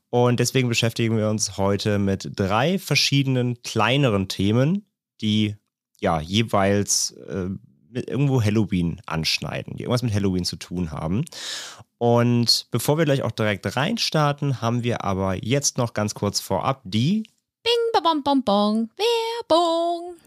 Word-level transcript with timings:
Und 0.09 0.39
deswegen 0.39 0.69
beschäftigen 0.69 1.17
wir 1.17 1.29
uns 1.29 1.57
heute 1.57 1.99
mit 1.99 2.31
drei 2.35 2.79
verschiedenen 2.79 3.61
kleineren 3.61 4.27
Themen, 4.27 4.85
die 5.21 5.55
ja 5.99 6.19
jeweils 6.19 7.11
äh, 7.11 7.49
irgendwo 7.93 8.41
Halloween 8.41 9.01
anschneiden, 9.05 9.77
die 9.77 9.83
irgendwas 9.83 10.01
mit 10.01 10.13
Halloween 10.13 10.45
zu 10.45 10.55
tun 10.55 10.91
haben. 10.91 11.25
Und 11.97 12.67
bevor 12.71 12.97
wir 12.97 13.05
gleich 13.05 13.23
auch 13.23 13.31
direkt 13.31 13.75
reinstarten, 13.75 14.61
haben 14.61 14.83
wir 14.83 15.03
aber 15.03 15.43
jetzt 15.43 15.77
noch 15.77 15.93
ganz 15.93 16.15
kurz 16.15 16.39
vorab 16.39 16.81
die 16.83 17.23
Bing, 17.63 17.73
babom, 17.93 18.23
bom, 18.23 18.43
bong. 18.43 18.89
Werbung. 18.97 20.22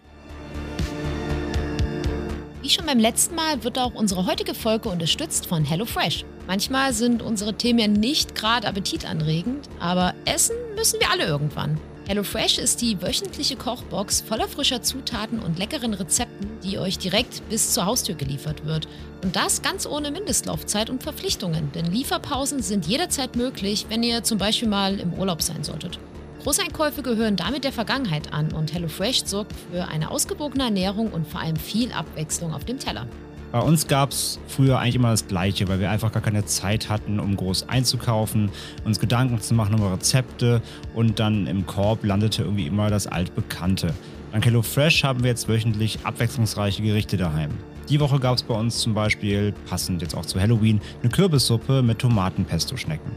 Wie 2.66 2.70
schon 2.70 2.86
beim 2.86 2.98
letzten 2.98 3.36
Mal 3.36 3.62
wird 3.62 3.78
auch 3.78 3.94
unsere 3.94 4.26
heutige 4.26 4.52
Folge 4.52 4.88
unterstützt 4.88 5.46
von 5.46 5.64
HelloFresh. 5.64 6.24
Manchmal 6.48 6.92
sind 6.92 7.22
unsere 7.22 7.54
Themen 7.54 7.78
ja 7.78 7.86
nicht 7.86 8.34
gerade 8.34 8.66
appetitanregend, 8.66 9.68
aber 9.78 10.14
essen 10.24 10.56
müssen 10.74 10.98
wir 10.98 11.12
alle 11.12 11.26
irgendwann. 11.26 11.78
HelloFresh 12.08 12.58
ist 12.58 12.82
die 12.82 13.00
wöchentliche 13.00 13.54
Kochbox 13.54 14.20
voller 14.22 14.48
frischer 14.48 14.82
Zutaten 14.82 15.38
und 15.38 15.60
leckeren 15.60 15.94
Rezepten, 15.94 16.58
die 16.64 16.80
euch 16.80 16.98
direkt 16.98 17.48
bis 17.48 17.72
zur 17.72 17.86
Haustür 17.86 18.16
geliefert 18.16 18.64
wird. 18.64 18.88
Und 19.22 19.36
das 19.36 19.62
ganz 19.62 19.86
ohne 19.86 20.10
Mindestlaufzeit 20.10 20.90
und 20.90 21.04
Verpflichtungen, 21.04 21.70
denn 21.72 21.86
Lieferpausen 21.86 22.62
sind 22.62 22.84
jederzeit 22.88 23.36
möglich, 23.36 23.86
wenn 23.90 24.02
ihr 24.02 24.24
zum 24.24 24.38
Beispiel 24.38 24.66
mal 24.66 24.98
im 24.98 25.12
Urlaub 25.12 25.40
sein 25.40 25.62
solltet. 25.62 26.00
Großeinkäufe 26.46 27.02
gehören 27.02 27.34
damit 27.34 27.64
der 27.64 27.72
Vergangenheit 27.72 28.32
an 28.32 28.52
und 28.52 28.72
HelloFresh 28.72 29.24
sorgt 29.24 29.52
für 29.52 29.88
eine 29.88 30.12
ausgewogene 30.12 30.62
Ernährung 30.62 31.10
und 31.10 31.26
vor 31.26 31.40
allem 31.40 31.56
viel 31.56 31.90
Abwechslung 31.90 32.54
auf 32.54 32.64
dem 32.64 32.78
Teller. 32.78 33.08
Bei 33.50 33.58
uns 33.58 33.88
gab 33.88 34.12
es 34.12 34.38
früher 34.46 34.78
eigentlich 34.78 34.94
immer 34.94 35.10
das 35.10 35.26
Gleiche, 35.26 35.66
weil 35.66 35.80
wir 35.80 35.90
einfach 35.90 36.12
gar 36.12 36.22
keine 36.22 36.44
Zeit 36.44 36.88
hatten, 36.88 37.18
um 37.18 37.34
groß 37.34 37.68
einzukaufen, 37.68 38.52
uns 38.84 39.00
Gedanken 39.00 39.40
zu 39.40 39.54
machen 39.54 39.76
über 39.76 39.92
Rezepte 39.92 40.62
und 40.94 41.18
dann 41.18 41.48
im 41.48 41.66
Korb 41.66 42.04
landete 42.04 42.44
irgendwie 42.44 42.68
immer 42.68 42.90
das 42.90 43.08
Altbekannte. 43.08 43.92
Dank 44.30 44.44
HelloFresh 44.44 45.02
haben 45.02 45.24
wir 45.24 45.30
jetzt 45.30 45.48
wöchentlich 45.48 45.98
abwechslungsreiche 46.04 46.80
Gerichte 46.80 47.16
daheim. 47.16 47.50
Die 47.88 47.98
Woche 47.98 48.20
gab 48.20 48.36
es 48.36 48.44
bei 48.44 48.54
uns 48.54 48.78
zum 48.78 48.94
Beispiel, 48.94 49.52
passend 49.68 50.00
jetzt 50.00 50.14
auch 50.14 50.26
zu 50.26 50.40
Halloween, 50.40 50.80
eine 51.02 51.10
Kürbissuppe 51.10 51.82
mit 51.82 51.98
Tomatenpesto-Schnecken. 51.98 53.10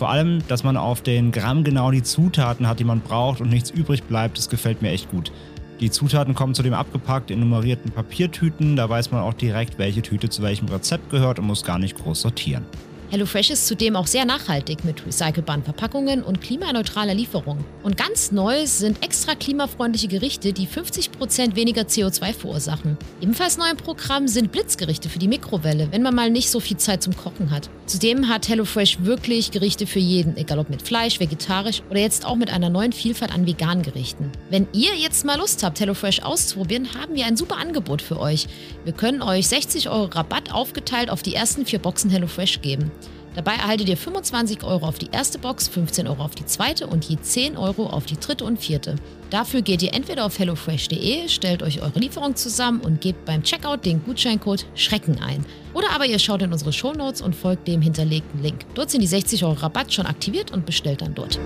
Vor 0.00 0.08
allem, 0.08 0.38
dass 0.48 0.64
man 0.64 0.78
auf 0.78 1.02
den 1.02 1.30
Gramm 1.30 1.62
genau 1.62 1.90
die 1.90 2.02
Zutaten 2.02 2.66
hat, 2.66 2.80
die 2.80 2.84
man 2.84 3.02
braucht 3.02 3.42
und 3.42 3.50
nichts 3.50 3.68
übrig 3.68 4.04
bleibt, 4.04 4.38
das 4.38 4.48
gefällt 4.48 4.80
mir 4.80 4.92
echt 4.92 5.10
gut. 5.10 5.30
Die 5.78 5.90
Zutaten 5.90 6.34
kommen 6.34 6.54
zudem 6.54 6.72
abgepackt 6.72 7.30
in 7.30 7.38
nummerierten 7.38 7.90
Papiertüten, 7.90 8.76
da 8.76 8.88
weiß 8.88 9.10
man 9.10 9.20
auch 9.20 9.34
direkt, 9.34 9.78
welche 9.78 10.00
Tüte 10.00 10.30
zu 10.30 10.42
welchem 10.42 10.68
Rezept 10.68 11.10
gehört 11.10 11.38
und 11.38 11.44
muss 11.44 11.64
gar 11.64 11.78
nicht 11.78 11.98
groß 11.98 12.22
sortieren. 12.22 12.64
HelloFresh 13.10 13.50
ist 13.50 13.66
zudem 13.66 13.96
auch 13.96 14.06
sehr 14.06 14.24
nachhaltig 14.24 14.84
mit 14.84 15.04
recycelbaren 15.04 15.64
Verpackungen 15.64 16.22
und 16.22 16.40
klimaneutraler 16.40 17.12
Lieferung. 17.12 17.64
Und 17.82 17.96
ganz 17.96 18.30
neu 18.30 18.66
sind 18.66 19.04
extra 19.04 19.34
klimafreundliche 19.34 20.06
Gerichte, 20.06 20.52
die 20.52 20.68
50% 20.68 21.56
weniger 21.56 21.82
CO2 21.82 22.32
verursachen. 22.32 22.96
Ebenfalls 23.20 23.58
neu 23.58 23.68
im 23.68 23.76
Programm 23.76 24.28
sind 24.28 24.52
Blitzgerichte 24.52 25.08
für 25.08 25.18
die 25.18 25.26
Mikrowelle, 25.26 25.88
wenn 25.90 26.02
man 26.02 26.14
mal 26.14 26.30
nicht 26.30 26.50
so 26.50 26.60
viel 26.60 26.76
Zeit 26.76 27.02
zum 27.02 27.16
Kochen 27.16 27.50
hat. 27.50 27.68
Zudem 27.86 28.28
hat 28.28 28.48
HelloFresh 28.48 28.98
wirklich 29.02 29.50
Gerichte 29.50 29.88
für 29.88 29.98
jeden, 29.98 30.36
egal 30.36 30.60
ob 30.60 30.70
mit 30.70 30.82
Fleisch, 30.82 31.18
vegetarisch 31.18 31.82
oder 31.90 31.98
jetzt 31.98 32.24
auch 32.24 32.36
mit 32.36 32.52
einer 32.52 32.70
neuen 32.70 32.92
Vielfalt 32.92 33.34
an 33.34 33.44
veganen 33.44 33.82
Gerichten. 33.82 34.30
Wenn 34.50 34.68
ihr 34.72 34.94
jetzt 34.94 35.24
mal 35.24 35.36
Lust 35.36 35.64
habt, 35.64 35.80
HelloFresh 35.80 36.22
auszuprobieren, 36.22 36.94
haben 36.94 37.16
wir 37.16 37.26
ein 37.26 37.36
super 37.36 37.56
Angebot 37.56 38.02
für 38.02 38.20
euch. 38.20 38.46
Wir 38.84 38.92
können 38.92 39.20
euch 39.20 39.48
60 39.48 39.88
Euro 39.88 40.04
Rabatt 40.04 40.52
aufgeteilt 40.52 41.10
auf 41.10 41.22
die 41.22 41.34
ersten 41.34 41.66
vier 41.66 41.80
Boxen 41.80 42.10
HelloFresh 42.10 42.60
geben. 42.60 42.92
Dabei 43.34 43.52
erhaltet 43.52 43.88
ihr 43.88 43.96
25 43.96 44.64
Euro 44.64 44.86
auf 44.86 44.98
die 44.98 45.10
erste 45.12 45.38
Box, 45.38 45.68
15 45.68 46.08
Euro 46.08 46.24
auf 46.24 46.34
die 46.34 46.46
zweite 46.46 46.86
und 46.86 47.04
je 47.04 47.16
10 47.20 47.56
Euro 47.56 47.86
auf 47.86 48.06
die 48.06 48.18
dritte 48.18 48.44
und 48.44 48.58
vierte. 48.58 48.96
Dafür 49.30 49.62
geht 49.62 49.82
ihr 49.82 49.94
entweder 49.94 50.24
auf 50.24 50.38
hellofresh.de, 50.38 51.28
stellt 51.28 51.62
euch 51.62 51.80
eure 51.80 52.00
Lieferung 52.00 52.34
zusammen 52.34 52.80
und 52.80 53.00
gebt 53.00 53.24
beim 53.24 53.44
Checkout 53.44 53.84
den 53.84 54.02
Gutscheincode 54.04 54.66
Schrecken 54.74 55.20
ein. 55.20 55.46
Oder 55.74 55.90
aber 55.92 56.06
ihr 56.06 56.18
schaut 56.18 56.42
in 56.42 56.52
unsere 56.52 56.72
Shownotes 56.72 57.22
und 57.22 57.36
folgt 57.36 57.68
dem 57.68 57.80
hinterlegten 57.80 58.42
Link. 58.42 58.66
Dort 58.74 58.90
sind 58.90 59.00
die 59.00 59.06
60 59.06 59.44
Euro 59.44 59.54
Rabatt 59.54 59.94
schon 59.94 60.06
aktiviert 60.06 60.50
und 60.50 60.66
bestellt 60.66 61.02
dann 61.02 61.14
dort. 61.14 61.38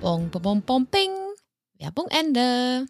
Bong, 0.00 0.30
bong, 0.30 0.62
bong, 0.62 0.86
bing. 0.86 1.10
Werbung 1.80 2.06
Ende. 2.08 2.86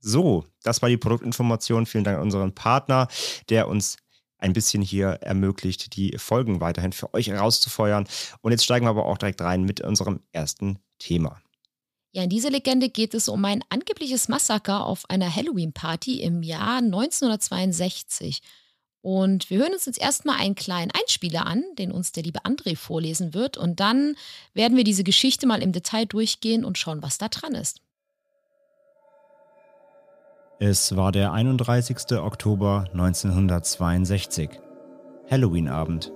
So, 0.00 0.46
das 0.62 0.82
war 0.82 0.88
die 0.88 0.96
Produktinformation. 0.96 1.86
Vielen 1.86 2.04
Dank 2.04 2.16
an 2.16 2.24
unseren 2.24 2.54
Partner, 2.54 3.08
der 3.48 3.68
uns 3.68 3.96
ein 4.38 4.52
bisschen 4.52 4.82
hier 4.82 5.08
ermöglicht, 5.20 5.96
die 5.96 6.16
Folgen 6.18 6.60
weiterhin 6.60 6.92
für 6.92 7.12
euch 7.14 7.28
herauszufeuern. 7.28 8.06
Und 8.40 8.52
jetzt 8.52 8.64
steigen 8.64 8.86
wir 8.86 8.90
aber 8.90 9.06
auch 9.06 9.18
direkt 9.18 9.40
rein 9.42 9.64
mit 9.64 9.82
unserem 9.82 10.20
ersten 10.32 10.78
Thema. 10.98 11.40
Ja, 12.12 12.24
in 12.24 12.30
dieser 12.30 12.50
Legende 12.50 12.88
geht 12.88 13.14
es 13.14 13.28
um 13.28 13.44
ein 13.44 13.62
angebliches 13.68 14.28
Massaker 14.28 14.84
auf 14.84 15.08
einer 15.08 15.34
Halloween-Party 15.34 16.20
im 16.22 16.42
Jahr 16.42 16.78
1962. 16.78 18.40
Und 19.02 19.48
wir 19.48 19.58
hören 19.58 19.72
uns 19.72 19.86
jetzt 19.86 20.00
erstmal 20.00 20.40
einen 20.40 20.56
kleinen 20.56 20.90
Einspieler 20.90 21.46
an, 21.46 21.62
den 21.78 21.92
uns 21.92 22.12
der 22.12 22.24
liebe 22.24 22.40
André 22.40 22.76
vorlesen 22.76 23.32
wird. 23.32 23.56
Und 23.56 23.80
dann 23.80 24.16
werden 24.54 24.76
wir 24.76 24.84
diese 24.84 25.04
Geschichte 25.04 25.46
mal 25.46 25.62
im 25.62 25.72
Detail 25.72 26.04
durchgehen 26.04 26.64
und 26.64 26.78
schauen, 26.78 27.02
was 27.02 27.16
da 27.16 27.28
dran 27.28 27.54
ist. 27.54 27.80
Es 30.62 30.94
war 30.94 31.10
der 31.10 31.32
31. 31.32 32.18
Oktober 32.18 32.84
1962. 32.92 34.50
Halloween-Abend. 35.30 36.12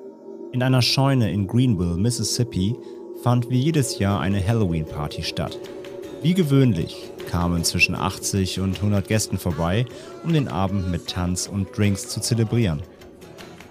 In 0.52 0.62
einer 0.62 0.82
Scheune 0.82 1.32
in 1.32 1.46
Greenville, 1.46 1.96
Mississippi, 1.96 2.76
fand 3.22 3.48
wie 3.48 3.58
jedes 3.58 3.98
Jahr 3.98 4.20
eine 4.20 4.46
Halloween-Party 4.46 5.22
statt. 5.22 5.58
Wie 6.20 6.34
gewöhnlich 6.34 7.10
kamen 7.30 7.64
zwischen 7.64 7.94
80 7.94 8.60
und 8.60 8.76
100 8.76 9.08
Gästen 9.08 9.38
vorbei, 9.38 9.86
um 10.24 10.34
den 10.34 10.48
Abend 10.48 10.90
mit 10.90 11.08
Tanz 11.08 11.46
und 11.46 11.74
Drinks 11.74 12.10
zu 12.10 12.20
zelebrieren. 12.20 12.82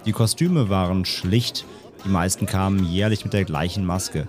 Die 0.06 0.12
Kostüme 0.12 0.70
waren 0.70 1.04
schlicht, 1.04 1.64
Die 2.04 2.08
meisten 2.08 2.46
kamen 2.46 2.84
jährlich 2.84 3.22
mit 3.22 3.32
der 3.32 3.44
gleichen 3.44 3.86
Maske. 3.86 4.26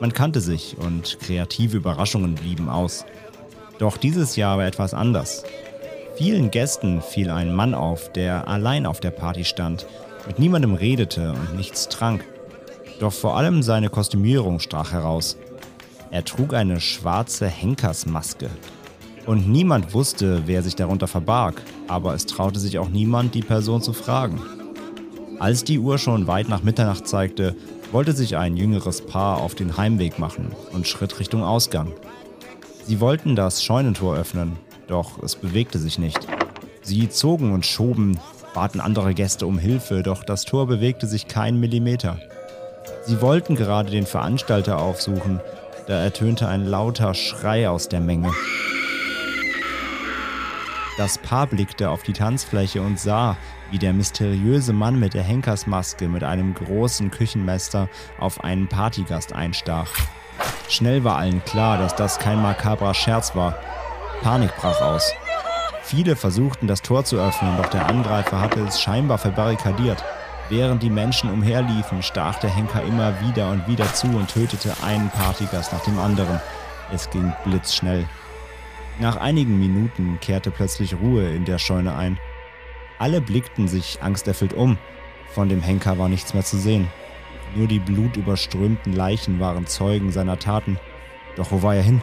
Man 0.00 0.14
kannte 0.14 0.40
sich 0.40 0.78
und 0.78 1.18
kreative 1.20 1.76
Überraschungen 1.76 2.36
blieben 2.36 2.70
aus. 2.70 3.04
Doch 3.78 3.96
dieses 3.96 4.36
Jahr 4.36 4.58
war 4.58 4.66
etwas 4.66 4.94
anders. 4.94 5.44
Vielen 6.16 6.50
Gästen 6.50 7.00
fiel 7.00 7.30
ein 7.30 7.54
Mann 7.54 7.74
auf, 7.74 8.10
der 8.12 8.48
allein 8.48 8.86
auf 8.86 8.98
der 8.98 9.12
Party 9.12 9.44
stand, 9.44 9.86
mit 10.26 10.38
niemandem 10.38 10.74
redete 10.74 11.32
und 11.32 11.56
nichts 11.56 11.88
trank. 11.88 12.24
Doch 12.98 13.12
vor 13.12 13.36
allem 13.36 13.62
seine 13.62 13.88
Kostümierung 13.88 14.58
stach 14.58 14.92
heraus. 14.92 15.36
Er 16.10 16.24
trug 16.24 16.54
eine 16.54 16.80
schwarze 16.80 17.46
Henkersmaske. 17.46 18.50
Und 19.26 19.48
niemand 19.48 19.94
wusste, 19.94 20.42
wer 20.46 20.62
sich 20.62 20.74
darunter 20.74 21.06
verbarg, 21.06 21.62
aber 21.86 22.14
es 22.14 22.26
traute 22.26 22.58
sich 22.58 22.78
auch 22.78 22.88
niemand, 22.88 23.34
die 23.34 23.42
Person 23.42 23.82
zu 23.82 23.92
fragen. 23.92 24.40
Als 25.38 25.62
die 25.62 25.78
Uhr 25.78 25.98
schon 25.98 26.26
weit 26.26 26.48
nach 26.48 26.62
Mitternacht 26.62 27.06
zeigte, 27.06 27.54
wollte 27.92 28.12
sich 28.12 28.36
ein 28.36 28.56
jüngeres 28.56 29.02
Paar 29.02 29.38
auf 29.38 29.54
den 29.54 29.76
Heimweg 29.76 30.18
machen 30.18 30.50
und 30.72 30.88
schritt 30.88 31.20
Richtung 31.20 31.44
Ausgang. 31.44 31.92
Sie 32.88 33.00
wollten 33.00 33.36
das 33.36 33.62
Scheunentor 33.62 34.16
öffnen, 34.16 34.56
doch 34.86 35.22
es 35.22 35.36
bewegte 35.36 35.78
sich 35.78 35.98
nicht. 35.98 36.26
Sie 36.80 37.10
zogen 37.10 37.52
und 37.52 37.66
schoben, 37.66 38.18
baten 38.54 38.80
andere 38.80 39.12
Gäste 39.12 39.46
um 39.46 39.58
Hilfe, 39.58 40.02
doch 40.02 40.24
das 40.24 40.46
Tor 40.46 40.66
bewegte 40.66 41.06
sich 41.06 41.28
keinen 41.28 41.60
Millimeter. 41.60 42.18
Sie 43.04 43.20
wollten 43.20 43.56
gerade 43.56 43.90
den 43.90 44.06
Veranstalter 44.06 44.78
aufsuchen, 44.78 45.38
da 45.86 46.00
ertönte 46.00 46.48
ein 46.48 46.64
lauter 46.64 47.12
Schrei 47.12 47.68
aus 47.68 47.90
der 47.90 48.00
Menge. 48.00 48.32
Das 50.96 51.18
Paar 51.18 51.46
blickte 51.46 51.90
auf 51.90 52.04
die 52.04 52.14
Tanzfläche 52.14 52.80
und 52.80 52.98
sah, 52.98 53.36
wie 53.70 53.78
der 53.78 53.92
mysteriöse 53.92 54.72
Mann 54.72 54.98
mit 54.98 55.12
der 55.12 55.24
Henkersmaske 55.24 56.08
mit 56.08 56.24
einem 56.24 56.54
großen 56.54 57.10
Küchenmesser 57.10 57.90
auf 58.18 58.42
einen 58.42 58.66
Partygast 58.66 59.34
einstach. 59.34 59.90
Schnell 60.68 61.02
war 61.02 61.16
allen 61.16 61.42
klar, 61.44 61.78
dass 61.78 61.96
das 61.96 62.18
kein 62.18 62.42
makabrer 62.42 62.92
Scherz 62.92 63.34
war. 63.34 63.54
Panik 64.22 64.54
brach 64.56 64.80
aus. 64.82 65.12
Viele 65.82 66.14
versuchten 66.14 66.66
das 66.66 66.82
Tor 66.82 67.04
zu 67.04 67.16
öffnen, 67.16 67.56
doch 67.56 67.70
der 67.70 67.86
Angreifer 67.86 68.40
hatte 68.40 68.60
es 68.60 68.78
scheinbar 68.78 69.16
verbarrikadiert. 69.16 70.04
Während 70.50 70.82
die 70.82 70.90
Menschen 70.90 71.30
umherliefen, 71.30 72.02
stach 72.02 72.38
der 72.40 72.50
Henker 72.50 72.82
immer 72.82 73.14
wieder 73.22 73.50
und 73.50 73.66
wieder 73.66 73.92
zu 73.94 74.06
und 74.08 74.28
tötete 74.28 74.74
einen 74.84 75.08
Partygast 75.08 75.72
nach 75.72 75.82
dem 75.84 75.98
anderen. 75.98 76.40
Es 76.92 77.08
ging 77.08 77.32
blitzschnell. 77.44 78.06
Nach 78.98 79.16
einigen 79.16 79.58
Minuten 79.58 80.18
kehrte 80.20 80.50
plötzlich 80.50 80.94
Ruhe 80.94 81.30
in 81.30 81.46
der 81.46 81.58
Scheune 81.58 81.96
ein. 81.96 82.18
Alle 82.98 83.22
blickten 83.22 83.68
sich 83.68 84.02
angsterfüllt 84.02 84.52
um. 84.52 84.76
Von 85.32 85.48
dem 85.48 85.62
Henker 85.62 85.98
war 85.98 86.08
nichts 86.08 86.34
mehr 86.34 86.44
zu 86.44 86.58
sehen. 86.58 86.88
Nur 87.56 87.66
die 87.66 87.78
blutüberströmten 87.78 88.92
Leichen 88.92 89.40
waren 89.40 89.66
Zeugen 89.66 90.10
seiner 90.10 90.38
Taten. 90.38 90.78
Doch 91.36 91.52
wo 91.52 91.62
war 91.62 91.74
er 91.74 91.82
hin? 91.82 92.02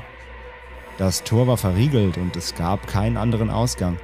Das 0.98 1.24
Tor 1.24 1.48
war 1.48 1.58
verriegelt 1.58 2.18
und 2.18 2.36
es 2.36 2.56
gab 2.56 2.88
keinen 2.88 3.18
anderen 3.18 3.50
Ausgang. 3.50 3.98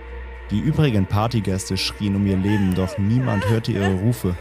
Die 0.52 0.60
übrigen 0.60 1.06
Partygäste 1.06 1.78
schrien 1.78 2.16
um 2.16 2.28
ihr 2.28 2.36
Leben, 2.36 2.76
doch 2.76 2.98
niemand 2.98 3.50
hörte 3.50 3.72
ihre 3.72 3.94
Rufe. 4.02 4.36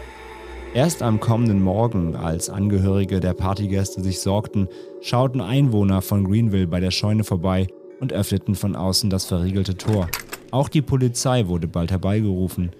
Erst 0.74 1.02
am 1.02 1.20
kommenden 1.20 1.62
Morgen, 1.62 2.16
als 2.16 2.50
Angehörige 2.50 3.20
der 3.20 3.34
Partygäste 3.34 4.02
sich 4.02 4.20
sorgten, 4.20 4.68
schauten 5.00 5.40
Einwohner 5.40 6.02
von 6.02 6.24
Greenville 6.24 6.66
bei 6.66 6.80
der 6.80 6.90
Scheune 6.90 7.24
vorbei 7.24 7.68
und 8.00 8.12
öffneten 8.12 8.54
von 8.54 8.74
außen 8.74 9.10
das 9.10 9.24
verriegelte 9.24 9.76
Tor. 9.76 10.08
Auch 10.50 10.68
die 10.68 10.82
Polizei 10.82 11.46
wurde 11.46 11.68
bald 11.68 11.92
herbeigerufen, 11.92 12.70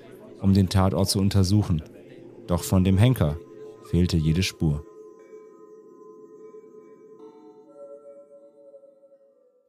um 0.41 0.55
den 0.55 0.69
Tatort 0.69 1.09
zu 1.09 1.21
untersuchen. 1.21 1.83
Doch 2.49 2.65
von 2.65 2.83
dem 2.83 2.99
Henker 2.99 3.37
fehlte 3.91 4.17
jede 4.17 4.43
Spur. 4.43 4.85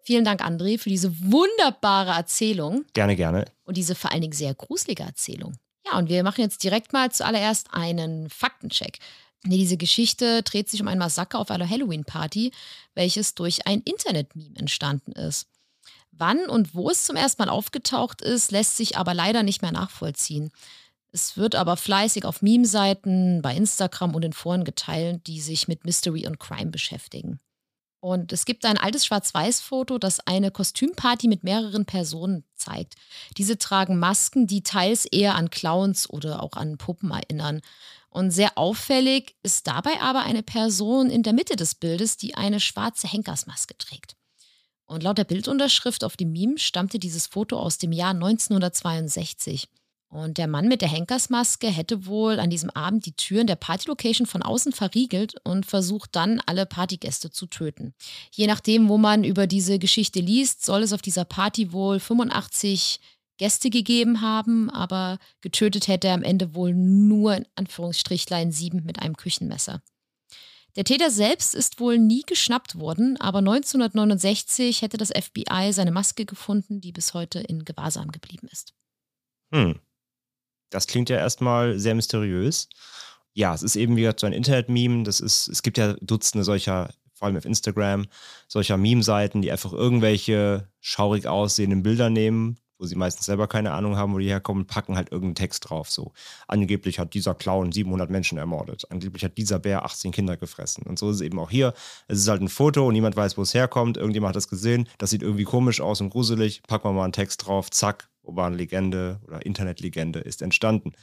Vielen 0.03 0.25
Dank, 0.25 0.41
André, 0.41 0.79
für 0.79 0.89
diese 0.89 1.11
wunderbare 1.19 2.11
Erzählung 2.11 2.85
Gerne, 2.93 3.15
gerne. 3.15 3.45
und 3.65 3.77
diese 3.77 3.95
vor 3.95 4.11
allen 4.11 4.21
Dingen 4.21 4.33
sehr 4.33 4.53
gruselige 4.53 5.03
Erzählung. 5.03 5.57
Ja, 5.85 5.97
und 5.97 6.09
wir 6.09 6.23
machen 6.23 6.41
jetzt 6.41 6.63
direkt 6.63 6.93
mal 6.93 7.11
zuallererst 7.11 7.67
einen 7.71 8.29
Faktencheck. 8.29 8.99
Nee, 9.43 9.57
diese 9.57 9.77
Geschichte 9.77 10.43
dreht 10.43 10.69
sich 10.69 10.81
um 10.81 10.87
ein 10.87 10.97
Massaker 10.99 11.39
auf 11.39 11.49
einer 11.49 11.67
Halloween-Party, 11.69 12.51
welches 12.93 13.33
durch 13.33 13.65
ein 13.67 13.81
Internet-Meme 13.81 14.55
entstanden 14.57 15.13
ist. 15.13 15.47
Wann 16.11 16.45
und 16.47 16.75
wo 16.75 16.89
es 16.89 17.05
zum 17.05 17.15
ersten 17.15 17.41
Mal 17.41 17.49
aufgetaucht 17.49 18.21
ist, 18.21 18.51
lässt 18.51 18.77
sich 18.77 18.97
aber 18.97 19.13
leider 19.13 19.41
nicht 19.41 19.61
mehr 19.61 19.71
nachvollziehen. 19.71 20.51
Es 21.11 21.35
wird 21.35 21.55
aber 21.55 21.75
fleißig 21.75 22.25
auf 22.25 22.41
Meme-Seiten, 22.41 23.41
bei 23.41 23.55
Instagram 23.55 24.15
und 24.15 24.23
in 24.23 24.33
Foren 24.33 24.63
geteilt, 24.63 25.27
die 25.27 25.41
sich 25.41 25.67
mit 25.67 25.83
Mystery 25.83 26.25
und 26.25 26.39
Crime 26.39 26.71
beschäftigen. 26.71 27.39
Und 27.99 28.33
es 28.33 28.45
gibt 28.45 28.65
ein 28.65 28.79
altes 28.79 29.05
Schwarz-Weiß-Foto, 29.05 29.99
das 29.99 30.21
eine 30.21 30.49
Kostümparty 30.49 31.27
mit 31.27 31.43
mehreren 31.43 31.85
Personen 31.85 32.43
zeigt. 32.55 32.95
Diese 33.37 33.59
tragen 33.59 33.99
Masken, 33.99 34.47
die 34.47 34.63
teils 34.63 35.05
eher 35.05 35.35
an 35.35 35.51
Clowns 35.51 36.09
oder 36.09 36.41
auch 36.41 36.53
an 36.53 36.77
Puppen 36.77 37.11
erinnern. 37.11 37.61
Und 38.09 38.31
sehr 38.31 38.57
auffällig 38.57 39.35
ist 39.43 39.67
dabei 39.67 40.01
aber 40.01 40.23
eine 40.23 40.41
Person 40.41 41.11
in 41.11 41.21
der 41.21 41.33
Mitte 41.33 41.55
des 41.55 41.75
Bildes, 41.75 42.17
die 42.17 42.33
eine 42.33 42.59
schwarze 42.59 43.07
Henkersmaske 43.07 43.77
trägt. 43.77 44.15
Und 44.85 45.03
laut 45.03 45.19
der 45.19 45.23
Bildunterschrift 45.23 46.03
auf 46.03 46.17
dem 46.17 46.31
Meme 46.31 46.57
stammte 46.57 46.97
dieses 46.97 47.27
Foto 47.27 47.59
aus 47.59 47.77
dem 47.77 47.91
Jahr 47.91 48.11
1962. 48.11 49.69
Und 50.11 50.37
der 50.37 50.47
Mann 50.47 50.67
mit 50.67 50.81
der 50.81 50.89
Henkersmaske 50.89 51.67
hätte 51.67 52.05
wohl 52.05 52.37
an 52.41 52.49
diesem 52.49 52.69
Abend 52.69 53.05
die 53.05 53.15
Türen 53.15 53.47
der 53.47 53.55
Partylocation 53.55 54.27
von 54.27 54.43
außen 54.43 54.73
verriegelt 54.73 55.35
und 55.45 55.65
versucht 55.65 56.17
dann, 56.17 56.41
alle 56.45 56.65
Partygäste 56.65 57.31
zu 57.31 57.47
töten. 57.47 57.93
Je 58.29 58.45
nachdem, 58.45 58.89
wo 58.89 58.97
man 58.97 59.23
über 59.23 59.47
diese 59.47 59.79
Geschichte 59.79 60.19
liest, 60.19 60.65
soll 60.65 60.83
es 60.83 60.91
auf 60.91 61.01
dieser 61.01 61.23
Party 61.23 61.71
wohl 61.71 62.01
85 62.01 62.99
Gäste 63.37 63.69
gegeben 63.69 64.19
haben, 64.19 64.69
aber 64.69 65.17
getötet 65.39 65.87
hätte 65.87 66.09
er 66.09 66.15
am 66.15 66.23
Ende 66.23 66.55
wohl 66.55 66.73
nur 66.73 67.33
in 67.37 67.47
Anführungsstrichlein 67.55 68.51
sieben 68.51 68.83
mit 68.83 68.99
einem 68.99 69.15
Küchenmesser. 69.15 69.81
Der 70.75 70.83
Täter 70.83 71.09
selbst 71.09 71.55
ist 71.55 71.79
wohl 71.79 71.97
nie 71.97 72.23
geschnappt 72.23 72.77
worden, 72.77 73.15
aber 73.21 73.39
1969 73.39 74.81
hätte 74.81 74.97
das 74.97 75.09
FBI 75.09 75.71
seine 75.71 75.91
Maske 75.91 76.25
gefunden, 76.25 76.81
die 76.81 76.91
bis 76.91 77.13
heute 77.13 77.39
in 77.39 77.63
Gewahrsam 77.63 78.11
geblieben 78.11 78.49
ist. 78.51 78.73
Hm. 79.53 79.79
Das 80.71 80.87
klingt 80.87 81.09
ja 81.09 81.17
erstmal 81.17 81.77
sehr 81.77 81.93
mysteriös. 81.93 82.67
Ja, 83.33 83.53
es 83.53 83.61
ist 83.61 83.75
eben 83.75 83.95
wie 83.95 84.01
gesagt 84.01 84.21
so 84.21 84.27
ein 84.27 84.33
Internet-Meme. 84.33 85.03
Das 85.03 85.19
ist, 85.19 85.47
es 85.47 85.61
gibt 85.61 85.77
ja 85.77 85.93
Dutzende 86.01 86.43
solcher, 86.43 86.89
vor 87.13 87.27
allem 87.27 87.37
auf 87.37 87.45
Instagram, 87.45 88.07
solcher 88.47 88.77
Meme-Seiten, 88.77 89.41
die 89.41 89.51
einfach 89.51 89.73
irgendwelche 89.73 90.67
schaurig 90.79 91.27
aussehenden 91.27 91.83
Bilder 91.83 92.09
nehmen, 92.09 92.57
wo 92.81 92.85
sie 92.85 92.95
meistens 92.95 93.27
selber 93.27 93.47
keine 93.47 93.71
Ahnung 93.71 93.95
haben, 93.95 94.13
wo 94.13 94.17
die 94.17 94.27
herkommen, 94.27 94.65
packen 94.65 94.95
halt 94.95 95.11
irgendeinen 95.11 95.35
Text 95.35 95.69
drauf. 95.69 95.91
So, 95.91 96.13
angeblich 96.47 96.99
hat 96.99 97.13
dieser 97.13 97.35
Clown 97.35 97.71
700 97.71 98.09
Menschen 98.09 98.37
ermordet. 98.37 98.85
Angeblich 98.89 99.23
hat 99.23 99.37
dieser 99.37 99.59
Bär 99.59 99.85
18 99.85 100.11
Kinder 100.11 100.35
gefressen. 100.35 100.83
Und 100.87 100.97
so 100.97 101.09
ist 101.09 101.17
es 101.17 101.21
eben 101.21 101.39
auch 101.39 101.51
hier. 101.51 101.73
Es 102.07 102.17
ist 102.17 102.27
halt 102.27 102.41
ein 102.41 102.49
Foto 102.49 102.87
und 102.87 102.93
niemand 102.93 103.15
weiß, 103.15 103.37
wo 103.37 103.43
es 103.43 103.53
herkommt. 103.53 103.97
Irgendjemand 103.97 104.29
hat 104.29 104.37
das 104.37 104.47
gesehen. 104.47 104.89
Das 104.97 105.11
sieht 105.11 105.21
irgendwie 105.21 105.43
komisch 105.43 105.79
aus 105.79 106.01
und 106.01 106.09
gruselig. 106.09 106.63
Packen 106.63 106.89
wir 106.89 106.93
mal 106.93 107.03
einen 107.03 107.13
Text 107.13 107.45
drauf. 107.45 107.69
Zack, 107.69 108.09
urbane 108.23 108.55
Legende 108.55 109.19
oder 109.27 109.45
Internetlegende 109.45 110.19
ist 110.19 110.41
entstanden. 110.41 110.93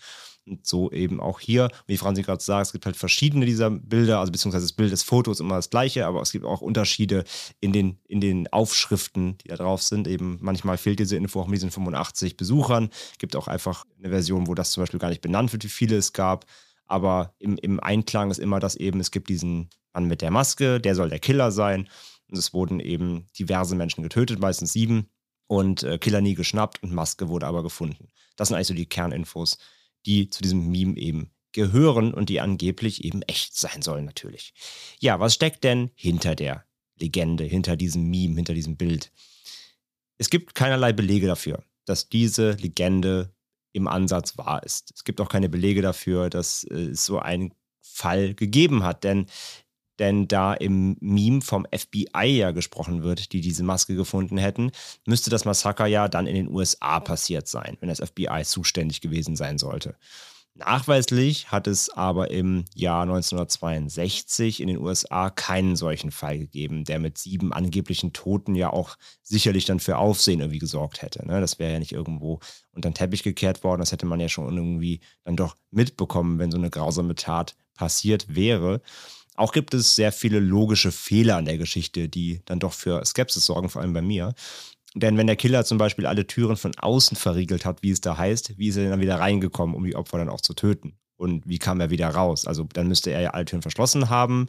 Und 0.46 0.66
so 0.66 0.90
eben 0.90 1.20
auch 1.20 1.40
hier. 1.40 1.70
Wie 1.86 1.98
Franzi 1.98 2.22
gerade 2.22 2.42
sagt, 2.42 2.66
es 2.66 2.72
gibt 2.72 2.86
halt 2.86 2.96
verschiedene 2.96 3.44
dieser 3.44 3.70
Bilder, 3.70 4.20
also 4.20 4.32
beziehungsweise 4.32 4.64
das 4.64 4.72
Bild 4.72 4.92
des 4.92 5.02
Fotos 5.02 5.36
ist 5.36 5.40
immer 5.40 5.56
das 5.56 5.68
gleiche, 5.68 6.06
aber 6.06 6.22
es 6.22 6.32
gibt 6.32 6.46
auch 6.46 6.62
Unterschiede 6.62 7.24
in 7.60 7.72
den, 7.72 7.98
in 8.08 8.20
den 8.20 8.50
Aufschriften, 8.50 9.36
die 9.38 9.48
da 9.48 9.56
drauf 9.56 9.82
sind. 9.82 10.08
Eben 10.08 10.38
manchmal 10.40 10.78
fehlt 10.78 11.00
diese 11.00 11.16
Info 11.16 11.40
auch 11.40 11.48
mit 11.48 11.56
diesen 11.56 11.70
85 11.70 12.36
Besuchern. 12.36 12.88
Gibt 13.18 13.36
auch 13.36 13.48
einfach 13.48 13.84
eine 13.98 14.08
Version, 14.08 14.46
wo 14.46 14.54
das 14.54 14.70
zum 14.70 14.82
Beispiel 14.82 15.00
gar 15.00 15.10
nicht 15.10 15.20
benannt 15.20 15.52
wird, 15.52 15.64
wie 15.64 15.68
viele 15.68 15.96
es 15.96 16.12
gab. 16.12 16.46
Aber 16.86 17.34
im, 17.38 17.58
im 17.58 17.80
Einklang 17.80 18.30
ist 18.30 18.38
immer 18.38 18.60
das 18.60 18.74
eben, 18.74 19.00
es 19.00 19.10
gibt 19.10 19.28
diesen 19.28 19.68
Mann 19.92 20.06
mit 20.06 20.22
der 20.22 20.30
Maske, 20.30 20.80
der 20.80 20.94
soll 20.94 21.10
der 21.10 21.18
Killer 21.18 21.50
sein. 21.50 21.88
Und 22.30 22.38
es 22.38 22.54
wurden 22.54 22.80
eben 22.80 23.26
diverse 23.38 23.74
Menschen 23.74 24.02
getötet, 24.02 24.38
meistens 24.38 24.72
sieben 24.72 25.08
und 25.48 25.82
äh, 25.82 25.98
Killer 25.98 26.20
nie 26.20 26.34
geschnappt 26.34 26.82
und 26.82 26.92
Maske 26.92 27.28
wurde 27.28 27.46
aber 27.46 27.64
gefunden. 27.64 28.08
Das 28.36 28.48
sind 28.48 28.54
eigentlich 28.54 28.68
so 28.68 28.74
die 28.74 28.86
Kerninfos, 28.86 29.58
die 30.06 30.30
zu 30.30 30.42
diesem 30.42 30.70
Meme 30.70 30.96
eben 30.96 31.32
gehören 31.52 32.14
und 32.14 32.28
die 32.28 32.40
angeblich 32.40 33.04
eben 33.04 33.22
echt 33.22 33.56
sein 33.56 33.82
sollen 33.82 34.04
natürlich. 34.04 34.54
Ja, 35.00 35.18
was 35.18 35.34
steckt 35.34 35.64
denn 35.64 35.90
hinter 35.96 36.36
der 36.36 36.64
Legende, 36.96 37.44
hinter 37.44 37.76
diesem 37.76 38.08
Meme, 38.08 38.36
hinter 38.36 38.54
diesem 38.54 38.76
Bild? 38.76 39.10
Es 40.18 40.30
gibt 40.30 40.54
keinerlei 40.54 40.92
Belege 40.92 41.26
dafür, 41.26 41.64
dass 41.84 42.08
diese 42.08 42.52
Legende 42.52 43.32
im 43.72 43.88
Ansatz 43.88 44.36
wahr 44.36 44.62
ist. 44.62 44.92
Es 44.94 45.04
gibt 45.04 45.20
auch 45.20 45.28
keine 45.28 45.48
Belege 45.48 45.82
dafür, 45.82 46.30
dass 46.30 46.64
es 46.64 47.04
so 47.04 47.18
einen 47.18 47.54
Fall 47.80 48.34
gegeben 48.34 48.84
hat, 48.84 49.04
denn 49.04 49.26
denn 49.98 50.28
da 50.28 50.54
im 50.54 50.96
Meme 51.00 51.40
vom 51.40 51.66
FBI 51.74 52.38
ja 52.38 52.50
gesprochen 52.50 53.02
wird, 53.02 53.32
die 53.32 53.40
diese 53.40 53.62
Maske 53.62 53.94
gefunden 53.94 54.38
hätten, 54.38 54.70
müsste 55.06 55.30
das 55.30 55.44
Massaker 55.44 55.86
ja 55.86 56.08
dann 56.08 56.26
in 56.26 56.34
den 56.34 56.48
USA 56.48 57.00
passiert 57.00 57.48
sein, 57.48 57.76
wenn 57.80 57.88
das 57.88 58.00
FBI 58.00 58.42
zuständig 58.44 59.00
gewesen 59.00 59.36
sein 59.36 59.58
sollte. 59.58 59.96
Nachweislich 60.58 61.52
hat 61.52 61.68
es 61.68 61.88
aber 61.88 62.32
im 62.32 62.64
Jahr 62.74 63.02
1962 63.02 64.60
in 64.60 64.66
den 64.66 64.78
USA 64.78 65.30
keinen 65.30 65.76
solchen 65.76 66.10
Fall 66.10 66.36
gegeben, 66.36 66.84
der 66.84 66.98
mit 66.98 67.16
sieben 67.16 67.52
angeblichen 67.52 68.12
Toten 68.12 68.56
ja 68.56 68.72
auch 68.72 68.96
sicherlich 69.22 69.66
dann 69.66 69.78
für 69.78 69.98
Aufsehen 69.98 70.40
irgendwie 70.40 70.58
gesorgt 70.58 71.00
hätte. 71.00 71.24
Ne? 71.24 71.40
Das 71.40 71.60
wäre 71.60 71.74
ja 71.74 71.78
nicht 71.78 71.92
irgendwo 71.92 72.40
unter 72.72 72.90
den 72.90 72.94
Teppich 72.94 73.22
gekehrt 73.22 73.62
worden. 73.62 73.78
Das 73.78 73.92
hätte 73.92 74.04
man 74.04 74.18
ja 74.18 74.28
schon 74.28 74.56
irgendwie 74.56 74.98
dann 75.22 75.36
doch 75.36 75.54
mitbekommen, 75.70 76.40
wenn 76.40 76.50
so 76.50 76.58
eine 76.58 76.70
grausame 76.70 77.14
Tat 77.14 77.54
passiert 77.74 78.34
wäre. 78.34 78.82
Auch 79.38 79.52
gibt 79.52 79.72
es 79.72 79.94
sehr 79.94 80.10
viele 80.10 80.40
logische 80.40 80.90
Fehler 80.90 81.36
an 81.36 81.44
der 81.44 81.58
Geschichte, 81.58 82.08
die 82.08 82.40
dann 82.44 82.58
doch 82.58 82.72
für 82.72 83.04
Skepsis 83.04 83.46
sorgen, 83.46 83.68
vor 83.68 83.80
allem 83.80 83.92
bei 83.92 84.02
mir. 84.02 84.34
Denn 84.96 85.16
wenn 85.16 85.28
der 85.28 85.36
Killer 85.36 85.64
zum 85.64 85.78
Beispiel 85.78 86.06
alle 86.06 86.26
Türen 86.26 86.56
von 86.56 86.74
außen 86.76 87.16
verriegelt 87.16 87.64
hat, 87.64 87.84
wie 87.84 87.92
es 87.92 88.00
da 88.00 88.16
heißt, 88.16 88.58
wie 88.58 88.66
ist 88.66 88.76
er 88.76 88.90
dann 88.90 89.00
wieder 89.00 89.20
reingekommen, 89.20 89.76
um 89.76 89.84
die 89.84 89.94
Opfer 89.94 90.18
dann 90.18 90.28
auch 90.28 90.40
zu 90.40 90.54
töten? 90.54 90.98
Und 91.16 91.48
wie 91.48 91.58
kam 91.58 91.78
er 91.78 91.90
wieder 91.90 92.08
raus? 92.08 92.48
Also 92.48 92.64
dann 92.72 92.88
müsste 92.88 93.12
er 93.12 93.20
ja 93.20 93.30
alle 93.30 93.44
Türen 93.44 93.62
verschlossen 93.62 94.10
haben, 94.10 94.48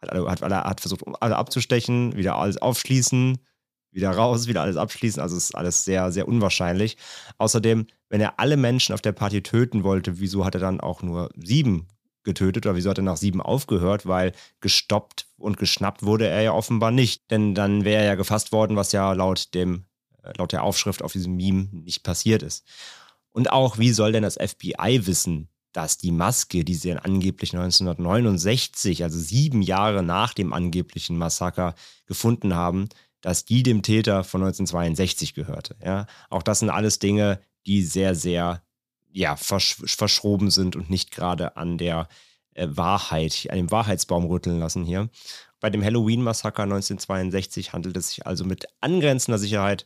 hat, 0.00 0.40
hat, 0.40 0.50
hat 0.50 0.80
versucht, 0.80 1.02
alle 1.20 1.36
abzustechen, 1.36 2.16
wieder 2.16 2.36
alles 2.36 2.56
aufschließen, 2.56 3.36
wieder 3.90 4.12
raus, 4.12 4.46
wieder 4.46 4.62
alles 4.62 4.78
abschließen. 4.78 5.20
Also 5.20 5.36
ist 5.36 5.54
alles 5.54 5.84
sehr, 5.84 6.10
sehr 6.10 6.26
unwahrscheinlich. 6.26 6.96
Außerdem, 7.36 7.86
wenn 8.08 8.22
er 8.22 8.40
alle 8.40 8.56
Menschen 8.56 8.94
auf 8.94 9.02
der 9.02 9.12
Party 9.12 9.42
töten 9.42 9.84
wollte, 9.84 10.20
wieso 10.20 10.46
hat 10.46 10.54
er 10.54 10.60
dann 10.62 10.80
auch 10.80 11.02
nur 11.02 11.28
sieben 11.36 11.88
getötet 12.24 12.66
oder 12.66 12.76
wieso 12.76 12.90
hat 12.90 12.98
er 12.98 13.04
nach 13.04 13.16
sieben 13.16 13.40
aufgehört? 13.40 14.06
Weil 14.06 14.32
gestoppt 14.60 15.26
und 15.36 15.56
geschnappt 15.56 16.02
wurde 16.02 16.26
er 16.26 16.42
ja 16.42 16.52
offenbar 16.52 16.90
nicht. 16.90 17.30
Denn 17.30 17.54
dann 17.54 17.84
wäre 17.84 18.02
er 18.02 18.08
ja 18.08 18.14
gefasst 18.14 18.52
worden, 18.52 18.76
was 18.76 18.92
ja 18.92 19.12
laut 19.12 19.54
dem, 19.54 19.84
äh, 20.22 20.32
laut 20.38 20.52
der 20.52 20.62
Aufschrift 20.62 21.02
auf 21.02 21.12
diesem 21.12 21.36
Meme 21.36 21.68
nicht 21.72 22.02
passiert 22.02 22.42
ist. 22.42 22.64
Und 23.30 23.50
auch, 23.50 23.78
wie 23.78 23.92
soll 23.92 24.12
denn 24.12 24.22
das 24.22 24.36
FBI 24.36 25.06
wissen, 25.06 25.48
dass 25.72 25.96
die 25.96 26.12
Maske, 26.12 26.64
die 26.64 26.74
sie 26.74 26.92
angeblich 26.92 27.54
1969, 27.54 29.04
also 29.04 29.18
sieben 29.18 29.62
Jahre 29.62 30.02
nach 30.02 30.34
dem 30.34 30.52
angeblichen 30.52 31.16
Massaker 31.16 31.74
gefunden 32.06 32.54
haben, 32.54 32.88
dass 33.22 33.44
die 33.44 33.62
dem 33.62 33.82
Täter 33.82 34.24
von 34.24 34.42
1962 34.42 35.34
gehörte. 35.34 35.76
Ja, 35.82 36.06
auch 36.28 36.42
das 36.42 36.58
sind 36.58 36.70
alles 36.70 36.98
Dinge, 36.98 37.40
die 37.66 37.82
sehr, 37.82 38.14
sehr 38.14 38.62
ja, 39.12 39.36
versch 39.36 39.76
verschroben 39.84 40.50
sind 40.50 40.76
und 40.76 40.90
nicht 40.90 41.10
gerade 41.10 41.56
an 41.56 41.78
der 41.78 42.08
äh, 42.54 42.66
Wahrheit, 42.70 43.46
an 43.50 43.56
dem 43.56 43.70
Wahrheitsbaum 43.70 44.26
rütteln 44.26 44.58
lassen 44.58 44.84
hier. 44.84 45.08
Bei 45.60 45.70
dem 45.70 45.84
Halloween-Massaker 45.84 46.64
1962 46.64 47.72
handelt 47.72 47.96
es 47.96 48.08
sich 48.08 48.26
also 48.26 48.44
mit 48.44 48.66
angrenzender 48.80 49.38
Sicherheit 49.38 49.84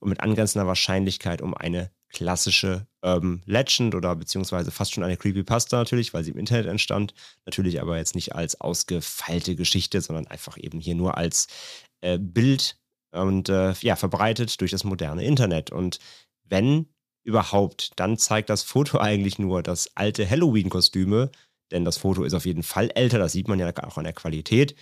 und 0.00 0.08
mit 0.08 0.20
angrenzender 0.20 0.66
Wahrscheinlichkeit 0.66 1.42
um 1.42 1.54
eine 1.54 1.90
klassische 2.10 2.86
Urban 3.02 3.42
Legend 3.44 3.94
oder 3.94 4.16
beziehungsweise 4.16 4.70
fast 4.70 4.92
schon 4.92 5.04
eine 5.04 5.16
Creepypasta 5.16 5.76
natürlich, 5.76 6.14
weil 6.14 6.24
sie 6.24 6.30
im 6.30 6.38
Internet 6.38 6.66
entstand. 6.66 7.14
Natürlich 7.44 7.80
aber 7.80 7.98
jetzt 7.98 8.14
nicht 8.14 8.34
als 8.34 8.60
ausgefeilte 8.60 9.54
Geschichte, 9.56 10.00
sondern 10.00 10.26
einfach 10.26 10.56
eben 10.56 10.80
hier 10.80 10.94
nur 10.94 11.16
als 11.16 11.48
äh, 12.00 12.18
Bild 12.18 12.78
und 13.10 13.48
äh, 13.48 13.72
ja, 13.80 13.96
verbreitet 13.96 14.60
durch 14.60 14.70
das 14.70 14.84
moderne 14.84 15.24
Internet. 15.24 15.70
Und 15.70 15.98
wenn 16.44 16.86
überhaupt, 17.28 17.92
dann 17.96 18.18
zeigt 18.18 18.50
das 18.50 18.62
Foto 18.62 18.98
eigentlich 19.00 19.38
nur 19.38 19.62
das 19.62 19.90
alte 19.94 20.28
Halloween-Kostüme, 20.28 21.30
denn 21.70 21.84
das 21.84 21.98
Foto 21.98 22.24
ist 22.24 22.34
auf 22.34 22.46
jeden 22.46 22.62
Fall 22.62 22.90
älter, 22.94 23.18
das 23.18 23.32
sieht 23.32 23.46
man 23.46 23.58
ja 23.58 23.70
auch 23.84 23.98
an 23.98 24.04
der 24.04 24.14
Qualität. 24.14 24.74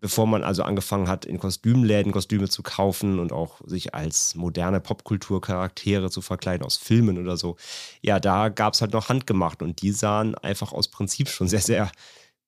Bevor 0.00 0.26
man 0.26 0.42
also 0.42 0.64
angefangen 0.64 1.06
hat, 1.06 1.24
in 1.24 1.38
Kostümläden 1.38 2.10
Kostüme 2.10 2.48
zu 2.48 2.64
kaufen 2.64 3.20
und 3.20 3.30
auch 3.30 3.60
sich 3.64 3.94
als 3.94 4.34
moderne 4.34 4.80
Popkulturcharaktere 4.80 6.10
zu 6.10 6.22
verkleiden 6.22 6.66
aus 6.66 6.76
Filmen 6.76 7.18
oder 7.18 7.36
so, 7.36 7.56
ja, 8.00 8.18
da 8.18 8.48
gab 8.48 8.74
es 8.74 8.80
halt 8.80 8.94
noch 8.94 9.10
handgemacht 9.10 9.62
und 9.62 9.80
die 9.80 9.92
sahen 9.92 10.34
einfach 10.34 10.72
aus 10.72 10.88
Prinzip 10.88 11.28
schon 11.28 11.46
sehr, 11.46 11.60
sehr 11.60 11.92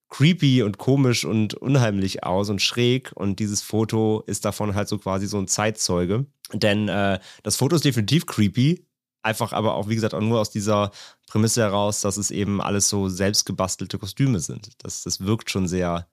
creepy 0.09 0.63
und 0.63 0.77
komisch 0.77 1.23
und 1.23 1.53
unheimlich 1.53 2.23
aus 2.23 2.49
und 2.49 2.61
schräg. 2.61 3.11
Und 3.15 3.39
dieses 3.39 3.61
Foto 3.61 4.23
ist 4.27 4.43
davon 4.43 4.75
halt 4.75 4.89
so 4.89 4.97
quasi 4.97 5.27
so 5.27 5.37
ein 5.37 5.47
Zeitzeuge. 5.47 6.25
Denn 6.51 6.89
äh, 6.89 7.19
das 7.43 7.55
Foto 7.55 7.75
ist 7.77 7.85
definitiv 7.85 8.25
creepy, 8.25 8.85
einfach 9.25 9.53
aber 9.53 9.75
auch, 9.75 9.89
wie 9.89 9.95
gesagt, 9.95 10.13
auch 10.13 10.21
nur 10.21 10.39
aus 10.39 10.51
dieser 10.51 10.91
Prämisse 11.27 11.61
heraus, 11.61 12.01
dass 12.01 12.17
es 12.17 12.31
eben 12.31 12.61
alles 12.61 12.87
so 12.87 13.09
selbstgebastelte 13.09 13.97
Kostüme 13.97 14.39
sind. 14.39 14.69
Das, 14.77 15.03
das 15.03 15.21
wirkt 15.21 15.49
schon 15.49 15.67
sehr, 15.67 16.07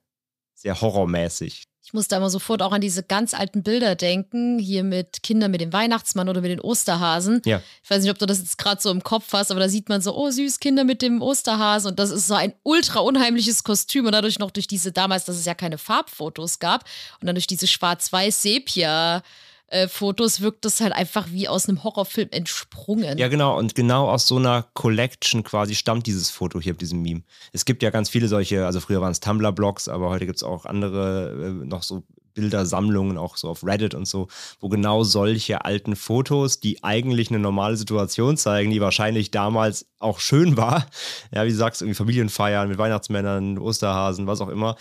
sehr 0.55 0.81
horrormäßig. 0.81 1.63
Ich 1.85 1.93
muss 1.93 2.07
da 2.07 2.17
immer 2.17 2.29
sofort 2.29 2.61
auch 2.61 2.71
an 2.71 2.79
diese 2.79 3.03
ganz 3.03 3.33
alten 3.33 3.61
Bilder 3.61 3.95
denken, 3.95 4.57
hier 4.57 4.85
mit 4.85 5.21
Kindern 5.21 5.51
mit 5.51 5.59
dem 5.59 5.73
Weihnachtsmann 5.73 6.29
oder 6.29 6.39
mit 6.39 6.49
den 6.49 6.61
Osterhasen. 6.61 7.41
Ja. 7.45 7.61
Ich 7.83 7.89
weiß 7.89 8.01
nicht, 8.01 8.09
ob 8.09 8.17
du 8.17 8.25
das 8.25 8.39
jetzt 8.39 8.57
gerade 8.57 8.81
so 8.81 8.89
im 8.89 9.03
Kopf 9.03 9.33
hast, 9.33 9.51
aber 9.51 9.59
da 9.59 9.67
sieht 9.67 9.89
man 9.89 10.01
so, 10.01 10.15
oh 10.15 10.31
süß, 10.31 10.59
Kinder 10.59 10.85
mit 10.85 11.01
dem 11.01 11.21
Osterhasen 11.21 11.91
und 11.91 11.99
das 11.99 12.09
ist 12.09 12.27
so 12.27 12.35
ein 12.35 12.53
ultra 12.63 13.01
unheimliches 13.01 13.65
Kostüm 13.65 14.05
und 14.05 14.13
dadurch 14.13 14.39
noch 14.39 14.51
durch 14.51 14.67
diese 14.67 14.93
damals, 14.93 15.25
dass 15.25 15.35
es 15.35 15.45
ja 15.45 15.55
keine 15.55 15.77
Farbfotos 15.77 16.59
gab 16.59 16.85
und 17.19 17.27
dann 17.27 17.35
durch 17.35 17.47
diese 17.47 17.67
schwarz-weiß-Sepia- 17.67 19.21
äh, 19.67 19.87
Fotos 19.87 20.41
wirkt 20.41 20.65
das 20.65 20.81
halt 20.81 20.93
einfach 20.93 21.27
wie 21.31 21.47
aus 21.47 21.67
einem 21.67 21.83
Horrorfilm 21.83 22.29
entsprungen. 22.31 23.17
Ja, 23.17 23.27
genau. 23.27 23.57
Und 23.57 23.75
genau 23.75 24.09
aus 24.09 24.27
so 24.27 24.37
einer 24.37 24.65
Collection 24.73 25.43
quasi 25.43 25.75
stammt 25.75 26.05
dieses 26.07 26.29
Foto 26.29 26.59
hier 26.59 26.73
auf 26.73 26.77
diesem 26.77 27.01
Meme. 27.01 27.23
Es 27.51 27.65
gibt 27.65 27.83
ja 27.83 27.89
ganz 27.89 28.09
viele 28.09 28.27
solche, 28.27 28.65
also 28.65 28.79
früher 28.79 29.01
waren 29.01 29.11
es 29.11 29.19
Tumblr-Blogs, 29.19 29.87
aber 29.87 30.09
heute 30.09 30.25
gibt 30.25 30.37
es 30.37 30.43
auch 30.43 30.65
andere, 30.65 31.31
äh, 31.61 31.65
noch 31.65 31.83
so 31.83 32.03
Bildersammlungen, 32.33 33.17
auch 33.17 33.37
so 33.37 33.49
auf 33.49 33.63
Reddit 33.63 33.93
und 33.93 34.07
so, 34.07 34.27
wo 34.59 34.69
genau 34.69 35.03
solche 35.03 35.65
alten 35.65 35.95
Fotos, 35.95 36.59
die 36.59 36.83
eigentlich 36.83 37.29
eine 37.29 37.39
normale 37.39 37.77
Situation 37.77 38.37
zeigen, 38.37 38.71
die 38.71 38.81
wahrscheinlich 38.81 39.31
damals 39.31 39.87
auch 39.99 40.19
schön 40.19 40.57
war, 40.57 40.87
ja, 41.33 41.45
wie 41.45 41.49
du 41.49 41.55
sagst, 41.55 41.81
irgendwie 41.81 41.95
Familienfeiern 41.95 42.67
mit 42.67 42.77
Weihnachtsmännern, 42.77 43.57
Osterhasen, 43.57 44.27
was 44.27 44.41
auch 44.41 44.49
immer, 44.49 44.75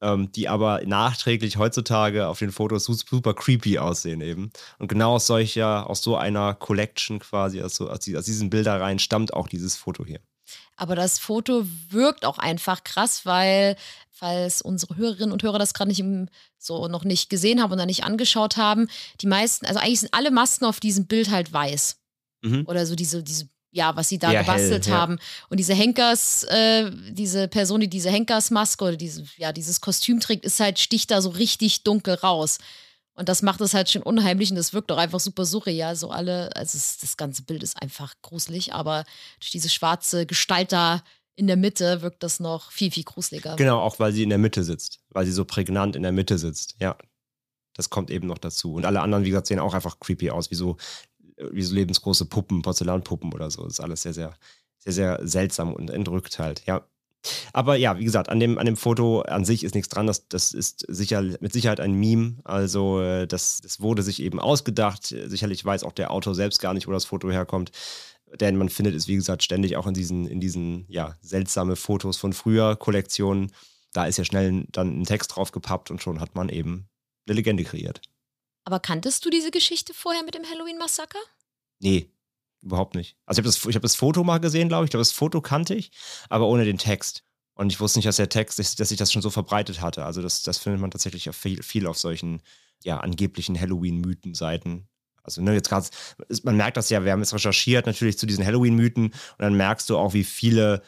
ähm, 0.00 0.30
die 0.32 0.48
aber 0.48 0.82
nachträglich 0.84 1.56
heutzutage 1.56 2.28
auf 2.28 2.38
den 2.38 2.52
Fotos 2.52 2.84
super 2.84 3.34
creepy 3.34 3.78
aussehen 3.78 4.20
eben. 4.20 4.50
Und 4.78 4.88
genau 4.88 5.14
aus 5.14 5.26
solcher, 5.26 5.88
aus 5.88 6.02
so 6.02 6.16
einer 6.16 6.54
Collection 6.54 7.18
quasi, 7.18 7.62
aus, 7.62 7.76
so, 7.76 7.88
aus, 7.88 8.00
diesen 8.00 8.50
Bilderreihen 8.50 8.98
stammt 8.98 9.32
auch 9.32 9.48
dieses 9.48 9.76
Foto 9.76 10.04
hier. 10.04 10.20
Aber 10.76 10.94
das 10.94 11.18
Foto 11.18 11.66
wirkt 11.88 12.24
auch 12.24 12.38
einfach 12.38 12.84
krass, 12.84 13.24
weil, 13.24 13.76
falls 14.10 14.62
unsere 14.62 14.96
Hörerinnen 14.96 15.32
und 15.32 15.42
Hörer 15.42 15.58
das 15.58 15.74
gerade 15.74 15.88
nicht 15.88 16.00
im, 16.00 16.28
so 16.58 16.86
noch 16.88 17.04
nicht 17.04 17.30
gesehen 17.30 17.62
haben 17.62 17.72
oder 17.72 17.86
nicht 17.86 18.04
angeschaut 18.04 18.56
haben, 18.56 18.88
die 19.20 19.26
meisten, 19.26 19.66
also 19.66 19.80
eigentlich 19.80 20.00
sind 20.00 20.14
alle 20.14 20.30
Masken 20.30 20.66
auf 20.66 20.78
diesem 20.78 21.06
Bild 21.06 21.30
halt 21.30 21.52
weiß. 21.52 21.96
Mhm. 22.42 22.64
Oder 22.66 22.86
so 22.86 22.94
diese, 22.94 23.22
diese 23.22 23.48
ja, 23.76 23.94
was 23.94 24.08
sie 24.08 24.18
da 24.18 24.32
ja, 24.32 24.40
gebastelt 24.40 24.86
hell, 24.86 24.94
haben. 24.94 25.12
Ja. 25.14 25.46
Und 25.50 25.58
diese 25.58 25.74
Henkers, 25.74 26.44
äh, 26.44 26.90
diese 27.10 27.46
Person, 27.46 27.80
die 27.80 27.88
diese 27.88 28.10
Henkersmaske 28.10 28.84
oder 28.84 28.96
diese, 28.96 29.24
ja, 29.36 29.52
dieses 29.52 29.80
Kostüm 29.80 30.18
trägt, 30.18 30.44
ist 30.44 30.58
halt, 30.58 30.78
sticht 30.78 31.10
da 31.10 31.20
so 31.20 31.28
richtig 31.28 31.84
dunkel 31.84 32.14
raus. 32.14 32.58
Und 33.14 33.28
das 33.28 33.42
macht 33.42 33.60
es 33.60 33.72
halt 33.72 33.90
schon 33.90 34.02
unheimlich 34.02 34.50
und 34.50 34.56
das 34.56 34.74
wirkt 34.74 34.90
auch 34.92 34.98
einfach 34.98 35.20
super 35.20 35.44
surreal. 35.44 35.96
So 35.96 36.10
alle, 36.10 36.54
also 36.56 36.76
es, 36.76 36.98
das 36.98 37.16
ganze 37.16 37.42
Bild 37.42 37.62
ist 37.62 37.80
einfach 37.80 38.14
gruselig, 38.22 38.72
aber 38.74 39.04
durch 39.40 39.50
diese 39.50 39.68
schwarze 39.68 40.26
Gestalt 40.26 40.72
da 40.72 41.02
in 41.34 41.46
der 41.46 41.56
Mitte 41.56 42.02
wirkt 42.02 42.22
das 42.22 42.40
noch 42.40 42.70
viel, 42.70 42.90
viel 42.90 43.04
gruseliger. 43.04 43.56
Genau, 43.56 43.80
auch 43.80 43.98
weil 43.98 44.12
sie 44.12 44.22
in 44.22 44.30
der 44.30 44.38
Mitte 44.38 44.64
sitzt, 44.64 45.00
weil 45.10 45.26
sie 45.26 45.32
so 45.32 45.44
prägnant 45.44 45.96
in 45.96 46.02
der 46.02 46.12
Mitte 46.12 46.38
sitzt. 46.38 46.76
Ja, 46.80 46.96
das 47.74 47.90
kommt 47.90 48.10
eben 48.10 48.26
noch 48.26 48.38
dazu. 48.38 48.74
Und 48.74 48.86
alle 48.86 49.00
anderen, 49.00 49.24
wie 49.24 49.30
gesagt, 49.30 49.46
sehen 49.46 49.58
auch 49.58 49.74
einfach 49.74 50.00
creepy 50.00 50.30
aus, 50.30 50.50
wie 50.50 50.54
so 50.54 50.76
wie 51.36 51.62
so 51.62 51.74
lebensgroße 51.74 52.26
Puppen, 52.26 52.62
Porzellanpuppen 52.62 53.32
oder 53.32 53.50
so. 53.50 53.64
Das 53.64 53.74
ist 53.74 53.80
alles 53.80 54.02
sehr, 54.02 54.14
sehr, 54.14 54.34
sehr, 54.78 54.92
sehr 54.92 55.20
seltsam 55.22 55.72
und 55.72 55.90
entrückt 55.90 56.38
halt, 56.38 56.64
ja. 56.66 56.86
Aber 57.52 57.76
ja, 57.76 57.98
wie 57.98 58.04
gesagt, 58.04 58.28
an 58.28 58.38
dem, 58.40 58.58
an 58.58 58.66
dem 58.66 58.76
Foto 58.76 59.22
an 59.22 59.44
sich 59.44 59.64
ist 59.64 59.74
nichts 59.74 59.88
dran. 59.88 60.06
Das, 60.06 60.28
das 60.28 60.52
ist 60.52 60.84
sicher, 60.88 61.22
mit 61.40 61.52
Sicherheit 61.52 61.80
ein 61.80 61.94
Meme. 61.94 62.36
Also, 62.44 63.00
äh, 63.00 63.26
das, 63.26 63.60
das 63.60 63.80
wurde 63.80 64.02
sich 64.02 64.22
eben 64.22 64.38
ausgedacht. 64.38 65.06
Sicherlich 65.06 65.64
weiß 65.64 65.82
auch 65.82 65.92
der 65.92 66.10
Autor 66.10 66.34
selbst 66.34 66.60
gar 66.60 66.74
nicht, 66.74 66.86
wo 66.86 66.92
das 66.92 67.04
Foto 67.04 67.30
herkommt. 67.30 67.72
Denn 68.40 68.56
man 68.56 68.68
findet 68.68 68.94
es, 68.94 69.08
wie 69.08 69.14
gesagt, 69.14 69.42
ständig 69.42 69.76
auch 69.76 69.86
in 69.86 69.94
diesen, 69.94 70.26
in 70.26 70.40
diesen, 70.40 70.84
ja, 70.88 71.16
seltsame 71.20 71.76
Fotos 71.76 72.16
von 72.16 72.32
früher 72.32 72.76
Kollektionen. 72.76 73.52
Da 73.92 74.06
ist 74.06 74.18
ja 74.18 74.24
schnell 74.24 74.66
dann 74.70 75.00
ein 75.00 75.04
Text 75.04 75.34
drauf 75.34 75.52
gepappt 75.52 75.90
und 75.90 76.02
schon 76.02 76.20
hat 76.20 76.34
man 76.34 76.48
eben 76.48 76.88
eine 77.26 77.36
Legende 77.36 77.64
kreiert. 77.64 78.00
Aber 78.66 78.80
kanntest 78.80 79.24
du 79.24 79.30
diese 79.30 79.52
Geschichte 79.52 79.94
vorher 79.94 80.24
mit 80.24 80.34
dem 80.34 80.42
Halloween-Massaker? 80.44 81.20
Nee, 81.78 82.10
überhaupt 82.62 82.96
nicht. 82.96 83.16
Also 83.24 83.38
ich 83.40 83.46
habe 83.46 83.54
das, 83.54 83.74
hab 83.76 83.82
das 83.82 83.94
Foto 83.94 84.24
mal 84.24 84.38
gesehen, 84.38 84.66
glaube 84.68 84.84
ich. 84.84 84.88
Ich 84.88 84.90
glaube, 84.90 85.02
das 85.02 85.12
Foto 85.12 85.40
kannte 85.40 85.76
ich, 85.76 85.92
aber 86.28 86.48
ohne 86.48 86.64
den 86.64 86.76
Text. 86.76 87.22
Und 87.54 87.70
ich 87.70 87.78
wusste 87.78 88.00
nicht, 88.00 88.08
dass 88.08 88.16
der 88.16 88.28
Text, 88.28 88.58
dass 88.58 88.88
sich 88.88 88.98
das 88.98 89.12
schon 89.12 89.22
so 89.22 89.30
verbreitet 89.30 89.80
hatte. 89.80 90.04
Also 90.04 90.20
das, 90.20 90.42
das 90.42 90.58
findet 90.58 90.80
man 90.80 90.90
tatsächlich 90.90 91.30
viel, 91.30 91.62
viel 91.62 91.86
auf 91.86 91.96
solchen, 91.96 92.42
ja, 92.82 92.98
angeblichen 92.98 93.58
Halloween-Mythen-Seiten. 93.58 94.88
Also, 95.22 95.42
ne, 95.42 95.54
jetzt 95.54 95.68
gerade, 95.68 95.86
man 96.42 96.56
merkt 96.56 96.76
das 96.76 96.90
ja, 96.90 97.04
wir 97.04 97.12
haben 97.12 97.20
jetzt 97.20 97.34
recherchiert 97.34 97.86
natürlich 97.86 98.18
zu 98.18 98.26
diesen 98.26 98.44
Halloween-Mythen 98.44 99.06
und 99.06 99.14
dann 99.38 99.54
merkst 99.54 99.88
du 99.88 99.96
auch, 99.96 100.12
wie 100.12 100.24
viele 100.24 100.82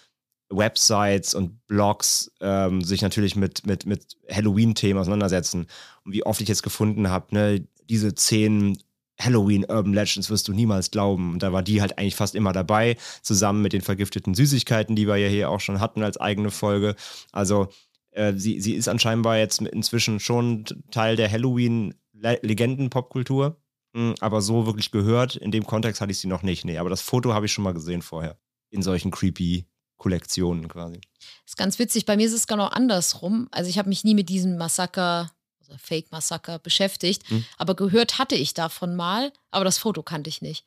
Websites 0.50 1.34
und 1.34 1.66
Blogs 1.66 2.30
ähm, 2.40 2.82
sich 2.82 3.02
natürlich 3.02 3.36
mit, 3.36 3.66
mit, 3.66 3.86
mit 3.86 4.16
Halloween-Themen 4.30 4.98
auseinandersetzen. 4.98 5.66
Und 6.04 6.12
wie 6.12 6.24
oft 6.24 6.40
ich 6.40 6.48
jetzt 6.48 6.62
gefunden 6.62 7.10
habe, 7.10 7.34
ne, 7.34 7.66
diese 7.88 8.14
zehn 8.14 8.78
Halloween 9.20 9.64
Urban 9.64 9.92
Legends 9.92 10.30
wirst 10.30 10.46
du 10.48 10.52
niemals 10.52 10.90
glauben. 10.90 11.32
Und 11.32 11.42
da 11.42 11.52
war 11.52 11.62
die 11.62 11.80
halt 11.80 11.98
eigentlich 11.98 12.16
fast 12.16 12.34
immer 12.34 12.52
dabei, 12.52 12.96
zusammen 13.22 13.62
mit 13.62 13.72
den 13.72 13.82
vergifteten 13.82 14.34
Süßigkeiten, 14.34 14.96
die 14.96 15.08
wir 15.08 15.16
ja 15.16 15.28
hier 15.28 15.50
auch 15.50 15.60
schon 15.60 15.80
hatten 15.80 16.02
als 16.02 16.18
eigene 16.18 16.50
Folge. 16.50 16.96
Also 17.32 17.68
äh, 18.12 18.34
sie, 18.34 18.60
sie 18.60 18.74
ist 18.74 18.88
anscheinend 18.88 19.26
jetzt 19.26 19.60
inzwischen 19.60 20.20
schon 20.20 20.64
Teil 20.90 21.16
der 21.16 21.30
Halloween-Legenden-Popkultur. 21.30 23.56
Hm, 23.94 24.14
aber 24.20 24.40
so 24.40 24.66
wirklich 24.66 24.92
gehört, 24.92 25.36
in 25.36 25.50
dem 25.50 25.66
Kontext 25.66 26.00
hatte 26.00 26.12
ich 26.12 26.18
sie 26.18 26.28
noch 26.28 26.42
nicht. 26.42 26.64
Nee, 26.64 26.78
aber 26.78 26.90
das 26.90 27.00
Foto 27.00 27.34
habe 27.34 27.46
ich 27.46 27.52
schon 27.52 27.64
mal 27.64 27.74
gesehen 27.74 28.02
vorher. 28.02 28.38
In 28.70 28.82
solchen 28.82 29.10
creepy 29.10 29.66
Kollektionen 29.98 30.68
quasi. 30.68 31.00
Das 31.20 31.52
ist 31.52 31.56
ganz 31.56 31.78
witzig. 31.78 32.06
Bei 32.06 32.16
mir 32.16 32.26
ist 32.26 32.32
es 32.32 32.46
genau 32.46 32.66
andersrum. 32.66 33.48
Also 33.50 33.68
ich 33.68 33.78
habe 33.78 33.88
mich 33.88 34.04
nie 34.04 34.14
mit 34.14 34.28
diesem 34.28 34.56
Massaker, 34.56 35.30
also 35.60 35.72
Fake-Massaker 35.76 36.58
beschäftigt, 36.60 37.28
hm. 37.28 37.44
aber 37.58 37.74
gehört 37.74 38.18
hatte 38.18 38.36
ich 38.36 38.54
davon 38.54 38.96
mal, 38.96 39.32
aber 39.50 39.64
das 39.64 39.78
Foto 39.78 40.02
kannte 40.02 40.30
ich 40.30 40.40
nicht. 40.40 40.64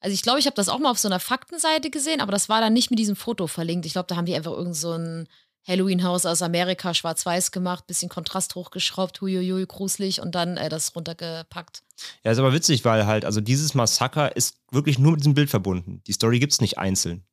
Also 0.00 0.14
ich 0.14 0.22
glaube, 0.22 0.38
ich 0.38 0.46
habe 0.46 0.56
das 0.56 0.68
auch 0.68 0.78
mal 0.78 0.90
auf 0.90 0.98
so 0.98 1.08
einer 1.08 1.20
Faktenseite 1.20 1.90
gesehen, 1.90 2.20
aber 2.20 2.32
das 2.32 2.48
war 2.48 2.60
dann 2.60 2.72
nicht 2.72 2.90
mit 2.90 2.98
diesem 2.98 3.16
Foto 3.16 3.46
verlinkt. 3.46 3.86
Ich 3.86 3.92
glaube, 3.92 4.06
da 4.08 4.16
haben 4.16 4.26
die 4.26 4.34
einfach 4.34 4.52
irgend 4.52 4.76
so 4.76 4.92
ein 4.92 5.28
Halloween-Haus 5.66 6.26
aus 6.26 6.42
Amerika 6.42 6.92
schwarz-weiß 6.92 7.52
gemacht, 7.52 7.86
bisschen 7.86 8.10
Kontrast 8.10 8.54
hochgeschraubt, 8.54 9.22
huiuiui, 9.22 9.64
gruselig 9.66 10.20
und 10.20 10.34
dann 10.34 10.58
äh, 10.58 10.68
das 10.68 10.94
runtergepackt. 10.94 11.82
Ja, 12.22 12.32
ist 12.32 12.38
aber 12.38 12.52
witzig, 12.52 12.84
weil 12.84 13.06
halt, 13.06 13.24
also 13.24 13.40
dieses 13.40 13.72
Massaker 13.72 14.36
ist 14.36 14.58
wirklich 14.70 14.98
nur 14.98 15.12
mit 15.12 15.20
diesem 15.20 15.32
Bild 15.32 15.48
verbunden. 15.48 16.02
Die 16.06 16.12
Story 16.12 16.38
gibt 16.38 16.52
es 16.52 16.60
nicht 16.60 16.76
einzeln 16.76 17.24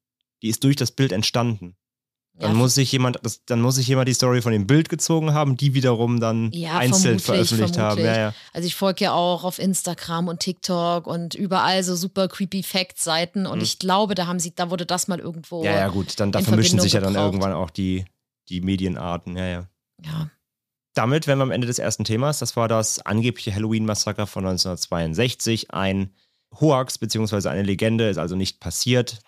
die 0.41 0.49
ist 0.49 0.63
durch 0.63 0.75
das 0.75 0.91
Bild 0.91 1.11
entstanden. 1.11 1.75
Dann 2.41 2.53
ja, 2.53 2.57
muss 2.57 2.75
sich 2.75 2.91
jemand, 2.91 3.19
das, 3.23 3.43
dann 3.45 3.61
muss 3.61 3.75
sich 3.75 3.87
jemand 3.87 4.07
die 4.07 4.13
Story 4.13 4.41
von 4.41 4.51
dem 4.51 4.65
Bild 4.65 4.89
gezogen 4.89 5.33
haben, 5.33 5.57
die 5.57 5.73
wiederum 5.73 6.19
dann 6.19 6.49
ja, 6.53 6.77
einzeln 6.77 7.19
veröffentlicht 7.19 7.75
vermutlich. 7.75 8.07
haben. 8.07 8.21
Ja, 8.21 8.33
also 8.53 8.65
ich 8.65 8.75
folge 8.75 9.03
ja 9.03 9.13
auch 9.13 9.43
auf 9.43 9.59
Instagram 9.59 10.27
und 10.27 10.39
TikTok 10.39 11.07
und 11.07 11.35
überall 11.35 11.83
so 11.83 11.95
super 11.95 12.29
creepy 12.29 12.63
Fact-Seiten 12.63 13.45
und 13.45 13.59
mhm. 13.59 13.63
ich 13.63 13.79
glaube, 13.79 14.15
da 14.15 14.27
haben 14.27 14.39
sie, 14.39 14.55
da 14.55 14.71
wurde 14.71 14.85
das 14.85 15.07
mal 15.07 15.19
irgendwo. 15.19 15.63
Ja, 15.63 15.73
ja, 15.73 15.87
gut, 15.89 16.19
dann 16.19 16.31
da 16.31 16.41
vermischen 16.41 16.79
sich 16.79 16.93
ja 16.93 17.01
dann 17.01 17.13
gebraucht. 17.13 17.33
irgendwann 17.33 17.53
auch 17.53 17.69
die, 17.69 18.05
die 18.49 18.61
Medienarten, 18.61 19.35
ja, 19.35 19.45
ja. 19.45 19.67
Ja. 20.03 20.29
Damit 20.93 21.27
wären 21.27 21.39
wir 21.39 21.43
am 21.43 21.51
Ende 21.51 21.67
des 21.67 21.79
ersten 21.79 22.05
Themas. 22.05 22.39
Das 22.39 22.55
war 22.55 22.67
das 22.67 23.05
angebliche 23.05 23.53
Halloween-Massaker 23.53 24.25
von 24.25 24.45
1962. 24.45 25.71
Ein 25.71 26.11
Hoax 26.59 26.97
beziehungsweise 26.97 27.49
eine 27.51 27.63
Legende 27.63 28.09
ist 28.09 28.17
also 28.17 28.35
nicht 28.35 28.59
passiert 28.59 29.19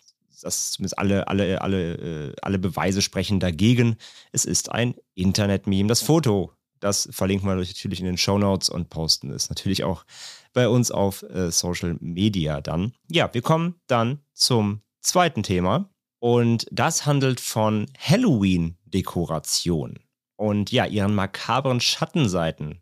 das 0.44 0.72
zumindest 0.72 0.98
alle, 0.98 1.28
alle, 1.28 1.62
alle, 1.62 1.94
äh, 1.94 2.36
alle 2.42 2.60
Beweise 2.60 3.02
sprechen 3.02 3.40
dagegen. 3.40 3.98
Es 4.32 4.46
ist 4.46 4.72
ein 4.72 4.96
Internet-Meme. 5.16 5.88
Das 5.88 6.02
Foto, 6.02 6.52
das 6.80 7.10
verlinken 7.12 7.48
wir 7.48 7.56
natürlich 7.56 8.00
in 8.00 8.06
den 8.06 8.18
Show 8.18 8.38
Notes 8.38 8.70
und 8.70 8.90
posten 8.90 9.32
es 9.32 9.50
natürlich 9.50 9.84
auch 9.84 10.06
bei 10.54 10.68
uns 10.68 10.92
auf 10.92 11.24
äh, 11.24 11.52
Social 11.52 11.98
Media 12.00 12.62
dann. 12.62 12.94
Ja, 13.10 13.34
wir 13.34 13.42
kommen 13.42 13.76
dann 13.88 14.20
zum 14.34 14.82
zweiten 15.02 15.44
Thema. 15.44 15.90
Und 16.20 16.68
das 16.72 17.06
handelt 17.06 17.42
von 17.42 17.88
Halloween-Dekoration 18.00 20.00
und 20.38 20.72
ja, 20.72 20.86
ihren 20.86 21.14
makabren 21.14 21.82
Schattenseiten. 21.82 22.82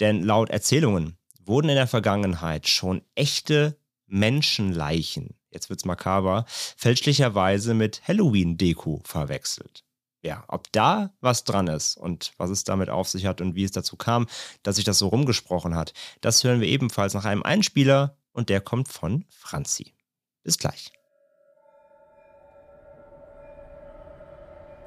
Denn 0.00 0.22
laut 0.22 0.48
Erzählungen 0.48 1.18
wurden 1.44 1.68
in 1.68 1.74
der 1.74 1.86
Vergangenheit 1.86 2.68
schon 2.68 3.02
echte 3.14 3.78
Menschenleichen 4.06 5.36
jetzt 5.52 5.70
wird's 5.70 5.84
makaber, 5.84 6.44
fälschlicherweise 6.48 7.74
mit 7.74 8.02
Halloween-Deko 8.06 9.02
verwechselt. 9.04 9.84
Ja, 10.22 10.44
ob 10.46 10.70
da 10.72 11.10
was 11.20 11.42
dran 11.44 11.66
ist 11.66 11.96
und 11.96 12.32
was 12.36 12.50
es 12.50 12.62
damit 12.62 12.90
auf 12.90 13.08
sich 13.08 13.26
hat 13.26 13.40
und 13.40 13.56
wie 13.56 13.64
es 13.64 13.72
dazu 13.72 13.96
kam, 13.96 14.28
dass 14.62 14.76
sich 14.76 14.84
das 14.84 14.98
so 14.98 15.08
rumgesprochen 15.08 15.74
hat, 15.74 15.94
das 16.20 16.44
hören 16.44 16.60
wir 16.60 16.68
ebenfalls 16.68 17.14
nach 17.14 17.24
einem 17.24 17.42
Einspieler 17.42 18.16
und 18.32 18.48
der 18.48 18.60
kommt 18.60 18.88
von 18.88 19.24
Franzi. 19.28 19.92
Bis 20.44 20.58
gleich. 20.58 20.92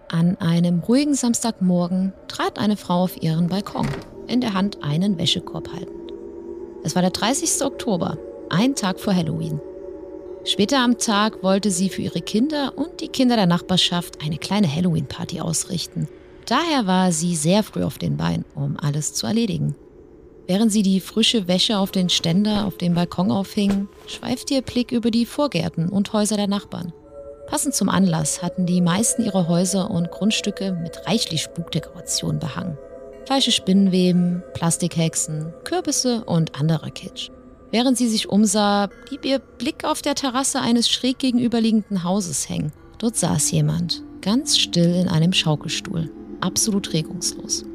An 0.07 0.37
einem 0.37 0.79
ruhigen 0.79 1.15
Samstagmorgen 1.15 2.13
trat 2.27 2.59
eine 2.59 2.77
Frau 2.77 3.03
auf 3.03 3.21
ihren 3.21 3.47
Balkon, 3.47 3.87
in 4.27 4.39
der 4.39 4.53
Hand 4.53 4.83
einen 4.83 5.17
Wäschekorb 5.17 5.73
haltend. 5.73 6.13
Es 6.83 6.95
war 6.95 7.01
der 7.01 7.11
30. 7.11 7.65
Oktober, 7.65 8.17
ein 8.49 8.75
Tag 8.75 8.99
vor 8.99 9.13
Halloween. 9.13 9.59
Später 10.45 10.77
am 10.77 10.99
Tag 10.99 11.41
wollte 11.41 11.71
sie 11.71 11.89
für 11.89 12.03
ihre 12.03 12.21
Kinder 12.21 12.73
und 12.75 13.01
die 13.01 13.07
Kinder 13.07 13.35
der 13.35 13.47
Nachbarschaft 13.47 14.21
eine 14.23 14.37
kleine 14.37 14.73
Halloween-Party 14.73 15.41
ausrichten. 15.41 16.07
Daher 16.45 16.85
war 16.85 17.11
sie 17.11 17.35
sehr 17.35 17.63
früh 17.63 17.83
auf 17.83 17.97
den 17.97 18.17
Beinen, 18.17 18.45
um 18.53 18.77
alles 18.79 19.15
zu 19.15 19.25
erledigen. 19.25 19.75
Während 20.45 20.71
sie 20.71 20.83
die 20.83 20.99
frische 20.99 21.47
Wäsche 21.47 21.79
auf 21.79 21.91
den 21.91 22.09
Ständer 22.09 22.67
auf 22.67 22.77
dem 22.77 22.93
Balkon 22.93 23.31
aufhing, 23.31 23.87
schweifte 24.05 24.53
ihr 24.53 24.61
Blick 24.61 24.91
über 24.91 25.09
die 25.09 25.25
Vorgärten 25.25 25.89
und 25.89 26.13
Häuser 26.13 26.37
der 26.37 26.47
Nachbarn. 26.47 26.93
Passend 27.47 27.73
zum 27.73 27.89
Anlass 27.89 28.43
hatten 28.43 28.67
die 28.67 28.81
meisten 28.81 29.23
ihrer 29.23 29.47
Häuser 29.47 29.89
und 29.89 30.11
Grundstücke 30.11 30.73
mit 30.73 31.07
reichlich 31.07 31.41
Spukdekorationen 31.41 32.39
behangen. 32.39 32.77
Falsche 33.27 33.51
Spinnenweben, 33.51 34.43
Plastikhexen, 34.53 35.51
Kürbisse 35.63 36.23
und 36.25 36.59
anderer 36.59 36.91
Kitsch. 36.91 37.31
Während 37.75 37.97
sie 37.97 38.07
sich 38.07 38.29
umsah, 38.29 38.87
blieb 38.87 39.25
ihr 39.25 39.39
Blick 39.39 39.83
auf 39.83 40.01
der 40.01 40.15
Terrasse 40.15 40.61
eines 40.61 40.87
schräg 40.87 41.19
gegenüberliegenden 41.19 42.05
Hauses 42.05 42.47
hängen. 42.47 42.71
Dort 42.99 43.17
saß 43.17 43.51
jemand, 43.51 44.01
ganz 44.21 44.57
still 44.57 44.95
in 44.95 45.09
einem 45.09 45.33
Schaukelstuhl, 45.33 46.09
absolut 46.39 46.93
regungslos. 46.93 47.65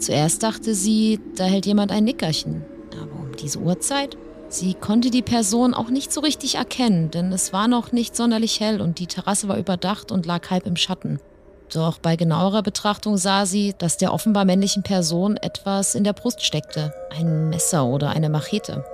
Zuerst 0.00 0.42
dachte 0.42 0.74
sie, 0.74 1.18
da 1.34 1.44
hält 1.44 1.64
jemand 1.64 1.92
ein 1.92 2.04
Nickerchen. 2.04 2.62
Aber 2.92 3.20
um 3.20 3.34
diese 3.36 3.60
Uhrzeit? 3.60 4.18
Sie 4.50 4.74
konnte 4.74 5.08
die 5.08 5.22
Person 5.22 5.72
auch 5.72 5.88
nicht 5.88 6.12
so 6.12 6.20
richtig 6.20 6.56
erkennen, 6.56 7.10
denn 7.10 7.32
es 7.32 7.50
war 7.50 7.68
noch 7.68 7.90
nicht 7.90 8.14
sonderlich 8.14 8.60
hell 8.60 8.82
und 8.82 8.98
die 8.98 9.06
Terrasse 9.06 9.48
war 9.48 9.56
überdacht 9.56 10.12
und 10.12 10.26
lag 10.26 10.50
halb 10.50 10.66
im 10.66 10.76
Schatten. 10.76 11.20
Doch 11.72 11.96
bei 11.96 12.16
genauerer 12.16 12.62
Betrachtung 12.62 13.16
sah 13.16 13.46
sie, 13.46 13.74
dass 13.78 13.96
der 13.96 14.12
offenbar 14.12 14.44
männlichen 14.44 14.82
Person 14.82 15.38
etwas 15.38 15.94
in 15.94 16.04
der 16.04 16.12
Brust 16.12 16.44
steckte. 16.44 16.92
Ein 17.18 17.48
Messer 17.48 17.86
oder 17.86 18.10
eine 18.10 18.28
Machete. 18.28 18.84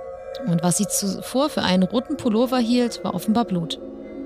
Und 0.47 0.63
was 0.63 0.77
sie 0.77 0.87
zuvor 0.87 1.49
für 1.49 1.61
einen 1.61 1.83
roten 1.83 2.17
Pullover 2.17 2.57
hielt, 2.57 3.03
war 3.03 3.13
offenbar 3.13 3.45
Blut. 3.45 3.79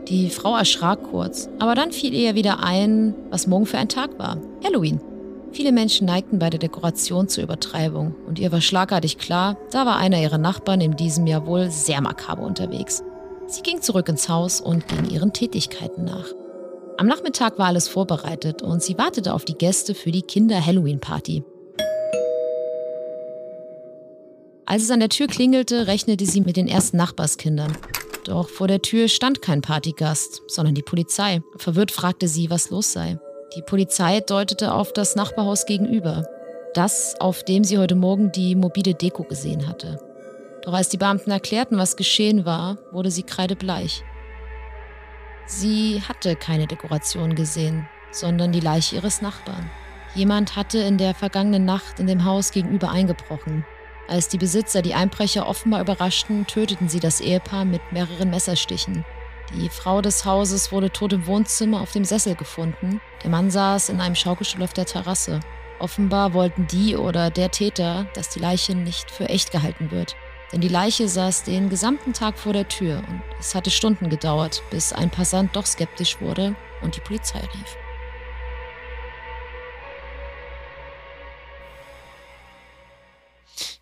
Die 0.08 0.30
Frau 0.30 0.58
erschrak 0.58 1.04
kurz, 1.12 1.50
aber 1.60 1.76
dann 1.76 1.92
fiel 1.92 2.14
ihr 2.14 2.36
wieder 2.36 2.64
ein, 2.64 3.14
was 3.30 3.48
morgen 3.48 3.66
für 3.66 3.78
ein 3.78 3.90
Tag 3.90 4.18
war. 4.18 4.38
Halloween. 4.64 5.02
Viele 5.52 5.72
Menschen 5.72 6.06
neigten 6.06 6.40
bei 6.40 6.50
der 6.50 6.60
Dekoration 6.60 7.28
zur 7.28 7.44
Übertreibung 7.44 8.16
und 8.28 8.40
ihr 8.40 8.52
war 8.52 8.62
schlagartig 8.62 9.18
klar, 9.18 9.58
da 9.72 9.86
war 9.86 9.98
einer 9.98 10.22
ihrer 10.22 10.38
Nachbarn 10.38 10.82
in 10.82 10.96
diesem 10.96 11.26
Jahr 11.28 11.48
wohl 11.48 11.72
sehr 11.72 12.02
makaber 12.02 12.44
unterwegs. 12.44 13.04
Sie 13.48 13.64
ging 13.64 13.82
zurück 13.82 14.10
ins 14.10 14.30
Haus 14.30 14.62
und 14.62 14.88
ging 14.88 15.10
ihren 15.10 15.34
Tätigkeiten 15.34 16.06
nach. 16.06 16.28
Am 16.98 17.08
Nachmittag 17.08 17.58
war 17.58 17.68
alles 17.68 17.88
vorbereitet 17.88 18.62
und 18.62 18.84
sie 18.84 18.98
wartete 18.98 19.34
auf 19.34 19.46
die 19.46 19.58
Gäste 19.58 19.96
für 19.96 20.12
die 20.12 20.22
Kinder-Halloween-Party. 20.22 21.44
Als 24.70 24.84
es 24.84 24.92
an 24.92 25.00
der 25.00 25.10
Tür 25.10 25.26
klingelte, 25.26 25.88
rechnete 25.88 26.28
sie 26.28 26.42
mit 26.42 26.56
den 26.56 26.68
ersten 26.68 26.98
Nachbarskindern. 26.98 27.76
Doch 28.24 28.48
vor 28.48 28.68
der 28.68 28.84
Tür 28.84 29.08
stand 29.08 29.42
kein 29.42 29.64
Partygast, 29.64 30.44
sondern 30.46 30.76
die 30.76 30.84
Polizei. 30.84 31.42
Verwirrt 31.58 31.90
fragte 31.90 32.28
sie, 32.28 32.52
was 32.52 32.70
los 32.70 32.94
sei. 32.94 33.18
Die 33.56 33.64
Polizei 33.64 34.20
deutete 34.20 34.72
auf 34.72 34.94
das 34.94 35.16
Nachbarhaus 35.16 35.66
gegenüber. 35.66 36.24
Das, 36.76 37.20
auf 37.20 37.44
dem 37.44 37.64
sie 37.64 37.80
heute 37.80 37.96
Morgen 37.96 38.32
die 38.32 38.54
mobile 38.54 38.94
Deko 38.94 39.24
gesehen 39.24 39.68
hatte. 39.68 39.98
Doch 40.62 40.74
als 40.74 40.90
die 40.90 40.98
Beamten 40.98 41.32
erklärten, 41.32 41.80
was 41.80 41.98
geschehen 41.98 42.46
war, 42.46 42.78
wurde 42.92 43.10
sie 43.10 43.24
kreidebleich. 43.24 44.04
Sie 45.48 46.04
hatte 46.08 46.36
keine 46.36 46.68
Dekoration 46.68 47.34
gesehen, 47.34 47.90
sondern 48.12 48.52
die 48.52 48.60
Leiche 48.60 48.98
ihres 48.98 49.24
Nachbarn. 49.24 49.72
Jemand 50.14 50.56
hatte 50.56 50.78
in 50.78 51.00
der 51.00 51.16
vergangenen 51.16 51.66
Nacht 51.66 52.00
in 52.00 52.06
dem 52.06 52.24
Haus 52.24 52.52
gegenüber 52.52 52.92
eingebrochen 52.92 53.66
als 54.10 54.28
die 54.28 54.38
Besitzer 54.38 54.82
die 54.82 54.94
Einbrecher 54.94 55.48
offenbar 55.48 55.82
überraschten, 55.82 56.48
töteten 56.48 56.90
sie 56.90 57.00
das 57.00 57.22
Ehepaar 57.22 57.66
mit 57.66 57.82
mehreren 57.92 58.30
Messerstichen. 58.30 59.06
Die 59.54 59.70
Frau 59.70 60.02
des 60.02 60.26
Hauses 60.26 60.72
wurde 60.72 60.92
tot 60.92 61.14
im 61.14 61.26
Wohnzimmer 61.26 61.82
auf 61.82 61.92
dem 61.92 62.06
Sessel 62.06 62.36
gefunden. 62.36 63.02
Der 63.24 63.32
Mann 63.32 63.50
saß 63.50 63.90
in 63.90 64.00
einem 64.00 64.16
Schaukelstuhl 64.16 64.64
auf 64.64 64.74
der 64.74 64.86
Terrasse. 64.86 65.40
Offenbar 65.80 66.34
wollten 66.34 66.68
die 66.68 66.96
oder 66.96 67.32
der 67.32 67.52
Täter, 67.52 68.08
dass 68.14 68.30
die 68.30 68.40
Leiche 68.40 68.76
nicht 68.76 69.10
für 69.10 69.30
echt 69.30 69.52
gehalten 69.52 69.92
wird. 69.92 70.16
Denn 70.52 70.62
die 70.62 70.68
Leiche 70.68 71.08
saß 71.08 71.44
den 71.44 71.70
gesamten 71.70 72.14
Tag 72.14 72.38
vor 72.38 72.54
der 72.54 72.68
Tür 72.68 73.04
und 73.08 73.22
es 73.40 73.56
hatte 73.56 73.72
Stunden 73.72 74.10
gedauert, 74.10 74.64
bis 74.72 74.94
ein 74.94 75.10
Passant 75.10 75.56
doch 75.56 75.66
skeptisch 75.66 76.20
wurde 76.22 76.56
und 76.82 76.96
die 76.96 77.02
Polizei 77.02 77.40
rief. 77.40 77.78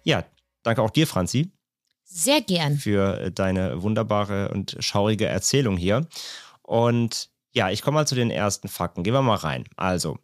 Ja, 0.08 0.24
danke 0.64 0.82
auch 0.82 0.90
dir, 0.90 1.06
Franzi. 1.06 1.52
Sehr 2.06 2.40
gern. 2.40 2.78
Für 2.78 3.20
äh, 3.20 3.32
deine 3.32 3.84
wunderbare 3.84 4.50
und 4.50 4.78
schaurige 4.80 5.26
Erzählung 5.26 5.76
hier. 5.76 6.08
Und 6.62 7.30
ja, 7.52 7.70
ich 7.72 7.82
komme 7.82 7.96
mal 7.96 8.08
zu 8.08 8.16
den 8.16 8.32
ersten 8.32 8.70
Fakten. 8.70 9.04
Gehen 9.04 9.14
wir 9.14 9.22
mal 9.22 9.36
rein. 9.36 9.66
Also, 9.76 10.18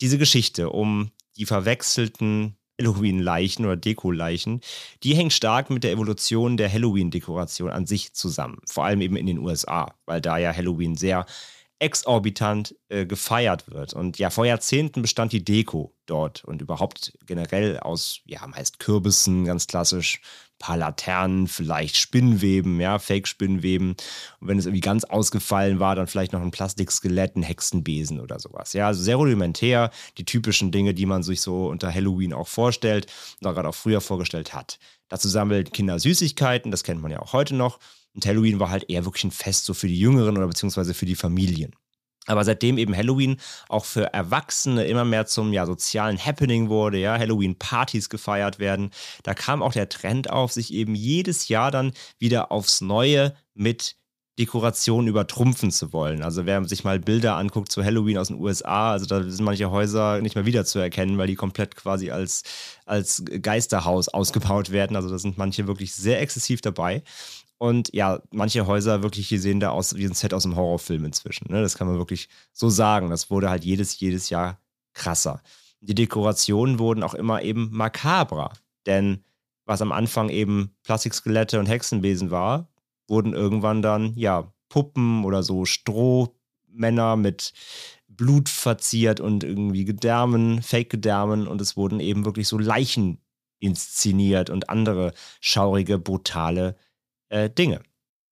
diese 0.00 0.16
Geschichte 0.16 0.70
um 0.70 1.10
die 1.36 1.44
verwechselten 1.44 2.56
Halloween-Leichen 2.80 3.66
oder 3.66 3.76
Deko-Leichen, 3.76 4.62
die 5.02 5.14
hängt 5.14 5.34
stark 5.34 5.68
mit 5.68 5.84
der 5.84 5.92
Evolution 5.92 6.56
der 6.56 6.72
Halloween-Dekoration 6.72 7.68
an 7.68 7.84
sich 7.86 8.14
zusammen. 8.14 8.62
Vor 8.66 8.86
allem 8.86 9.02
eben 9.02 9.16
in 9.16 9.26
den 9.26 9.38
USA, 9.38 9.94
weil 10.06 10.22
da 10.22 10.38
ja 10.38 10.50
Halloween 10.50 10.96
sehr 10.96 11.26
exorbitant 11.78 12.74
äh, 12.88 13.04
gefeiert 13.06 13.70
wird. 13.70 13.94
Und 13.94 14.18
ja, 14.18 14.30
vor 14.30 14.46
Jahrzehnten 14.46 15.02
bestand 15.02 15.32
die 15.32 15.44
Deko 15.44 15.94
dort 16.06 16.44
und 16.44 16.62
überhaupt 16.62 17.16
generell 17.26 17.78
aus, 17.78 18.20
ja, 18.24 18.46
meist 18.46 18.78
Kürbissen, 18.78 19.44
ganz 19.44 19.66
klassisch, 19.66 20.20
paar 20.58 20.76
Laternen, 20.76 21.48
vielleicht 21.48 21.96
Spinnweben, 21.96 22.80
ja, 22.80 22.98
Fake-Spinnweben. 22.98 23.96
Und 24.40 24.48
wenn 24.48 24.58
es 24.58 24.66
irgendwie 24.66 24.80
ganz 24.80 25.04
ausgefallen 25.04 25.80
war, 25.80 25.96
dann 25.96 26.06
vielleicht 26.06 26.32
noch 26.32 26.40
ein 26.40 26.52
Plastikskelett, 26.52 27.36
ein 27.36 27.42
Hexenbesen 27.42 28.20
oder 28.20 28.38
sowas. 28.38 28.72
Ja, 28.72 28.86
also 28.86 29.02
sehr 29.02 29.16
rudimentär, 29.16 29.90
die 30.16 30.24
typischen 30.24 30.70
Dinge, 30.70 30.94
die 30.94 31.06
man 31.06 31.22
sich 31.22 31.40
so 31.40 31.66
unter 31.66 31.92
Halloween 31.92 32.32
auch 32.32 32.48
vorstellt 32.48 33.06
oder 33.40 33.52
gerade 33.52 33.68
auch 33.68 33.74
früher 33.74 34.00
vorgestellt 34.00 34.54
hat. 34.54 34.78
Dazu 35.08 35.28
sammeln 35.28 35.70
Kinder 35.70 35.98
Süßigkeiten, 35.98 36.70
das 36.70 36.84
kennt 36.84 37.02
man 37.02 37.10
ja 37.10 37.20
auch 37.20 37.32
heute 37.32 37.54
noch. 37.54 37.78
Und 38.14 38.26
Halloween 38.26 38.60
war 38.60 38.70
halt 38.70 38.88
eher 38.88 39.04
wirklich 39.04 39.24
ein 39.24 39.30
Fest 39.30 39.64
so 39.64 39.74
für 39.74 39.88
die 39.88 39.98
Jüngeren 39.98 40.36
oder 40.36 40.46
beziehungsweise 40.46 40.94
für 40.94 41.06
die 41.06 41.16
Familien. 41.16 41.74
Aber 42.26 42.44
seitdem 42.44 42.78
eben 42.78 42.96
Halloween 42.96 43.38
auch 43.68 43.84
für 43.84 44.12
Erwachsene 44.14 44.86
immer 44.86 45.04
mehr 45.04 45.26
zum 45.26 45.52
ja, 45.52 45.66
sozialen 45.66 46.18
Happening 46.18 46.68
wurde, 46.68 46.98
ja, 46.98 47.18
Halloween-Partys 47.18 48.08
gefeiert 48.08 48.58
werden, 48.58 48.90
da 49.22 49.34
kam 49.34 49.62
auch 49.62 49.72
der 49.72 49.88
Trend 49.88 50.30
auf, 50.30 50.52
sich 50.52 50.72
eben 50.72 50.94
jedes 50.94 51.48
Jahr 51.48 51.70
dann 51.70 51.92
wieder 52.18 52.50
aufs 52.50 52.80
Neue 52.80 53.34
mit 53.52 53.96
Dekoration 54.38 55.06
übertrumpfen 55.06 55.70
zu 55.70 55.92
wollen. 55.92 56.22
Also 56.22 56.44
wer 56.44 56.64
sich 56.64 56.82
mal 56.82 56.98
Bilder 56.98 57.36
anguckt 57.36 57.70
zu 57.70 57.84
Halloween 57.84 58.18
aus 58.18 58.28
den 58.28 58.40
USA, 58.40 58.90
also 58.90 59.06
da 59.06 59.22
sind 59.22 59.44
manche 59.44 59.70
Häuser 59.70 60.20
nicht 60.20 60.34
mehr 60.34 60.44
wiederzuerkennen, 60.44 61.18
weil 61.18 61.28
die 61.28 61.36
komplett 61.36 61.76
quasi 61.76 62.10
als, 62.10 62.42
als 62.84 63.22
Geisterhaus 63.42 64.08
ausgebaut 64.08 64.72
werden. 64.72 64.96
Also 64.96 65.08
da 65.08 65.18
sind 65.18 65.38
manche 65.38 65.68
wirklich 65.68 65.94
sehr 65.94 66.20
exzessiv 66.20 66.60
dabei. 66.62 67.04
Und 67.58 67.94
ja, 67.94 68.20
manche 68.30 68.66
Häuser 68.66 69.02
wirklich, 69.02 69.28
die 69.28 69.38
sehen 69.38 69.60
da 69.60 69.70
aus 69.70 69.94
wie 69.96 70.04
ein 70.04 70.14
Set 70.14 70.34
aus 70.34 70.44
einem 70.44 70.56
Horrorfilm 70.56 71.04
inzwischen. 71.04 71.50
Ne? 71.50 71.62
Das 71.62 71.78
kann 71.78 71.86
man 71.86 71.98
wirklich 71.98 72.28
so 72.52 72.68
sagen. 72.68 73.10
Das 73.10 73.30
wurde 73.30 73.48
halt 73.48 73.64
jedes, 73.64 73.98
jedes 74.00 74.28
Jahr 74.30 74.58
krasser. 74.92 75.40
Die 75.80 75.94
Dekorationen 75.94 76.78
wurden 76.78 77.02
auch 77.02 77.14
immer 77.14 77.42
eben 77.42 77.70
makabrer. 77.72 78.52
Denn 78.86 79.24
was 79.66 79.82
am 79.82 79.92
Anfang 79.92 80.28
eben 80.28 80.74
Plastikskelette 80.82 81.58
und 81.58 81.66
Hexenbesen 81.66 82.30
war, 82.30 82.68
wurden 83.08 83.32
irgendwann 83.32 83.82
dann, 83.82 84.14
ja, 84.16 84.52
Puppen 84.68 85.24
oder 85.24 85.42
so 85.42 85.64
Strohmänner 85.64 87.16
mit 87.16 87.52
Blut 88.08 88.48
verziert 88.48 89.20
und 89.20 89.44
irgendwie 89.44 89.84
Gedärmen, 89.84 90.62
Fake-Gedärmen 90.62 91.46
und 91.46 91.60
es 91.60 91.76
wurden 91.76 92.00
eben 92.00 92.24
wirklich 92.24 92.48
so 92.48 92.58
Leichen 92.58 93.18
inszeniert 93.58 94.50
und 94.50 94.68
andere 94.68 95.12
schaurige, 95.40 95.98
brutale 95.98 96.76
äh, 97.28 97.50
Dinge. 97.50 97.82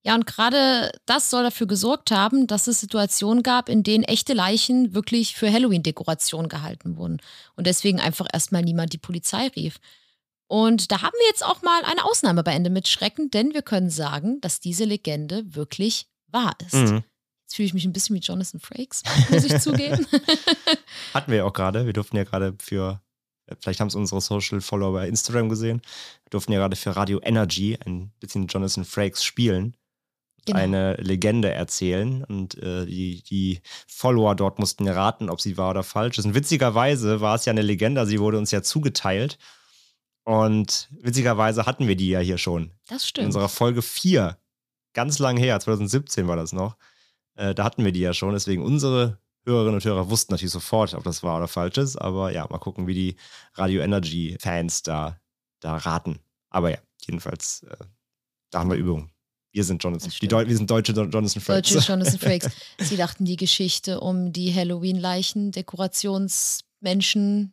Ja, 0.05 0.17
und 0.17 0.27
gerade 0.27 0.91
das 1.07 1.31
soll 1.31 1.45
dafür 1.45 1.69
gesorgt 1.69 2.11
haben, 2.11 2.49
dass 2.49 2.67
es 2.67 2.81
Situationen 2.81 3.45
gab, 3.45 3.69
in 3.69 3.85
denen 3.85 4.03
echte 4.03 4.33
Leichen 4.33 4.95
wirklich 4.95 5.37
für 5.37 5.51
Halloween-Dekoration 5.51 6.49
gehalten 6.49 6.97
wurden 6.97 7.21
und 7.55 7.69
deswegen 7.69 8.01
einfach 8.01 8.27
erstmal 8.33 8.63
niemand 8.63 8.93
die 8.93 8.99
Polizei 8.99 9.47
rief. 9.55 9.79
Und 10.49 10.91
da 10.91 11.03
haben 11.03 11.15
wir 11.19 11.27
jetzt 11.29 11.47
auch 11.47 11.63
mal 11.63 11.83
eine 11.85 12.05
Ausnahme 12.05 12.43
bei 12.43 12.53
Ende 12.53 12.69
mit 12.69 12.89
Schrecken, 12.89 13.31
denn 13.31 13.55
wir 13.55 13.63
können 13.63 13.91
sagen, 13.91 14.41
dass 14.41 14.61
diese 14.61 14.85
Legende 14.85 15.55
wirklich 15.55 16.09
wahr 16.27 16.57
ist. 16.67 16.75
Mhm. 16.75 17.05
Jetzt 17.45 17.57
fühle 17.57 17.67
ich 17.67 17.75
mich 17.75 17.85
ein 17.85 17.93
bisschen 17.93 18.17
wie 18.17 18.21
Jonathan 18.21 18.61
Frakes, 18.61 19.03
muss 19.31 19.45
ich 19.45 19.59
zugeben. 19.61 20.07
Hatten 21.15 21.31
wir 21.31 21.39
ja 21.39 21.45
auch 21.45 21.53
gerade. 21.53 21.87
Wir 21.87 21.93
durften 21.93 22.17
ja 22.17 22.25
gerade 22.25 22.55
für 22.59 23.01
Vielleicht 23.61 23.81
haben 23.81 23.89
es 23.89 23.95
unsere 23.95 24.21
Social 24.21 24.61
Follower 24.61 24.93
bei 24.93 25.09
Instagram 25.09 25.49
gesehen. 25.49 25.83
Wir 26.25 26.31
durften 26.31 26.53
ja 26.53 26.59
gerade 26.59 26.77
für 26.77 26.97
Radio 26.97 27.21
Energy 27.23 27.79
ein 27.85 28.13
bisschen 28.21 28.47
Jonathan 28.47 28.85
Frakes 28.85 29.25
spielen. 29.25 29.77
Genau. 30.45 30.59
Eine 30.59 30.95
Legende 30.95 31.53
erzählen 31.53 32.25
und 32.25 32.59
äh, 32.59 32.85
die, 32.85 33.23
die 33.23 33.61
Follower 33.87 34.35
dort 34.35 34.59
mussten 34.59 34.89
raten, 34.89 35.31
ob 35.31 35.41
sie 35.41 35.57
wahr 35.57 35.71
oder 35.71 35.85
falsch 35.85 36.19
ist. 36.19 36.25
Und 36.25 36.35
witzigerweise 36.35 37.21
war 37.21 37.37
es 37.37 37.45
ja 37.45 37.53
eine 37.53 37.63
Legende, 37.63 38.05
sie 38.07 38.19
wurde 38.19 38.39
uns 38.39 38.51
ja 38.51 38.61
zugeteilt. 38.61 39.39
Und 40.25 40.89
witzigerweise 41.01 41.67
hatten 41.67 41.87
wir 41.87 41.95
die 41.95 42.09
ja 42.09 42.19
hier 42.19 42.39
schon. 42.39 42.73
Das 42.89 43.07
stimmt. 43.07 43.23
In 43.23 43.27
unserer 43.27 43.49
Folge 43.49 43.83
4. 43.83 44.37
Ganz 44.95 45.21
lang 45.21 45.37
her, 45.37 45.59
2017 45.61 46.27
war 46.27 46.37
das 46.37 46.53
noch. 46.53 46.77
Äh, 47.37 47.55
da 47.55 47.65
hatten 47.65 47.85
wir 47.85 47.93
die 47.93 48.01
ja 48.01 48.13
schon. 48.13 48.33
Deswegen 48.33 48.63
unsere 48.63 49.19
Hörerinnen 49.45 49.75
und 49.75 49.85
Hörer 49.85 50.11
wussten 50.11 50.33
natürlich 50.33 50.53
sofort, 50.53 50.95
ob 50.95 51.05
das 51.05 51.23
wahr 51.23 51.39
oder 51.39 51.49
falsch 51.49 51.79
ist. 51.79 51.97
Aber 51.97 52.33
ja, 52.33 52.47
mal 52.49 52.59
gucken, 52.59 52.87
wie 52.87 52.95
die 52.95 53.17
Radio 53.55 53.83
Energy 53.83 54.37
Fans 54.41 54.83
da, 54.83 55.21
da 55.61 55.77
raten. 55.77 56.19
Aber 56.51 56.71
ja, 56.71 56.79
jedenfalls, 57.07 57.65
äh, 57.65 57.77
da 58.51 58.61
haben 58.61 58.71
wir 58.71 58.77
Übung. 58.77 59.11
Wir 59.53 59.65
sind 59.65 59.85
Jonathan, 59.85 60.11
die 60.21 60.29
Deu 60.29 60.47
wir 60.47 60.57
sind 60.57 60.71
deutsche 60.71 60.93
Jonathan 60.93 61.29
Frakes. 61.29 61.73
Deutsche 61.73 61.79
Jonathan 61.93 62.19
Frakes. 62.19 62.53
Sie 62.79 62.97
dachten, 62.97 63.27
die 63.27 63.37
Geschichte 63.37 64.01
um 64.01 64.33
die 64.33 64.55
Halloween-Leichen, 64.55 65.53
Dekorationsmenschen 65.53 67.53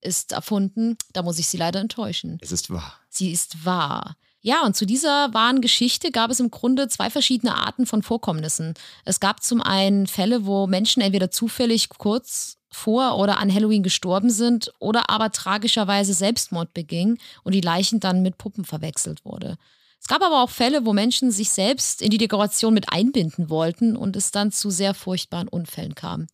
ist 0.00 0.32
erfunden. 0.32 0.96
Da 1.12 1.22
muss 1.22 1.38
ich 1.38 1.48
Sie 1.48 1.56
leider 1.56 1.80
enttäuschen. 1.80 2.38
Es 2.42 2.52
ist 2.52 2.70
wahr. 2.70 3.00
Sie 3.08 3.32
ist 3.32 3.64
wahr. 3.64 4.16
Ja, 4.40 4.64
und 4.64 4.76
zu 4.76 4.86
dieser 4.86 5.34
wahren 5.34 5.60
Geschichte 5.60 6.12
gab 6.12 6.30
es 6.30 6.38
im 6.38 6.50
Grunde 6.50 6.88
zwei 6.88 7.10
verschiedene 7.10 7.56
Arten 7.56 7.86
von 7.86 8.02
Vorkommnissen. 8.02 8.74
Es 9.04 9.18
gab 9.18 9.42
zum 9.42 9.60
einen 9.60 10.06
Fälle, 10.06 10.46
wo 10.46 10.66
Menschen 10.66 11.02
entweder 11.02 11.30
zufällig 11.30 11.88
kurz 11.88 12.56
vor 12.70 13.18
oder 13.18 13.38
an 13.38 13.52
Halloween 13.52 13.82
gestorben 13.82 14.30
sind 14.30 14.72
oder 14.78 15.10
aber 15.10 15.32
tragischerweise 15.32 16.14
Selbstmord 16.14 16.72
beging 16.72 17.18
und 17.42 17.54
die 17.54 17.60
Leichen 17.60 17.98
dann 17.98 18.22
mit 18.22 18.38
Puppen 18.38 18.64
verwechselt 18.64 19.24
wurde. 19.24 19.56
Es 20.00 20.06
gab 20.06 20.22
aber 20.22 20.42
auch 20.42 20.50
Fälle, 20.50 20.84
wo 20.84 20.92
Menschen 20.92 21.32
sich 21.32 21.50
selbst 21.50 22.02
in 22.02 22.10
die 22.10 22.18
Dekoration 22.18 22.72
mit 22.74 22.92
einbinden 22.92 23.50
wollten 23.50 23.96
und 23.96 24.14
es 24.14 24.30
dann 24.30 24.52
zu 24.52 24.70
sehr 24.70 24.94
furchtbaren 24.94 25.48
Unfällen 25.48 25.94
kam. 25.94 26.28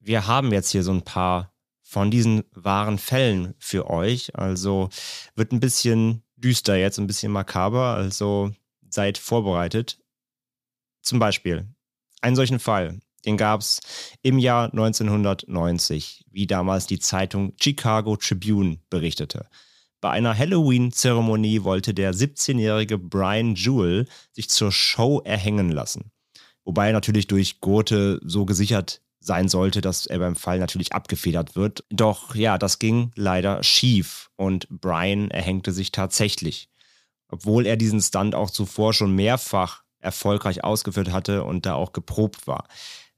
Wir 0.00 0.26
haben 0.26 0.52
jetzt 0.52 0.70
hier 0.70 0.82
so 0.82 0.92
ein 0.92 1.02
paar 1.02 1.52
von 1.82 2.10
diesen 2.10 2.44
wahren 2.52 2.98
Fällen 2.98 3.54
für 3.58 3.88
euch. 3.88 4.36
Also 4.36 4.90
wird 5.34 5.52
ein 5.52 5.60
bisschen 5.60 6.22
düster 6.40 6.76
jetzt, 6.76 6.98
ein 6.98 7.06
bisschen 7.06 7.32
makaber, 7.32 7.94
also 7.94 8.52
seid 8.88 9.18
vorbereitet. 9.18 9.98
Zum 11.02 11.18
Beispiel, 11.18 11.68
einen 12.20 12.36
solchen 12.36 12.58
Fall, 12.58 13.00
den 13.24 13.36
gab 13.36 13.60
es 13.60 13.80
im 14.22 14.38
Jahr 14.38 14.70
1990, 14.72 16.24
wie 16.30 16.46
damals 16.46 16.86
die 16.86 16.98
Zeitung 16.98 17.54
Chicago 17.60 18.16
Tribune 18.16 18.78
berichtete. 18.88 19.48
Bei 20.00 20.10
einer 20.10 20.36
Halloween-Zeremonie 20.36 21.62
wollte 21.62 21.92
der 21.92 22.14
17-jährige 22.14 22.96
Brian 22.96 23.54
Jewell 23.54 24.06
sich 24.32 24.48
zur 24.48 24.72
Show 24.72 25.20
erhängen 25.24 25.70
lassen. 25.70 26.10
Wobei 26.64 26.88
er 26.88 26.92
natürlich 26.94 27.26
durch 27.26 27.60
Gurte 27.60 28.20
so 28.24 28.46
gesichert 28.46 29.02
sein 29.20 29.48
sollte, 29.48 29.80
dass 29.80 30.06
er 30.06 30.18
beim 30.18 30.36
Fall 30.36 30.58
natürlich 30.58 30.92
abgefedert 30.92 31.54
wird. 31.54 31.84
Doch 31.90 32.34
ja, 32.34 32.58
das 32.58 32.78
ging 32.78 33.12
leider 33.14 33.62
schief 33.62 34.30
und 34.36 34.66
Brian 34.70 35.30
erhängte 35.30 35.72
sich 35.72 35.92
tatsächlich. 35.92 36.68
Obwohl 37.28 37.66
er 37.66 37.76
diesen 37.76 38.00
Stunt 38.00 38.34
auch 38.34 38.50
zuvor 38.50 38.92
schon 38.92 39.14
mehrfach 39.14 39.82
erfolgreich 40.00 40.64
ausgeführt 40.64 41.12
hatte 41.12 41.44
und 41.44 41.66
da 41.66 41.74
auch 41.74 41.92
geprobt 41.92 42.46
war. 42.46 42.66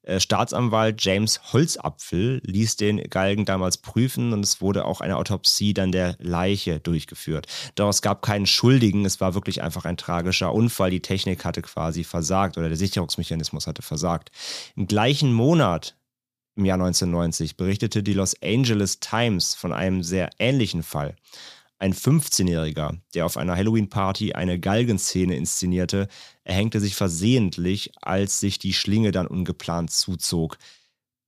Äh, 0.03 0.21
Staatsanwalt 0.21 1.03
James 1.03 1.53
Holzapfel 1.53 2.41
ließ 2.45 2.77
den 2.77 3.03
Galgen 3.09 3.45
damals 3.45 3.79
prüfen 3.79 4.33
und 4.33 4.45
es 4.45 4.61
wurde 4.61 4.85
auch 4.85 5.01
eine 5.01 5.17
Autopsie 5.17 5.75
dann 5.75 5.93
der 5.93 6.17
Leiche 6.19 6.81
durchgeführt. 6.81 7.47
Doch 7.77 7.89
es 7.89 8.03
gab 8.03 8.23
keinen 8.23 8.47
Schuldigen, 8.47 9.05
es 9.05 9.21
war 9.21 9.35
wirklich 9.35 9.63
einfach 9.63 9.85
ein 9.85 9.97
tragischer 9.97 10.53
Unfall. 10.53 10.91
Die 10.91 11.03
Technik 11.03 11.45
hatte 11.45 11.63
quasi 11.63 12.05
versagt 12.05 12.59
oder 12.59 12.69
der 12.69 12.77
Sicherungsmechanismus 12.77 13.67
hatte 13.67 13.83
versagt. 13.83 14.31
Im 14.77 14.87
gleichen 14.87 15.33
Monat, 15.33 15.97
im 16.57 16.65
Jahr 16.65 16.75
1990, 16.75 17.57
berichtete 17.57 18.03
die 18.03 18.15
Los 18.15 18.35
Angeles 18.43 18.99
Times 18.99 19.55
von 19.55 19.73
einem 19.73 20.03
sehr 20.03 20.31
ähnlichen 20.39 20.83
Fall. 20.83 21.17
Ein 21.83 21.95
15-Jähriger, 21.95 22.97
der 23.13 23.27
auf 23.27 23.37
einer 23.37 23.57
Halloween-Party 23.57 24.35
eine 24.35 24.61
Galgenszene 24.61 25.35
inszenierte, 25.35 26.07
erhängte 26.45 26.79
sich 26.79 26.95
versehentlich, 26.95 27.91
als 28.01 28.39
sich 28.39 28.61
die 28.61 28.73
Schlinge 28.73 29.11
dann 29.11 29.27
ungeplant 29.27 29.91
zuzog. 29.91 30.59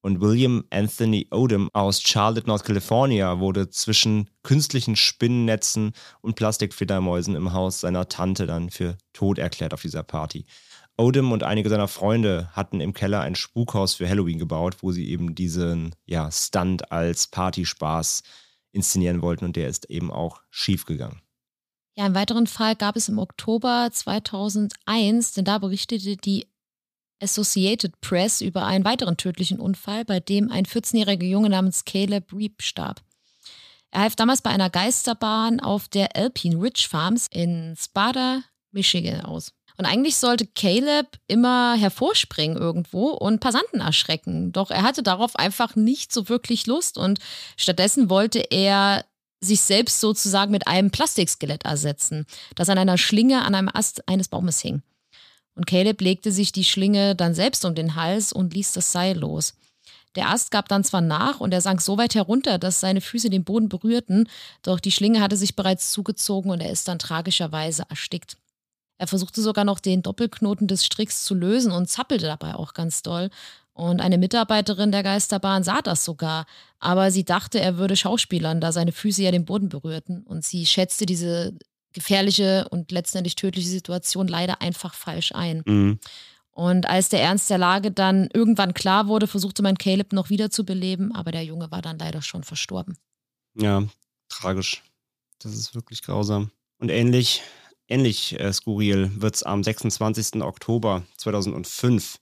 Und 0.01 0.21
William 0.21 0.63
Anthony 0.71 1.27
Odom 1.33 1.71
aus 1.73 2.03
Charlotte, 2.03 2.47
North 2.47 2.63
California, 2.63 3.41
wurde 3.41 3.69
zwischen 3.69 4.31
künstlichen 4.45 4.95
Spinnennetzen 4.95 5.91
und 6.21 6.37
Plastikfledermäusen 6.37 7.35
im 7.35 7.53
Haus 7.53 7.81
seiner 7.81 8.09
Tante 8.09 8.47
dann 8.47 8.71
für 8.71 8.97
tot 9.13 9.39
erklärt 9.39 9.75
auf 9.75 9.83
dieser 9.83 10.05
Party. 10.05 10.45
Odom 10.97 11.33
und 11.33 11.43
einige 11.43 11.69
seiner 11.69 11.89
Freunde 11.89 12.49
hatten 12.53 12.81
im 12.81 12.95
Keller 12.95 13.23
ein 13.23 13.35
Spukhaus 13.35 13.95
für 13.95 14.09
Halloween 14.09 14.39
gebaut, 14.39 14.77
wo 14.83 14.93
sie 14.93 15.09
eben 15.11 15.35
diesen 15.35 15.97
ja, 16.07 16.31
Stunt 16.31 16.93
als 16.93 17.27
Partyspaß 17.27 18.23
inszenieren 18.75 19.23
wollten 19.23 19.45
und 19.45 19.57
der 19.57 19.69
ist 19.69 19.89
eben 19.91 20.11
auch 20.11 20.43
schiefgegangen. 20.51 21.21
Ja, 21.97 22.05
einen 22.05 22.15
weiteren 22.15 22.47
Fall 22.47 22.75
gab 22.75 22.97
es 22.97 23.09
im 23.09 23.19
Oktober 23.19 23.89
2001, 23.93 25.33
denn 25.33 25.45
da 25.45 25.59
berichtete 25.59 26.17
die 26.17 26.49
Associated 27.23 28.01
Press 28.01 28.41
über 28.41 28.67
einen 28.67 28.85
weiteren 28.85 29.17
tödlichen 29.17 29.61
Unfall, 29.61 30.05
bei 30.05 30.19
dem 30.19 30.51
ein 30.51 30.67
14-jähriger 30.67 31.25
Junge 31.25 31.51
namens 31.51 31.85
Caleb 31.85 32.33
Reap 32.33 32.61
starb. 32.63 33.01
Er 33.93 34.01
half 34.01 34.17
damals 34.17 34.43
bei 34.43 34.51
einer 34.51 34.71
Geisterbahn 34.71 35.61
auf 35.61 35.89
der 35.89 36.17
Alpine 36.17 36.61
Ridge 36.61 36.87
Farms 36.89 37.29
in 37.31 37.77
Sparta, 37.79 38.43
Michigan 38.73 39.21
aus. 39.21 39.53
Und 39.77 39.87
eigentlich 39.87 40.17
sollte 40.17 40.47
Caleb 40.47 41.19
immer 41.27 41.75
hervorspringen 41.75 42.57
irgendwo 42.57 43.09
und 43.09 43.41
Passanten 43.41 43.81
erschrecken. 43.81 44.53
Doch 44.53 44.71
er 44.71 44.83
hatte 44.83 45.03
darauf 45.03 45.37
einfach 45.37 45.75
nicht 45.75 46.13
so 46.13 46.29
wirklich 46.29 46.67
Lust 46.67 46.97
und 46.97 47.19
stattdessen 47.57 48.09
wollte 48.09 48.39
er 48.39 49.05
sich 49.41 49.61
selbst 49.61 50.01
sozusagen 50.01 50.53
mit 50.53 50.67
einem 50.69 50.91
Plastikskelett 50.91 51.65
ersetzen, 51.65 52.27
das 52.55 52.69
an 52.69 52.79
einer 52.79 52.99
Schlinge 52.99 53.45
an 53.45 53.55
einem 53.55 53.71
Ast 53.73 54.09
eines 54.09 54.29
Baumes 54.29 54.61
hing. 54.61 54.83
Und 55.55 55.67
Caleb 55.67 56.01
legte 56.01 56.33
sich 56.33 56.53
die 56.53 56.65
Schlinge 56.65 57.15
dann 57.15 57.35
selbst 57.35 57.65
um 57.65 57.75
den 57.75 57.95
Hals 57.95 58.33
und 58.33 58.55
ließ 58.55 58.73
das 58.73 58.91
Seil 58.91 59.19
los. 59.19 59.55
Der 60.17 60.31
Ast 60.31 60.51
gab 60.51 60.69
dann 60.69 60.85
zwar 60.85 61.01
nach 61.01 61.41
und 61.41 61.53
er 61.53 61.61
sank 61.61 61.81
so 61.81 61.99
weit 61.99 62.15
herunter, 62.15 62.59
dass 62.59 62.81
seine 62.81 63.01
Füße 63.01 63.31
den 63.31 63.45
Boden 63.45 63.69
berührten, 63.69 64.29
doch 64.63 64.79
die 64.79 64.93
Schlinge 64.93 65.21
hatte 65.21 65.37
sich 65.37 65.57
bereits 65.57 65.91
zugezogen 65.91 66.51
und 66.51 66.61
er 66.61 66.71
ist 66.71 66.87
dann 66.87 67.01
tragischerweise 67.01 67.85
erstickt. 67.89 68.37
Er 68.99 69.07
versuchte 69.07 69.43
sogar 69.43 69.65
noch 69.65 69.81
den 69.81 70.03
Doppelknoten 70.03 70.69
des 70.69 70.85
Stricks 70.85 71.25
zu 71.25 71.35
lösen 71.35 71.73
und 71.73 71.89
zappelte 71.89 72.27
dabei 72.27 72.55
auch 72.55 72.75
ganz 72.75 73.03
doll. 73.03 73.31
Und 73.73 74.01
eine 74.01 74.19
Mitarbeiterin 74.19 74.93
der 74.93 75.03
Geisterbahn 75.03 75.65
sah 75.65 75.83
das 75.83 76.05
sogar, 76.05 76.47
aber 76.79 77.11
sie 77.11 77.25
dachte, 77.25 77.61
er 77.61 77.77
würde 77.77 77.97
schauspielern, 77.97 78.61
da 78.61 78.71
seine 78.71 78.93
Füße 78.93 79.23
ja 79.23 79.33
den 79.33 79.45
Boden 79.45 79.69
berührten. 79.69 80.23
Und 80.23 80.45
sie 80.45 80.65
schätzte 80.65 81.07
diese 81.07 81.59
gefährliche 81.93 82.69
und 82.71 82.93
letztendlich 82.93 83.35
tödliche 83.35 83.69
Situation 83.69 84.29
leider 84.29 84.61
einfach 84.61 84.95
falsch 84.95 85.33
ein. 85.33 85.63
Mhm. 85.65 85.99
Und 86.51 86.89
als 86.89 87.09
der 87.09 87.21
Ernst 87.21 87.51
der 87.51 87.59
Lage 87.59 87.91
dann 87.91 88.29
irgendwann 88.33 88.75
klar 88.75 89.09
wurde, 89.09 89.27
versuchte 89.27 89.63
man 89.63 89.77
Caleb 89.77 90.13
noch 90.13 90.31
wieder 90.31 90.51
zu 90.51 90.65
beleben, 90.65 91.13
aber 91.13 91.33
der 91.33 91.45
Junge 91.45 91.71
war 91.73 91.83
dann 91.83 91.99
leider 91.99 92.23
schon 92.23 92.45
verstorben. 92.45 92.97
Ja, 93.55 93.83
tragisch. 94.29 94.85
Das 95.41 95.53
ist 95.53 95.75
wirklich 95.75 96.03
grausam. 96.03 96.53
Und 96.79 96.91
ähnlich, 96.91 97.43
ähnlich 97.89 98.39
äh, 98.39 98.53
skurril 98.53 99.11
wird 99.15 99.37
es 99.37 99.43
am 99.43 99.63
26. 99.63 100.43
Oktober 100.43 101.05
2005. 101.17 102.19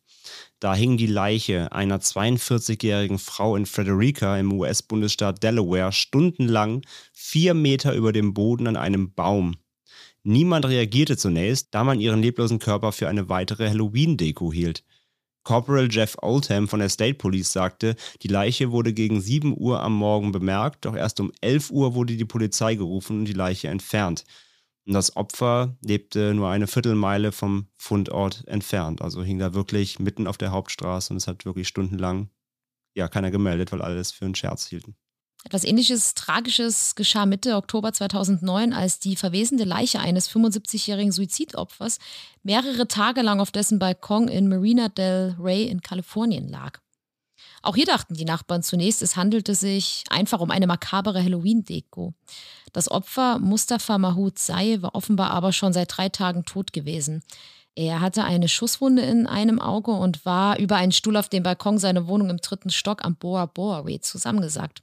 Da 0.61 0.75
hing 0.75 0.97
die 0.97 1.07
Leiche 1.07 1.73
einer 1.73 1.99
42-jährigen 1.99 3.19
Frau 3.19 3.57
in 3.57 3.67
Frederica 3.67 4.39
im 4.39 4.53
US-Bundesstaat 4.53 5.43
Delaware 5.43 5.93
stundenlang 5.93 6.83
vier 7.13 7.55
Meter 7.55 7.95
über 7.95 8.13
dem 8.13 8.35
Boden 8.35 8.67
an 8.67 8.77
einem 8.77 9.13
Baum. 9.13 9.57
Niemand 10.23 10.67
reagierte 10.67 11.17
zunächst, 11.17 11.69
da 11.73 11.83
man 11.83 11.99
ihren 11.99 12.23
leblosen 12.23 12.61
Körper 12.61 12.93
für 12.93 13.09
eine 13.09 13.29
weitere 13.29 13.69
Halloween-Deko 13.69 14.53
hielt. 14.53 14.85
Corporal 15.43 15.89
Jeff 15.91 16.17
Oldham 16.23 16.69
von 16.69 16.79
der 16.79 16.89
State 16.89 17.15
Police 17.15 17.53
sagte, 17.53 17.97
die 18.23 18.29
Leiche 18.29 18.71
wurde 18.71 18.93
gegen 18.93 19.21
7 19.21 19.57
Uhr 19.59 19.81
am 19.83 19.95
Morgen 19.95 20.31
bemerkt, 20.31 20.85
doch 20.85 20.95
erst 20.95 21.19
um 21.19 21.33
11 21.41 21.73
Uhr 21.73 21.95
wurde 21.97 22.17
die 22.17 22.25
Polizei 22.25 22.77
gerufen 22.77 23.21
und 23.21 23.25
die 23.25 23.33
Leiche 23.33 23.67
entfernt. 23.67 24.25
Und 24.87 24.95
das 24.95 25.17
Opfer 25.17 25.77
lebte 25.81 26.35
nur 26.35 26.49
eine 26.49 26.67
Viertelmeile 26.67 27.31
vom 27.33 27.69
Fundort 27.77 28.47
entfernt. 28.49 29.01
Also 29.01 29.23
hing 29.23 29.39
da 29.39 29.55
wirklich 29.55 30.01
mitten 30.01 30.27
auf 30.27 30.39
der 30.39 30.51
Hauptstraße 30.51 31.13
und 31.13 31.19
es 31.19 31.29
hat 31.29 31.45
wirklich 31.45 31.69
stundenlang 31.69 32.31
ja 32.95 33.09
keiner 33.09 33.31
gemeldet, 33.31 33.73
weil 33.73 33.83
alles 33.83 34.11
für 34.11 34.25
einen 34.25 34.35
Scherz 34.35 34.67
hielten. 34.67 34.97
Etwas 35.45 35.65
ähnliches 35.65 36.15
Tragisches 36.15 36.95
geschah 36.95 37.27
Mitte 37.27 37.57
Oktober 37.57 37.93
2009, 37.93 38.73
als 38.73 39.01
die 39.01 39.17
verwesende 39.17 39.65
Leiche 39.65 39.99
eines 39.99 40.31
75-jährigen 40.31 41.11
Suizidopfers 41.11 41.99
mehrere 42.45 42.87
Tage 42.87 43.23
lang 43.23 43.41
auf 43.41 43.51
dessen 43.51 43.81
Balkon 43.81 44.29
in 44.29 44.49
Marina 44.49 44.89
del 44.89 45.37
Rey 45.41 45.65
in 45.65 45.81
Kalifornien 45.81 46.49
lag. 46.49 46.81
Auch 47.63 47.77
hier 47.77 47.87
dachten 47.87 48.15
die 48.15 48.25
Nachbarn 48.25 48.63
zunächst, 48.63 49.03
es 49.03 49.17
handelte 49.17 49.55
sich 49.55 50.05
einfach 50.11 50.41
um 50.41 50.51
eine 50.51 50.67
makabere 50.67 51.23
Halloween-Deko. 51.23 52.13
Das 52.73 52.91
Opfer 52.91 53.39
Mustafa 53.39 53.99
Mahmoud 53.99 54.39
Say 54.39 54.83
war 54.83 54.95
offenbar 54.95 55.31
aber 55.31 55.53
schon 55.53 55.73
seit 55.73 55.97
drei 55.97 56.09
Tagen 56.09 56.45
tot 56.45 56.73
gewesen. 56.73 57.23
Er 57.75 58.01
hatte 58.01 58.25
eine 58.25 58.49
Schusswunde 58.49 59.03
in 59.03 59.27
einem 59.27 59.59
Auge 59.59 59.93
und 59.93 60.27
war 60.27 60.59
über 60.59 60.77
einen 60.77 60.93
Stuhl 60.93 61.17
auf 61.17 61.31
dem 61.31 61.43
Balkon 61.43 61.79
seiner 61.79 62.07
Wohnung 62.07 62.29
im 62.29 62.37
dritten 62.37 62.69
Stock 62.69 63.03
am 63.05 63.17
Boa 63.17 63.47
Boa 63.47 63.87
Way 63.87 64.01
zusammengesackt. 64.01 64.83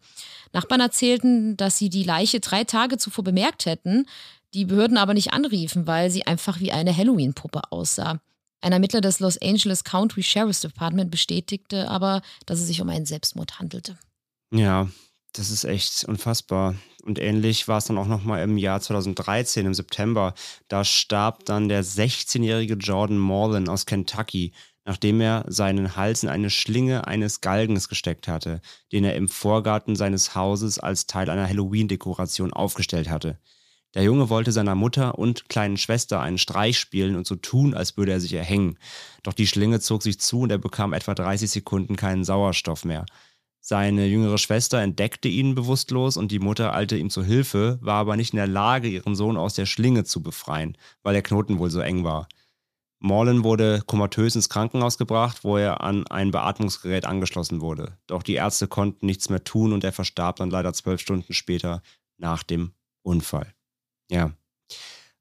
Nachbarn 0.54 0.82
erzählten, 0.82 1.56
dass 1.56 1.78
sie 1.78 1.90
die 1.90 2.04
Leiche 2.04 2.40
drei 2.40 2.64
Tage 2.64 2.98
zuvor 2.98 3.24
bemerkt 3.24 3.68
hätten, 3.68 4.08
die 4.56 4.66
Behörden 4.66 4.98
aber 4.98 5.14
nicht 5.14 5.34
anriefen, 5.34 5.86
weil 5.86 6.10
sie 6.10 6.26
einfach 6.26 6.60
wie 6.60 6.72
eine 6.72 6.96
Halloween-Puppe 6.96 7.72
aussah. 7.72 8.20
Ein 8.62 8.74
Ermittler 8.74 9.02
des 9.02 9.20
Los 9.20 9.38
Angeles 9.42 9.84
County 9.84 10.22
Sheriff's 10.22 10.60
Department 10.62 11.12
bestätigte 11.12 11.90
aber, 11.90 12.22
dass 12.46 12.60
es 12.60 12.68
sich 12.68 12.82
um 12.82 12.90
einen 12.90 13.06
Selbstmord 13.06 13.60
handelte. 13.60 13.98
Ja, 14.54 14.90
das 15.34 15.52
ist 15.52 15.64
echt 15.64 16.04
unfassbar. 16.06 16.76
Und 17.04 17.20
ähnlich 17.20 17.68
war 17.68 17.78
es 17.78 17.86
dann 17.86 17.98
auch 17.98 18.08
nochmal 18.08 18.44
im 18.44 18.58
Jahr 18.58 18.82
2013, 18.82 19.66
im 19.66 19.74
September. 19.74 20.34
Da 20.68 20.84
starb 20.84 21.46
dann 21.46 21.70
der 21.70 21.84
16-jährige 21.84 22.74
Jordan 22.74 23.18
Morland 23.18 23.70
aus 23.70 23.86
Kentucky, 23.86 24.52
nachdem 24.84 25.22
er 25.22 25.46
seinen 25.48 25.96
Hals 25.96 26.24
in 26.24 26.30
eine 26.30 26.50
Schlinge 26.50 27.08
eines 27.08 27.42
Galgens 27.42 27.88
gesteckt 27.88 28.28
hatte, 28.28 28.60
den 28.92 29.04
er 29.04 29.16
im 29.16 29.30
Vorgarten 29.30 29.96
seines 29.96 30.36
Hauses 30.36 30.80
als 30.80 31.06
Teil 31.06 31.30
einer 31.30 31.48
Halloween-Dekoration 31.48 32.52
aufgestellt 32.52 33.10
hatte. 33.10 33.40
Der 33.96 34.04
Junge 34.04 34.30
wollte 34.30 34.52
seiner 34.52 34.76
Mutter 34.76 35.18
und 35.18 35.50
kleinen 35.50 35.78
Schwester 35.78 36.22
einen 36.22 36.38
Streich 36.38 36.78
spielen 36.78 37.16
und 37.16 37.26
so 37.26 37.36
tun, 37.36 37.74
als 37.74 37.98
würde 37.98 38.12
er 38.12 38.20
sich 38.20 38.34
erhängen. 38.34 38.78
Doch 39.24 39.34
die 39.34 39.48
Schlinge 39.48 39.80
zog 39.80 40.04
sich 40.04 40.20
zu 40.20 40.42
und 40.42 40.52
er 40.52 40.60
bekam 40.60 40.94
etwa 40.94 41.16
30 41.16 41.50
Sekunden 41.50 41.96
keinen 41.96 42.24
Sauerstoff 42.24 42.86
mehr. 42.86 43.06
Seine 43.62 44.06
jüngere 44.06 44.38
Schwester 44.38 44.80
entdeckte 44.80 45.28
ihn 45.28 45.56
bewusstlos 45.56 46.18
und 46.18 46.32
die 46.32 46.40
Mutter 46.40 46.74
eilte 46.74 46.98
ihm 46.98 47.10
zu 47.10 47.24
Hilfe, 47.24 47.80
war 47.82 47.96
aber 47.96 48.16
nicht 48.16 48.34
in 48.34 48.38
der 48.38 48.48
Lage, 48.48 48.88
ihren 48.88 49.16
Sohn 49.16 49.38
aus 49.38 49.56
der 49.56 49.66
Schlinge 49.66 50.04
zu 50.04 50.22
befreien, 50.24 50.78
weil 51.04 51.14
der 51.14 51.24
Knoten 51.24 51.60
wohl 51.60 51.70
so 51.70 51.80
eng 51.80 52.04
war. 52.04 52.28
Morlan 53.00 53.44
wurde 53.44 53.82
komatös 53.86 54.36
ins 54.36 54.50
Krankenhaus 54.50 54.98
gebracht, 54.98 55.44
wo 55.44 55.58
er 55.58 55.82
an 55.82 56.06
ein 56.08 56.32
Beatmungsgerät 56.32 57.06
angeschlossen 57.06 57.62
wurde. 57.62 57.98
Doch 58.08 58.24
die 58.24 58.34
Ärzte 58.34 58.68
konnten 58.68 59.06
nichts 59.06 59.30
mehr 59.30 59.44
tun 59.44 59.74
und 59.74 59.84
er 59.84 59.94
verstarb 59.94 60.38
dann 60.38 60.50
leider 60.50 60.74
zwölf 60.74 61.00
Stunden 61.00 61.34
später 61.34 61.82
nach 62.18 62.44
dem 62.44 62.74
Unfall. 63.02 63.54
Ja. 64.10 64.32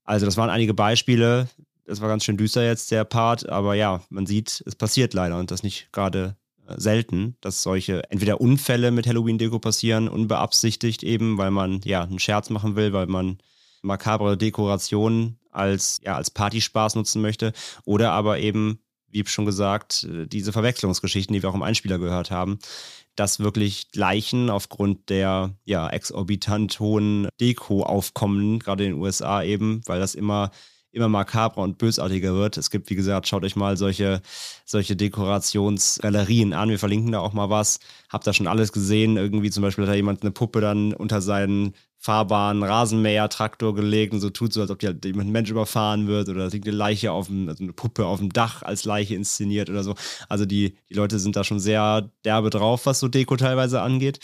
Also, 0.04 0.26
das 0.26 0.36
waren 0.36 0.50
einige 0.50 0.74
Beispiele. 0.74 1.48
Das 1.84 2.00
war 2.00 2.08
ganz 2.08 2.24
schön 2.24 2.36
düster 2.36 2.64
jetzt, 2.64 2.90
der 2.90 3.04
Part, 3.04 3.48
aber 3.48 3.74
ja, 3.74 4.02
man 4.10 4.26
sieht, 4.26 4.62
es 4.66 4.74
passiert 4.74 5.14
leider 5.14 5.38
und 5.38 5.50
das 5.50 5.62
nicht 5.62 5.88
gerade 5.90 6.36
äh, 6.66 6.74
selten, 6.78 7.36
dass 7.40 7.62
solche 7.62 8.02
entweder 8.10 8.42
Unfälle 8.42 8.90
mit 8.90 9.06
Halloween-Deko 9.06 9.58
passieren, 9.58 10.06
unbeabsichtigt 10.08 11.02
eben, 11.02 11.38
weil 11.38 11.50
man 11.50 11.80
ja 11.84 12.02
einen 12.02 12.18
Scherz 12.18 12.50
machen 12.50 12.76
will, 12.76 12.92
weil 12.92 13.06
man 13.06 13.38
makabre 13.80 14.36
Dekorationen 14.36 15.38
als, 15.50 16.00
ja, 16.04 16.16
als 16.16 16.30
Partyspaß 16.30 16.94
nutzen 16.94 17.22
möchte, 17.22 17.52
oder 17.84 18.12
aber 18.12 18.38
eben, 18.38 18.80
wie 19.08 19.24
schon 19.26 19.46
gesagt, 19.46 20.04
äh, 20.04 20.26
diese 20.26 20.52
Verwechslungsgeschichten, 20.52 21.32
die 21.32 21.42
wir 21.42 21.48
auch 21.48 21.54
im 21.54 21.62
Einspieler 21.62 21.98
gehört 21.98 22.30
haben, 22.30 22.58
dass 23.18 23.40
wirklich 23.40 23.88
Leichen 23.94 24.48
aufgrund 24.48 25.08
der 25.08 25.54
ja, 25.64 25.88
exorbitant 25.88 26.78
hohen 26.78 27.28
Deko-Aufkommen, 27.40 28.60
gerade 28.60 28.84
in 28.84 28.92
den 28.92 29.02
USA 29.02 29.42
eben, 29.42 29.80
weil 29.86 29.98
das 29.98 30.14
immer 30.14 30.50
immer 30.90 31.08
makabrer 31.08 31.62
und 31.62 31.78
bösartiger 31.78 32.34
wird. 32.34 32.56
Es 32.56 32.70
gibt, 32.70 32.88
wie 32.90 32.94
gesagt, 32.94 33.28
schaut 33.28 33.44
euch 33.44 33.56
mal 33.56 33.76
solche, 33.76 34.22
solche 34.64 34.96
Dekorationsgalerien 34.96 36.52
an. 36.52 36.70
Wir 36.70 36.78
verlinken 36.78 37.12
da 37.12 37.20
auch 37.20 37.34
mal 37.34 37.50
was. 37.50 37.78
Habt 38.08 38.26
da 38.26 38.32
schon 38.32 38.46
alles 38.46 38.72
gesehen. 38.72 39.16
Irgendwie 39.16 39.50
zum 39.50 39.62
Beispiel 39.62 39.84
hat 39.84 39.92
da 39.92 39.96
jemand 39.96 40.22
eine 40.22 40.30
Puppe 40.30 40.60
dann 40.60 40.94
unter 40.94 41.20
seinen 41.20 41.74
fahrbaren 42.00 42.62
Rasenmäher-Traktor 42.62 43.74
gelegt 43.74 44.14
und 44.14 44.20
so 44.20 44.30
tut 44.30 44.52
so, 44.52 44.60
als 44.60 44.70
ob 44.70 44.78
die 44.78 44.86
halt 44.86 45.04
jemand 45.04 45.30
Mensch 45.30 45.50
überfahren 45.50 46.06
wird 46.06 46.28
oder 46.28 46.48
liegt 46.48 46.66
eine 46.66 46.76
Leiche 46.76 47.10
auf 47.10 47.26
dem, 47.26 47.48
also 47.48 47.62
eine 47.64 47.72
Puppe 47.72 48.06
auf 48.06 48.20
dem 48.20 48.32
Dach 48.32 48.62
als 48.62 48.84
Leiche 48.84 49.14
inszeniert 49.14 49.68
oder 49.68 49.82
so. 49.82 49.94
Also 50.28 50.46
die, 50.46 50.76
die 50.88 50.94
Leute 50.94 51.18
sind 51.18 51.34
da 51.34 51.42
schon 51.42 51.58
sehr 51.58 52.10
derbe 52.24 52.50
drauf, 52.50 52.86
was 52.86 53.00
so 53.00 53.08
Deko 53.08 53.36
teilweise 53.36 53.82
angeht. 53.82 54.20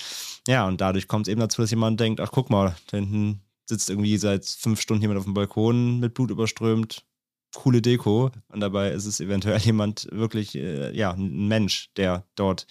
Ja, 0.46 0.66
und 0.68 0.80
dadurch 0.80 1.08
kommt 1.08 1.26
es 1.26 1.32
eben 1.32 1.40
dazu, 1.40 1.62
dass 1.62 1.70
jemand 1.70 1.98
denkt, 1.98 2.20
ach 2.20 2.30
guck 2.30 2.48
mal, 2.48 2.76
da 2.90 2.98
hinten 2.98 3.40
sitzt 3.66 3.90
irgendwie 3.90 4.16
seit 4.18 4.46
fünf 4.46 4.80
Stunden 4.80 5.02
jemand 5.02 5.18
auf 5.18 5.24
dem 5.24 5.34
Balkon 5.34 5.98
mit 5.98 6.14
Blut 6.14 6.30
überströmt. 6.30 7.04
Coole 7.54 7.82
Deko. 7.82 8.30
Und 8.48 8.60
dabei 8.60 8.90
ist 8.90 9.06
es 9.06 9.20
eventuell 9.20 9.58
jemand 9.60 10.08
wirklich, 10.12 10.54
äh, 10.54 10.96
ja, 10.96 11.12
ein 11.12 11.48
Mensch, 11.48 11.90
der 11.96 12.24
dort, 12.36 12.66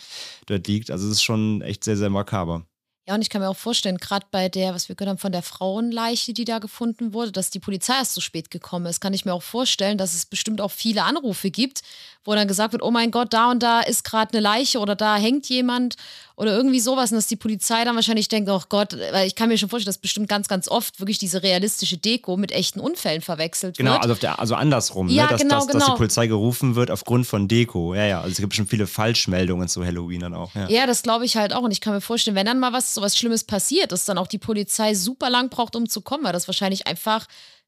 dort 0.46 0.68
liegt. 0.68 0.92
Also 0.92 1.08
es 1.08 1.13
ist 1.13 1.24
schon 1.24 1.62
echt 1.62 1.84
sehr, 1.84 1.98
sehr 1.98 2.10
makaber. 2.10 2.66
Ja, 3.06 3.16
und 3.16 3.22
ich 3.22 3.30
kann 3.30 3.42
mir 3.42 3.50
auch 3.50 3.58
vorstellen, 3.58 3.98
gerade 3.98 4.26
bei 4.32 4.48
der, 4.48 4.74
was 4.74 4.88
wir 4.88 4.96
gehört 4.96 5.10
haben, 5.10 5.18
von 5.18 5.34
der 5.34 5.42
Frauenleiche, 5.42 6.32
die 6.34 6.46
da 6.46 6.60
gefunden 6.60 7.13
wurde, 7.13 7.34
dass 7.34 7.50
die 7.50 7.60
Polizei 7.60 7.96
erst 7.96 8.13
so 8.13 8.22
spät 8.22 8.50
gekommen 8.50 8.86
ist, 8.86 9.02
kann 9.02 9.13
ich 9.13 9.26
mir 9.26 9.34
auch 9.34 9.44
vorstellen, 9.44 9.98
dass 9.98 10.13
es 10.13 10.26
bestimmt 10.26 10.62
auch 10.62 10.72
viele 10.72 11.04
Anrufe 11.04 11.52
gibt, 11.52 11.82
wo 12.24 12.34
dann 12.34 12.48
gesagt 12.48 12.72
wird, 12.72 12.82
oh 12.82 12.92
mein 12.92 13.12
Gott, 13.12 13.34
da 13.34 13.52
und 13.52 13.62
da 13.62 13.82
ist 13.82 14.06
gerade 14.06 14.32
eine 14.32 14.39
Leiche 14.39 14.80
oder 14.80 14.96
da 14.96 15.18
hängt 15.18 15.50
jemand 15.50 15.98
oder 16.36 16.56
irgendwie 16.56 16.80
sowas 16.80 17.12
und 17.12 17.18
dass 17.18 17.28
die 17.28 17.36
Polizei 17.36 17.84
dann 17.84 17.96
wahrscheinlich 17.96 18.30
denkt, 18.30 18.50
oh 18.50 18.62
Gott, 18.70 18.98
weil 19.12 19.28
ich 19.28 19.36
kann 19.36 19.50
mir 19.50 19.58
schon 19.58 19.70
vorstellen, 19.70 19.89
dass 19.89 19.98
bestimmt 19.98 20.30
ganz, 20.30 20.48
ganz 20.48 20.68
oft 20.70 21.00
wirklich 21.00 21.18
diese 21.18 21.44
realistische 21.44 21.98
Deko 21.98 22.38
mit 22.38 22.52
echten 22.52 22.80
Unfällen 22.80 23.22
verwechselt 23.22 23.78
genau, 23.78 23.92
wird. 23.92 24.02
Genau, 24.02 24.12
also, 24.13 24.22
der, 24.22 24.39
also 24.39 24.56
andersrum, 24.56 25.10
ja, 25.10 25.24
ne? 25.24 25.30
dass, 25.30 25.42
genau, 25.42 25.56
dass, 25.56 25.68
genau. 25.68 25.80
dass 25.80 25.89
die 25.89 25.98
Polizei 25.98 26.28
gerufen 26.28 26.76
wird 26.76 26.89
aufgrund 26.89 27.28
von 27.28 27.48
Deko. 27.48 27.94
Ja, 27.94 28.06
ja, 28.06 28.22
also 28.22 28.32
es 28.32 28.38
gibt 28.38 28.56
schon 28.56 28.66
viele 28.66 28.88
Falschmeldungen 28.88 29.68
zu 29.68 29.86
Halloween 29.86 30.22
dann 30.22 30.34
auch. 30.34 30.56
Ja, 30.56 30.70
ja 30.70 30.88
das 30.88 31.04
glaube 31.04 31.26
ich 31.26 31.36
halt 31.36 31.54
auch 31.54 31.62
und 31.62 31.72
ich 31.72 31.82
kann 31.82 31.94
mir 31.94 32.02
vorstellen, 32.02 32.36
wenn 32.36 32.46
dann 32.46 32.60
mal 32.60 32.72
was 32.74 32.92
dass 32.93 33.01
sowas 33.01 33.17
Schlimmes 33.17 33.43
passiert, 33.43 33.91
dass 33.91 34.06
dann 34.06 34.17
auch 34.17 34.27
die 34.27 34.38
Polizei 34.38 34.93
super 34.93 35.29
lang 35.29 35.49
braucht, 35.49 35.75
um 35.75 35.89
zu 35.89 36.01
kommen, 36.01 36.23
weil 36.23 36.34
das 36.34 36.47
wahrscheinlich 36.47 36.86
einfach, 36.86 37.25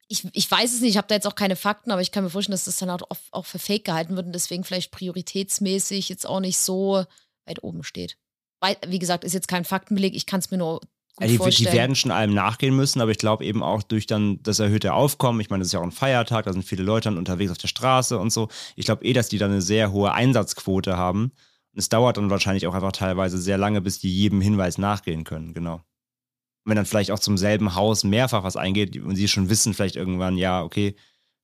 ich, 0.08 0.24
ich 0.34 0.50
weiß 0.50 0.74
es 0.74 0.82
nicht, 0.82 0.92
ich 0.92 0.98
habe 0.98 1.08
da 1.08 1.16
jetzt 1.16 1.26
auch 1.26 1.36
keine 1.36 1.56
Fakten, 1.56 1.92
aber 1.92 2.02
ich 2.02 2.12
kann 2.12 2.24
mir 2.24 2.30
vorstellen, 2.30 2.54
dass 2.54 2.66
das 2.66 2.78
dann 2.78 2.92
auch, 2.92 3.02
auch 3.32 3.46
für 3.46 3.60
fake 3.60 3.86
gehalten 3.86 4.16
wird 4.16 4.28
und 4.28 4.34
deswegen 4.34 4.64
vielleicht 4.64 4.92
prioritätsmäßig 4.92 6.10
jetzt 6.10 6.28
auch 6.28 6.40
nicht 6.40 6.60
so 6.60 7.04
weit 7.46 7.64
oben 7.64 7.84
steht. 7.84 8.18
Weil, 8.62 8.78
wie 8.88 9.00
gesagt, 9.00 9.24
ist 9.24 9.34
jetzt 9.34 9.48
kein 9.48 9.66
Faktenbeleg, 9.66 10.16
ich 10.16 10.28
kann 10.28 10.40
es 10.40 10.52
mir 10.52 10.58
nur 10.58 10.80
gut 10.80 10.90
Ja, 11.22 11.28
die, 11.28 11.34
die 11.34 11.38
vorstellen. 11.38 11.74
werden 11.76 11.96
schon 11.96 12.12
allem 12.12 12.34
nachgehen 12.34 12.76
müssen, 12.76 13.02
aber 13.02 13.12
ich 13.12 13.18
glaube 13.18 13.46
eben 13.46 13.64
auch 13.64 13.82
durch 13.82 14.06
dann 14.06 14.42
das 14.44 14.60
erhöhte 14.60 14.94
Aufkommen, 14.94 15.40
ich 15.40 15.50
meine, 15.50 15.62
das 15.62 15.70
ist 15.70 15.74
ja 15.74 15.80
auch 15.80 15.84
ein 15.84 15.92
Feiertag, 15.92 16.46
da 16.46 16.54
sind 16.54 16.64
viele 16.64 16.84
Leute 16.84 17.10
dann 17.10 17.18
unterwegs 17.18 17.52
auf 17.52 17.58
der 17.58 17.68
Straße 17.68 18.20
und 18.20 18.32
so. 18.32 18.50
Ich 18.76 18.86
glaube 18.86 19.04
eh, 19.06 19.14
dass 19.14 19.30
die 19.30 19.40
dann 19.40 19.52
eine 19.52 19.62
sehr 19.62 19.92
hohe 19.92 20.14
Einsatzquote 20.14 20.98
haben. 20.98 21.32
Es 21.76 21.90
dauert 21.90 22.18
dann 22.18 22.30
wahrscheinlich 22.30 22.68
auch 22.68 22.74
einfach 22.74 22.92
teilweise 22.94 23.38
sehr 23.38 23.58
lange, 23.58 23.82
bis 23.82 24.00
die 24.00 24.14
jedem 24.16 24.42
Hinweis 24.42 24.78
nachgehen 24.78 25.24
können, 25.24 25.54
genau. 25.54 25.76
Und 25.76 25.84
wenn 26.72 26.76
dann 26.78 26.86
vielleicht 26.86 27.12
auch 27.12 27.20
zum 27.20 27.38
selben 27.38 27.76
Haus 27.76 28.04
mehrfach 28.04 28.44
was 28.44 28.56
eingeht 28.58 28.98
und 28.98 29.16
sie 29.16 29.28
schon 29.28 29.50
wissen 29.50 29.74
vielleicht 29.74 29.96
irgendwann, 29.96 30.38
ja, 30.38 30.64
okay, 30.64 30.96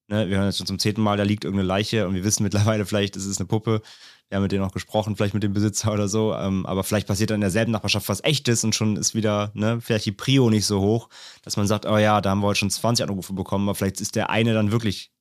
ne, 0.08 0.30
wir 0.30 0.38
hören 0.38 0.48
jetzt 0.48 0.58
schon 0.58 0.68
zum 0.68 0.80
zehnten 0.80 1.02
Mal, 1.02 1.18
da 1.18 1.24
liegt 1.24 1.44
irgendeine 1.46 1.68
Leiche 1.68 2.08
und 2.08 2.16
wir 2.16 2.24
wissen 2.24 2.44
mittlerweile 2.76 2.86
vielleicht, 2.86 3.16
es 3.16 3.26
ist 3.26 3.40
eine 3.40 3.48
Puppe, 3.48 3.82
wir 4.30 4.38
haben 4.38 4.44
mit 4.44 4.52
denen 4.54 4.64
auch 4.64 4.72
gesprochen, 4.72 5.16
vielleicht 5.18 5.34
mit 5.34 5.44
dem 5.44 5.54
Besitzer 5.54 5.92
oder 5.94 6.08
so, 6.08 6.34
ähm, 6.34 6.66
aber 6.66 6.84
vielleicht 6.86 7.08
passiert 7.08 7.30
dann 7.32 7.36
in 7.36 7.42
derselben 7.42 7.72
Nachbarschaft 7.74 8.08
was 8.10 8.24
echtes 8.24 8.64
und 8.64 8.74
schon 8.74 8.96
ist 8.96 9.14
wieder, 9.14 9.52
ne, 9.54 9.82
vielleicht 9.82 10.06
die 10.06 10.12
Prio 10.14 10.50
nicht 10.50 10.66
so 10.66 10.80
hoch, 10.82 11.10
dass 11.44 11.58
man 11.58 11.68
sagt, 11.68 11.86
oh 11.86 11.98
ja, 11.98 12.22
da 12.22 12.30
haben 12.32 12.40
wir 12.40 12.48
heute 12.48 12.60
schon 12.60 12.70
20 12.72 13.04
Anrufe 13.04 13.34
bekommen, 13.34 13.68
aber 13.68 13.76
vielleicht 13.76 14.00
ist 14.02 14.16
der 14.16 14.30
eine 14.30 14.54
dann 14.54 14.72
wirklich 14.72 15.12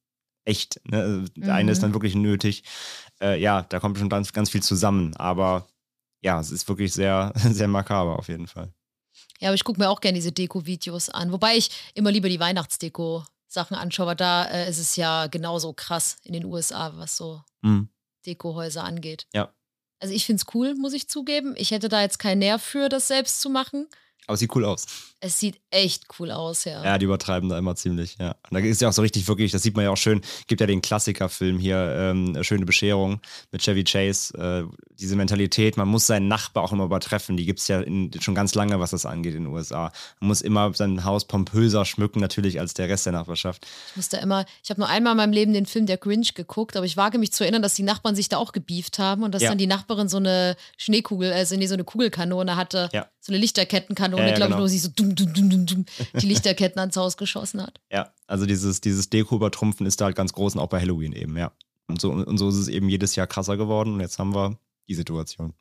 echt, 0.47 0.81
ne? 0.91 1.03
Also 1.03 1.27
Der 1.37 1.55
eine 1.55 1.65
Mhm. 1.65 1.73
ist 1.73 1.83
dann 1.83 1.93
wirklich 1.93 2.15
nötig. 2.15 2.65
Äh, 3.23 3.41
ja, 3.41 3.63
da 3.63 3.81
kommt 3.81 3.99
schon 3.99 4.09
ganz, 4.09 4.33
ganz 4.33 4.51
viel 4.51 4.63
zusammen, 4.63 5.15
aber 5.17 5.67
ja, 6.23 6.41
es 6.41 6.51
ist 6.51 6.69
wirklich 6.69 6.93
sehr, 6.93 7.33
sehr 7.51 7.69
makaber 7.69 8.19
auf 8.19 8.29
jeden 8.29 8.47
Fall. 8.47 8.73
Ja, 9.41 9.49
aber 9.49 9.55
ich 9.55 9.65
gucke 9.65 9.81
mir 9.81 9.89
auch 9.89 10.01
gerne 10.01 10.17
diese 10.17 10.33
Deko-Videos 10.33 11.09
an. 11.11 11.33
Wobei 11.33 11.57
ich 11.57 11.71
immer 11.95 12.11
lieber 12.11 12.29
die 12.29 12.41
Weihnachtsdeko-Sachen 12.41 13.77
anschaue, 13.77 14.09
weil 14.09 14.17
da 14.17 14.45
äh, 14.45 14.69
ist 14.69 14.79
es 14.79 14.97
ja 14.97 15.27
genauso 15.27 15.73
krass 15.73 16.17
in 16.25 16.33
den 16.33 16.45
USA, 16.45 16.93
was 16.97 17.17
so 17.17 17.43
Mhm. 17.63 17.89
Dekohäuser 18.27 18.85
angeht. 18.85 19.27
Ja. 19.35 19.53
Also 19.99 20.15
ich 20.15 20.25
finde 20.25 20.43
es 20.43 20.55
cool, 20.55 20.75
muss 20.75 20.95
ich 20.95 21.09
zugeben. 21.09 21.55
Ich 21.59 21.71
hätte 21.73 21.89
da 21.91 22.01
jetzt 22.01 22.19
keinen 22.19 22.39
Nerv 22.39 22.63
für, 22.63 22.89
das 22.89 23.09
selbst 23.09 23.41
zu 23.41 23.51
machen. 23.51 23.87
Aber 24.27 24.35
es 24.35 24.41
sieht 24.41 24.55
cool 24.55 24.65
aus. 24.65 24.87
Es 25.23 25.39
sieht 25.39 25.61
echt 25.71 26.05
cool 26.19 26.31
aus, 26.31 26.65
ja. 26.65 26.83
Ja, 26.83 26.97
die 26.97 27.05
übertreiben 27.05 27.51
da 27.51 27.59
immer 27.59 27.77
ziemlich, 27.77 28.17
ja. 28.19 28.31
Und 28.51 28.55
da 28.55 28.59
ist 28.61 28.81
ja 28.81 28.89
auch 28.89 28.93
so 28.95 29.03
richtig 29.03 29.29
wirklich, 29.29 29.53
das 29.53 29.63
sieht 29.63 29.77
man 29.77 29.85
ja 29.85 29.91
auch 29.91 29.97
schön, 29.99 30.23
gibt 30.47 30.63
ja 30.63 30.67
den 30.67 30.81
Klassikerfilm 30.81 31.59
hier, 31.59 31.77
ähm, 31.77 32.43
Schöne 32.43 32.65
Bescherung 32.65 33.21
mit 33.53 33.61
Chevy 33.63 33.85
Chase. 33.85 34.35
Äh, 34.39 34.65
diese 34.99 35.17
Mentalität, 35.17 35.77
man 35.77 35.89
muss 35.89 36.07
seinen 36.07 36.29
Nachbar 36.29 36.63
auch 36.65 36.73
immer 36.73 36.85
übertreffen, 36.85 37.37
die 37.37 37.45
gibt 37.45 37.59
es 37.61 37.69
ja 37.69 37.81
in, 37.81 38.11
schon 38.21 38.35
ganz 38.35 38.55
lange, 38.55 38.81
was 38.81 38.91
das 38.93 39.05
angeht 39.05 39.35
in 39.35 39.45
den 39.45 39.53
USA. 39.53 39.93
Man 40.21 40.29
muss 40.29 40.41
immer 40.41 40.73
sein 40.75 41.05
Haus 41.05 41.27
pompöser 41.27 41.85
schmücken, 41.85 42.21
natürlich, 42.21 42.59
als 42.59 42.73
der 42.73 42.89
Rest 42.89 43.05
der 43.05 43.13
Nachbarschaft. 43.13 43.67
Ich 43.91 43.97
musste 43.97 44.17
immer, 44.19 44.47
ich 44.65 44.71
habe 44.71 44.81
nur 44.81 44.89
einmal 44.89 45.13
in 45.13 45.17
meinem 45.19 45.33
Leben 45.33 45.53
den 45.53 45.67
Film 45.67 45.85
Der 45.85 45.99
Grinch 45.99 46.33
geguckt, 46.35 46.77
aber 46.77 46.87
ich 46.87 46.97
wage 46.97 47.19
mich 47.19 47.33
zu 47.33 47.45
erinnern, 47.45 47.61
dass 47.63 47.75
die 47.75 47.83
Nachbarn 47.83 48.15
sich 48.17 48.31
da 48.31 48.39
auch 48.39 48.53
gebieft 48.53 48.99
haben 48.99 49.23
und 49.23 49.35
dass 49.35 49.43
Ja. 49.43 49.51
dann 49.51 49.59
die 49.59 49.67
Nachbarin 49.67 50.09
so 50.09 50.17
eine 50.17 50.57
Schneekugel, 50.79 51.31
also 51.33 51.57
nee, 51.57 51.67
so 51.67 51.75
eine 51.75 51.85
Kugelkanone 51.85 52.57
hatte, 52.57 52.89
Ja. 52.93 53.07
so 53.21 53.33
eine 53.33 53.39
Lichterkettenkanone, 53.39 54.23
Ja, 54.23 54.29
ja, 54.31 54.35
glaube 54.37 54.53
genau. 54.55 54.65
ich, 54.65 54.65
wo 54.65 54.69
sie 54.69 54.79
so 54.79 54.89
dumm, 54.95 55.10
die 55.15 56.27
Lichterketten 56.27 56.79
ans 56.81 56.97
Haus 56.97 57.17
geschossen 57.17 57.63
hat. 57.63 57.81
Ja, 57.91 58.13
also 58.27 58.47
dieses, 58.47 58.81
dieses 58.81 59.11
Deko-Übertrumpfen 59.11 59.87
ist 59.87 60.01
da 60.01 60.07
halt 60.07 60.17
ganz 60.17 60.33
groß 60.33 60.55
und 60.55 60.61
auch 60.61 60.69
bei 60.69 60.81
Halloween 60.81 61.13
eben, 61.13 61.37
ja. 61.37 61.53
Und 61.89 62.01
so, 62.01 62.13
und 62.13 62.39
so 62.39 62.49
ist 62.49 62.57
es 62.57 62.69
eben 62.69 62.89
jedes 62.89 63.17
Jahr 63.17 63.27
krasser 63.27 63.57
geworden 63.57 63.95
und 63.95 64.01
jetzt 64.01 64.19
haben 64.19 64.35
wir 64.35 64.59
die 64.89 64.95
Situation. 64.95 65.55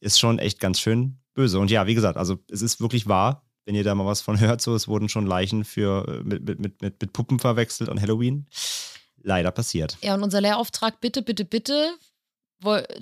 Ist 0.00 0.20
schon 0.20 0.38
echt 0.38 0.60
ganz 0.60 0.80
schön 0.80 1.18
böse. 1.32 1.58
Und 1.58 1.70
ja, 1.70 1.86
wie 1.86 1.94
gesagt, 1.94 2.18
also 2.18 2.38
es 2.50 2.62
ist 2.62 2.80
wirklich 2.80 3.06
wahr, 3.06 3.44
wenn 3.64 3.74
ihr 3.74 3.84
da 3.84 3.94
mal 3.94 4.06
was 4.06 4.20
von 4.20 4.38
hört, 4.40 4.60
so, 4.60 4.74
es 4.74 4.88
wurden 4.88 5.08
schon 5.08 5.26
Leichen 5.26 5.64
für, 5.64 6.06
äh, 6.08 6.22
mit, 6.22 6.44
mit, 6.46 6.60
mit, 6.60 7.00
mit, 7.00 7.12
Puppen 7.12 7.38
verwechselt 7.38 7.88
an 7.88 8.00
Halloween. 8.00 8.46
Leider 9.22 9.50
passiert. 9.50 9.96
Ja, 10.02 10.14
und 10.14 10.22
unser 10.22 10.42
Lehrauftrag, 10.42 11.00
bitte, 11.00 11.22
bitte, 11.22 11.46
bitte, 11.46 11.94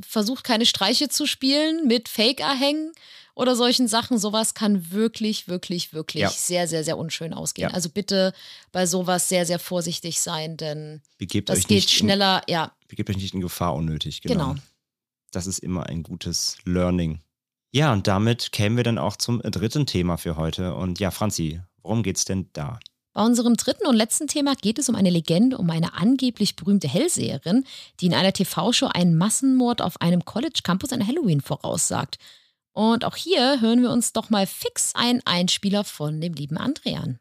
versucht 0.06 0.44
keine 0.44 0.66
Streiche 0.66 1.08
zu 1.08 1.26
spielen 1.26 1.86
mit 1.86 2.08
Fake-Erhängen 2.08 2.92
oder 3.34 3.56
solchen 3.56 3.88
Sachen. 3.88 4.18
Sowas 4.18 4.54
kann 4.54 4.90
wirklich, 4.92 5.48
wirklich, 5.48 5.92
wirklich 5.92 6.22
Ja. 6.22 6.30
sehr, 6.30 6.68
sehr, 6.68 6.84
sehr 6.84 6.98
unschön 6.98 7.32
ausgehen. 7.34 7.68
Ja. 7.70 7.74
Also 7.74 7.88
bitte 7.88 8.32
bei 8.72 8.86
sowas 8.86 9.28
sehr, 9.28 9.46
sehr 9.46 9.58
vorsichtig 9.58 10.20
sein, 10.20 10.56
denn 10.56 11.02
Begebt 11.18 11.48
das 11.48 11.66
geht 11.66 11.90
schneller, 11.90 12.42
ja, 12.48 12.64
In, 12.64 12.88
begebt 12.88 13.10
euch 13.10 13.16
nicht 13.16 13.34
in 13.34 13.40
Gefahr 13.40 13.74
unnötig. 13.74 14.20
Genau. 14.22 14.50
Genau. 14.50 14.62
Das 15.30 15.46
ist 15.46 15.58
immer 15.60 15.86
ein 15.86 16.02
gutes 16.02 16.58
Learning. 16.64 17.20
Ja, 17.70 17.92
und 17.94 18.06
damit 18.06 18.52
kämen 18.52 18.76
wir 18.76 18.84
dann 18.84 18.98
auch 18.98 19.16
zum 19.16 19.40
dritten 19.40 19.86
Thema 19.86 20.18
für 20.18 20.36
heute. 20.36 20.74
Und 20.74 21.00
ja, 21.00 21.10
Franzi, 21.10 21.62
worum 21.82 22.02
geht's 22.02 22.26
denn 22.26 22.50
da? 22.52 22.78
Bei 23.14 23.24
unserem 23.24 23.56
dritten 23.56 23.86
und 23.86 23.94
letzten 23.94 24.26
Thema 24.26 24.54
geht 24.54 24.78
es 24.78 24.88
um 24.88 24.94
eine 24.94 25.10
Legende, 25.10 25.58
um 25.58 25.68
eine 25.70 25.94
angeblich 25.94 26.56
berühmte 26.56 26.88
Hellseherin, 26.88 27.64
die 28.00 28.06
in 28.06 28.14
einer 28.14 28.32
TV-Show 28.32 28.86
einen 28.86 29.16
Massenmord 29.16 29.82
auf 29.82 30.00
einem 30.00 30.24
College-Campus 30.24 30.92
an 30.92 31.06
Halloween 31.06 31.40
voraussagt. 31.40 32.18
Und 32.72 33.04
auch 33.04 33.16
hier 33.16 33.60
hören 33.60 33.82
wir 33.82 33.90
uns 33.90 34.12
doch 34.12 34.30
mal 34.30 34.46
fix 34.46 34.94
einen 34.94 35.20
Einspieler 35.24 35.84
von 35.84 36.20
dem 36.20 36.32
lieben 36.32 36.56
Andrean. 36.56 37.18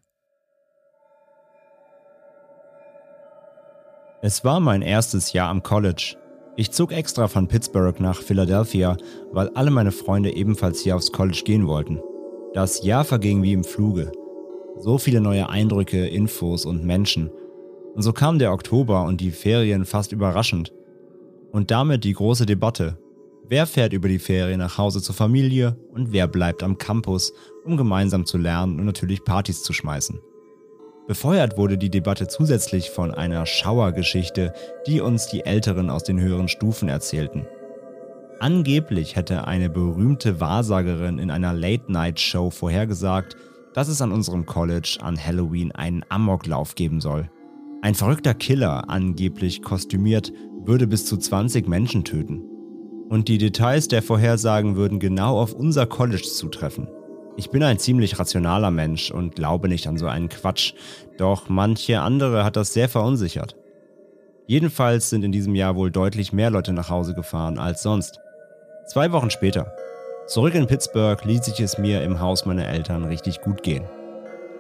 Es 4.22 4.46
war 4.46 4.60
mein 4.60 4.82
erstes 4.82 5.34
Jahr 5.34 5.50
am 5.50 5.64
College. 5.64 6.16
Ich 6.56 6.72
zog 6.72 6.92
extra 6.92 7.28
von 7.28 7.48
Pittsburgh 7.48 8.00
nach 8.00 8.22
Philadelphia, 8.22 8.96
weil 9.32 9.50
alle 9.56 9.72
meine 9.72 9.92
Freunde 9.92 10.36
ebenfalls 10.36 10.82
hier 10.82 10.96
aufs 10.96 11.12
College 11.12 11.42
gehen 11.44 11.66
wollten. 11.68 12.00
Das 12.54 12.84
Jahr 12.84 13.04
verging 13.04 13.42
wie 13.42 13.54
im 13.54 13.64
Fluge. 13.64 14.12
So 14.78 14.98
viele 14.98 15.22
neue 15.22 15.50
Eindrücke, 15.50 16.08
Infos 16.08 16.66
und 16.66 16.84
Menschen. 16.84 17.32
Und 17.96 18.04
so 18.04 18.14
kam 18.14 18.38
der 18.38 18.54
Oktober 18.54 19.04
und 19.06 19.22
die 19.22 19.32
Ferien 19.32 19.86
fast 19.86 20.12
überraschend. 20.12 20.72
Und 21.52 21.72
damit 21.72 22.04
die 22.04 22.14
große 22.14 22.46
Debatte. 22.46 22.98
Wer 23.52 23.68
fährt 23.68 23.92
über 23.92 24.08
die 24.08 24.18
Ferien 24.18 24.60
nach 24.60 24.78
Hause 24.78 25.02
zur 25.02 25.14
Familie 25.14 25.76
und 25.92 26.14
wer 26.14 26.26
bleibt 26.30 26.64
am 26.64 26.78
Campus, 26.78 27.34
um 27.66 27.76
gemeinsam 27.76 28.26
zu 28.26 28.38
lernen 28.38 28.80
und 28.80 28.86
natürlich 28.86 29.26
Partys 29.26 29.62
zu 29.62 29.74
schmeißen? 29.74 30.22
Befeuert 31.06 31.58
wurde 31.58 31.78
die 31.78 31.90
Debatte 31.90 32.30
zusätzlich 32.30 32.92
von 32.92 33.12
einer 33.14 33.46
Schauergeschichte, 33.46 34.54
die 34.88 35.02
uns 35.02 35.28
die 35.28 35.44
Älteren 35.44 35.90
aus 35.90 36.06
den 36.06 36.18
höheren 36.22 36.48
Stufen 36.48 36.88
erzählten. 36.88 37.46
Angeblich 38.40 39.18
hätte 39.18 39.46
eine 39.46 39.70
berühmte 39.70 40.40
Wahrsagerin 40.40 41.20
in 41.20 41.30
einer 41.30 41.52
Late-Night-Show 41.52 42.52
vorhergesagt, 42.52 43.36
dass 43.74 43.90
es 43.90 44.02
an 44.02 44.14
unserem 44.14 44.46
College 44.46 45.00
an 45.02 45.22
Halloween 45.22 45.74
einen 45.74 46.06
Amoklauf 46.08 46.76
geben 46.76 47.02
soll. 47.02 47.30
Ein 47.82 47.96
verrückter 47.96 48.34
Killer, 48.34 48.90
angeblich 48.90 49.62
kostümiert, 49.62 50.32
würde 50.64 50.88
bis 50.88 51.06
zu 51.06 51.18
20 51.18 51.68
Menschen 51.68 52.06
töten. 52.06 52.51
Und 53.12 53.28
die 53.28 53.38
Details 53.38 53.90
der 53.90 54.02
Vorhersagen 54.02 54.78
würden 54.78 54.98
genau 54.98 55.38
auf 55.38 55.52
unser 55.52 55.86
College 55.86 56.22
zutreffen. 56.24 56.88
Ich 57.36 57.50
bin 57.50 57.62
ein 57.62 57.78
ziemlich 57.78 58.18
rationaler 58.18 58.72
Mensch 58.72 59.12
und 59.12 59.36
glaube 59.36 59.68
nicht 59.68 59.86
an 59.88 59.98
so 59.98 60.08
einen 60.08 60.30
Quatsch, 60.30 60.76
doch 61.18 61.50
manche 61.50 62.00
andere 62.00 62.46
hat 62.46 62.56
das 62.56 62.72
sehr 62.72 62.88
verunsichert. 62.88 63.58
Jedenfalls 64.48 65.10
sind 65.10 65.26
in 65.26 65.34
diesem 65.34 65.56
Jahr 65.56 65.76
wohl 65.76 65.92
deutlich 65.92 66.32
mehr 66.32 66.52
Leute 66.52 66.72
nach 66.72 66.90
Hause 66.90 67.14
gefahren 67.14 67.60
als 67.60 67.84
sonst. 67.84 68.18
Zwei 68.88 69.12
Wochen 69.12 69.30
später. 69.30 69.74
Zurück 70.28 70.56
in 70.56 70.68
Pittsburgh 70.68 71.22
ließ 71.26 71.50
ich 71.50 71.60
es 71.60 71.78
mir 71.78 72.04
im 72.04 72.22
Haus 72.22 72.46
meiner 72.46 72.70
Eltern 72.70 73.04
richtig 73.04 73.42
gut 73.42 73.62
gehen. 73.62 73.84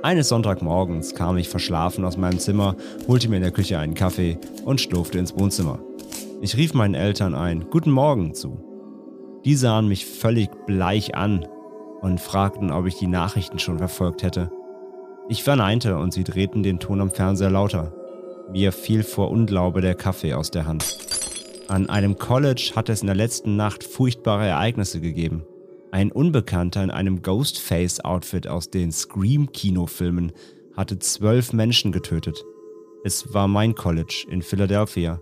Eines 0.03 0.27
Sonntagmorgens 0.27 1.15
kam 1.15 1.37
ich 1.37 1.47
verschlafen 1.47 2.03
aus 2.03 2.17
meinem 2.17 2.39
Zimmer, 2.39 2.75
holte 3.07 3.29
mir 3.29 3.37
in 3.37 3.43
der 3.43 3.51
Küche 3.51 3.79
einen 3.79 3.93
Kaffee 3.93 4.37
und 4.65 4.81
schlurfte 4.81 5.19
ins 5.19 5.37
Wohnzimmer. 5.39 5.79
Ich 6.43 6.57
rief 6.57 6.73
meinen 6.73 6.95
Eltern 6.95 7.35
ein 7.35 7.69
Guten 7.69 7.91
Morgen 7.91 8.33
zu. 8.33 8.59
Die 9.45 9.53
sahen 9.53 9.87
mich 9.87 10.07
völlig 10.07 10.49
bleich 10.65 11.13
an 11.13 11.45
und 12.01 12.19
fragten, 12.19 12.71
ob 12.71 12.87
ich 12.87 12.95
die 12.95 13.05
Nachrichten 13.05 13.59
schon 13.59 13.77
verfolgt 13.77 14.23
hätte. 14.23 14.51
Ich 15.29 15.43
verneinte 15.43 15.97
und 15.99 16.13
sie 16.13 16.23
drehten 16.23 16.63
den 16.63 16.79
Ton 16.79 16.99
am 16.99 17.11
Fernseher 17.11 17.51
lauter. 17.51 17.93
Mir 18.51 18.71
fiel 18.71 19.03
vor 19.03 19.29
Unglaube 19.29 19.81
der 19.81 19.93
Kaffee 19.93 20.33
aus 20.33 20.49
der 20.49 20.65
Hand. 20.65 20.97
An 21.67 21.89
einem 21.89 22.17
College 22.17 22.71
hat 22.75 22.89
es 22.89 23.01
in 23.01 23.07
der 23.07 23.15
letzten 23.15 23.55
Nacht 23.55 23.83
furchtbare 23.83 24.47
Ereignisse 24.47 24.99
gegeben. 24.99 25.43
Ein 25.91 26.11
Unbekannter 26.11 26.83
in 26.83 26.89
einem 26.89 27.21
Ghostface-Outfit 27.21 28.47
aus 28.47 28.71
den 28.71 28.91
Scream-Kinofilmen 28.91 30.31
hatte 30.75 30.97
zwölf 30.97 31.53
Menschen 31.53 31.91
getötet. 31.91 32.43
Es 33.03 33.31
war 33.31 33.47
mein 33.47 33.75
College 33.75 34.25
in 34.27 34.41
Philadelphia. 34.41 35.21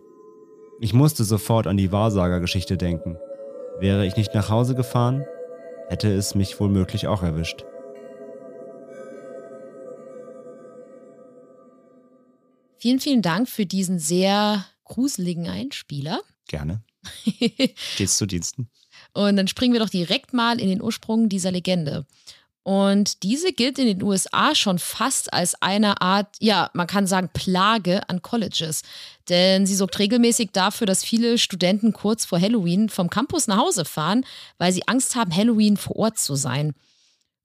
Ich 0.81 0.93
musste 0.93 1.25
sofort 1.25 1.67
an 1.67 1.75
die 1.75 1.91
Wahrsagergeschichte 1.91 2.77
denken. 2.77 3.17
Wäre 3.79 4.05
ich 4.05 4.15
nicht 4.15 4.33
nach 4.33 4.49
Hause 4.49 4.75
gefahren, 4.75 5.25
hätte 5.89 6.09
es 6.09 6.35
mich 6.35 6.57
womöglich 6.57 7.07
auch 7.07 7.21
erwischt. 7.21 7.65
Vielen, 12.77 13.01
vielen 13.01 13.21
Dank 13.21 13.49
für 13.49 13.65
diesen 13.65 13.99
sehr 13.99 14.65
gruseligen 14.85 15.49
Einspieler. 15.49 16.21
Gerne. 16.47 16.81
Stets 17.75 18.17
zu 18.17 18.25
Diensten. 18.25 18.69
Und 19.13 19.35
dann 19.35 19.49
springen 19.49 19.73
wir 19.73 19.81
doch 19.81 19.89
direkt 19.89 20.33
mal 20.33 20.61
in 20.61 20.69
den 20.69 20.81
Ursprung 20.81 21.27
dieser 21.27 21.51
Legende. 21.51 22.05
Und 22.63 23.23
diese 23.23 23.51
gilt 23.51 23.79
in 23.79 23.87
den 23.87 24.03
USA 24.03 24.53
schon 24.53 24.79
fast 24.79 25.33
als 25.33 25.61
eine 25.61 26.01
Art, 26.01 26.35
ja, 26.39 26.69
man 26.73 26.87
kann 26.87 27.07
sagen, 27.07 27.29
Plage 27.33 28.07
an 28.09 28.21
Colleges. 28.21 28.83
Denn 29.29 29.65
sie 29.65 29.75
sorgt 29.75 29.99
regelmäßig 29.99 30.49
dafür, 30.51 30.87
dass 30.87 31.03
viele 31.03 31.37
Studenten 31.37 31.93
kurz 31.93 32.25
vor 32.25 32.41
Halloween 32.41 32.89
vom 32.89 33.09
Campus 33.09 33.47
nach 33.47 33.57
Hause 33.57 33.85
fahren, 33.85 34.25
weil 34.57 34.73
sie 34.73 34.87
Angst 34.87 35.15
haben, 35.15 35.35
Halloween 35.35 35.77
vor 35.77 35.95
Ort 35.95 36.17
zu 36.17 36.35
sein. 36.35 36.73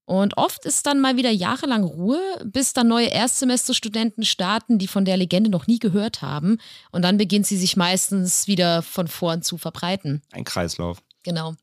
Und 0.06 0.36
oft 0.36 0.66
ist 0.66 0.86
dann 0.86 1.00
mal 1.00 1.16
wieder 1.16 1.30
jahrelang 1.30 1.82
Ruhe, 1.82 2.20
bis 2.44 2.74
dann 2.74 2.88
neue 2.88 3.06
Erstsemesterstudenten 3.06 4.24
starten, 4.24 4.78
die 4.78 4.86
von 4.86 5.06
der 5.06 5.16
Legende 5.16 5.48
noch 5.48 5.66
nie 5.66 5.78
gehört 5.78 6.20
haben. 6.20 6.58
Und 6.90 7.02
dann 7.02 7.16
beginnt 7.16 7.46
sie 7.46 7.56
sich 7.56 7.76
meistens 7.76 8.46
wieder 8.46 8.82
von 8.82 9.08
vorn 9.08 9.42
zu 9.42 9.56
verbreiten. 9.56 10.22
Ein 10.32 10.44
Kreislauf. 10.44 11.02
Genau. 11.22 11.54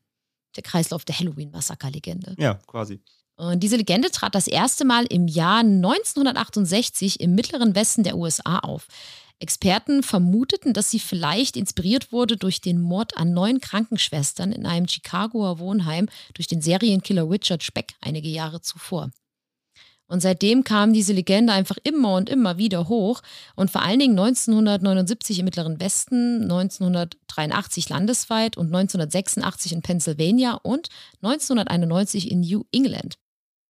Der 0.56 0.64
Kreislauf 0.64 1.04
der 1.04 1.18
Halloween-Massaker-Legende. 1.18 2.34
Ja, 2.36 2.54
quasi. 2.66 3.00
Und 3.36 3.60
diese 3.60 3.76
Legende 3.76 4.10
trat 4.10 4.34
das 4.34 4.48
erste 4.48 4.84
Mal 4.84 5.06
im 5.06 5.28
Jahr 5.28 5.60
1968 5.60 7.20
im 7.20 7.34
mittleren 7.34 7.74
Westen 7.74 8.02
der 8.02 8.16
USA 8.16 8.58
auf. 8.58 8.88
Experten 9.42 10.02
vermuteten, 10.02 10.72
dass 10.72 10.90
sie 10.90 11.00
vielleicht 11.00 11.56
inspiriert 11.56 12.12
wurde 12.12 12.36
durch 12.36 12.60
den 12.60 12.80
Mord 12.80 13.16
an 13.16 13.32
neun 13.32 13.60
Krankenschwestern 13.60 14.52
in 14.52 14.66
einem 14.66 14.86
Chicagoer 14.86 15.58
Wohnheim 15.58 16.08
durch 16.34 16.46
den 16.46 16.62
Serienkiller 16.62 17.28
Richard 17.28 17.62
Speck 17.62 17.94
einige 18.00 18.28
Jahre 18.28 18.60
zuvor. 18.60 19.10
Und 20.06 20.20
seitdem 20.20 20.62
kam 20.62 20.92
diese 20.92 21.12
Legende 21.12 21.52
einfach 21.54 21.78
immer 21.84 22.14
und 22.14 22.28
immer 22.28 22.58
wieder 22.58 22.88
hoch 22.88 23.22
und 23.56 23.70
vor 23.70 23.82
allen 23.82 23.98
Dingen 23.98 24.18
1979 24.18 25.38
im 25.38 25.46
Mittleren 25.46 25.80
Westen, 25.80 26.42
1983 26.42 27.88
landesweit 27.88 28.56
und 28.56 28.66
1986 28.66 29.72
in 29.72 29.82
Pennsylvania 29.82 30.60
und 30.62 30.88
1991 31.22 32.30
in 32.30 32.42
New 32.42 32.64
England. 32.72 33.16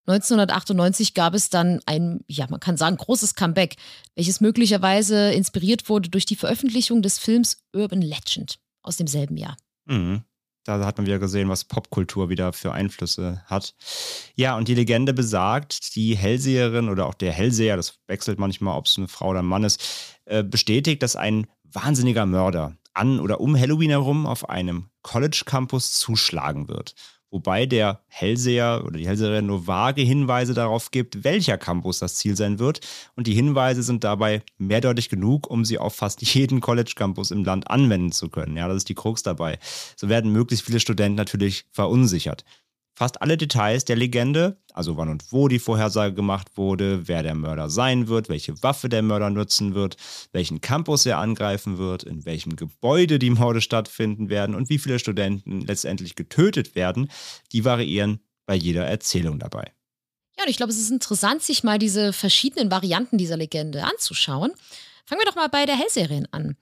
1998 0.06 1.14
gab 1.14 1.34
es 1.34 1.48
dann 1.48 1.80
ein, 1.86 2.24
ja, 2.26 2.46
man 2.50 2.60
kann 2.60 2.76
sagen, 2.76 2.96
großes 2.96 3.34
Comeback, 3.34 3.76
welches 4.16 4.40
möglicherweise 4.40 5.32
inspiriert 5.32 5.88
wurde 5.88 6.08
durch 6.08 6.26
die 6.26 6.36
Veröffentlichung 6.36 7.02
des 7.02 7.18
Films 7.18 7.58
Urban 7.72 8.02
Legend 8.02 8.58
aus 8.82 8.96
demselben 8.96 9.36
Jahr. 9.36 9.56
Mhm. 9.84 10.22
Da 10.64 10.84
hat 10.84 10.96
man 10.96 11.06
wieder 11.06 11.18
gesehen, 11.18 11.48
was 11.48 11.64
Popkultur 11.64 12.28
wieder 12.28 12.52
für 12.52 12.72
Einflüsse 12.72 13.42
hat. 13.46 13.74
Ja, 14.36 14.56
und 14.56 14.68
die 14.68 14.76
Legende 14.76 15.12
besagt, 15.12 15.96
die 15.96 16.16
Hellseherin 16.16 16.88
oder 16.88 17.06
auch 17.06 17.14
der 17.14 17.32
Hellseher, 17.32 17.76
das 17.76 17.98
wechselt 18.06 18.38
manchmal, 18.38 18.78
ob 18.78 18.86
es 18.86 18.96
eine 18.96 19.08
Frau 19.08 19.30
oder 19.30 19.40
ein 19.40 19.46
Mann 19.46 19.64
ist, 19.64 19.82
äh, 20.24 20.44
bestätigt, 20.44 21.02
dass 21.02 21.16
ein 21.16 21.48
wahnsinniger 21.64 22.26
Mörder 22.26 22.76
an 22.94 23.18
oder 23.18 23.40
um 23.40 23.58
Halloween 23.58 23.90
herum 23.90 24.26
auf 24.26 24.48
einem 24.48 24.88
College-Campus 25.02 25.98
zuschlagen 25.98 26.68
wird 26.68 26.94
wobei 27.32 27.66
der 27.66 28.02
Hellseher 28.06 28.84
oder 28.86 28.98
die 28.98 29.08
Hellseherin 29.08 29.46
nur 29.46 29.66
vage 29.66 30.02
Hinweise 30.02 30.54
darauf 30.54 30.92
gibt, 30.92 31.24
welcher 31.24 31.58
Campus 31.58 31.98
das 31.98 32.14
Ziel 32.14 32.36
sein 32.36 32.60
wird. 32.60 32.80
Und 33.16 33.26
die 33.26 33.34
Hinweise 33.34 33.82
sind 33.82 34.04
dabei 34.04 34.42
mehrdeutig 34.58 35.08
genug, 35.08 35.50
um 35.50 35.64
sie 35.64 35.78
auf 35.78 35.96
fast 35.96 36.22
jeden 36.34 36.60
College-Campus 36.60 37.32
im 37.32 37.44
Land 37.44 37.68
anwenden 37.68 38.12
zu 38.12 38.28
können. 38.28 38.56
Ja, 38.56 38.68
das 38.68 38.76
ist 38.76 38.88
die 38.88 38.94
Krux 38.94 39.24
dabei. 39.24 39.58
So 39.96 40.08
werden 40.08 40.30
möglichst 40.30 40.64
viele 40.64 40.78
Studenten 40.78 41.16
natürlich 41.16 41.64
verunsichert. 41.72 42.44
Fast 42.94 43.22
alle 43.22 43.38
Details 43.38 43.84
der 43.84 43.96
Legende, 43.96 44.60
also 44.74 44.96
wann 44.98 45.08
und 45.08 45.32
wo 45.32 45.48
die 45.48 45.58
Vorhersage 45.58 46.14
gemacht 46.14 46.56
wurde, 46.56 47.08
wer 47.08 47.22
der 47.22 47.34
Mörder 47.34 47.70
sein 47.70 48.06
wird, 48.06 48.28
welche 48.28 48.62
Waffe 48.62 48.88
der 48.88 49.02
Mörder 49.02 49.30
nutzen 49.30 49.74
wird, 49.74 49.96
welchen 50.32 50.60
Campus 50.60 51.06
er 51.06 51.18
angreifen 51.18 51.78
wird, 51.78 52.02
in 52.02 52.26
welchem 52.26 52.54
Gebäude 52.54 53.18
die 53.18 53.30
Morde 53.30 53.62
stattfinden 53.62 54.28
werden 54.28 54.54
und 54.54 54.68
wie 54.68 54.78
viele 54.78 54.98
Studenten 54.98 55.62
letztendlich 55.62 56.16
getötet 56.16 56.74
werden, 56.74 57.10
die 57.52 57.64
variieren 57.64 58.20
bei 58.46 58.54
jeder 58.54 58.84
Erzählung 58.84 59.38
dabei. 59.38 59.72
Ja, 60.36 60.44
und 60.44 60.50
ich 60.50 60.56
glaube, 60.56 60.72
es 60.72 60.78
ist 60.78 60.90
interessant, 60.90 61.42
sich 61.42 61.64
mal 61.64 61.78
diese 61.78 62.12
verschiedenen 62.12 62.70
Varianten 62.70 63.18
dieser 63.18 63.36
Legende 63.36 63.84
anzuschauen. 63.84 64.52
Fangen 65.06 65.20
wir 65.20 65.26
doch 65.26 65.36
mal 65.36 65.48
bei 65.48 65.66
der 65.66 65.76
Hellserien 65.76 66.26
an. 66.30 66.56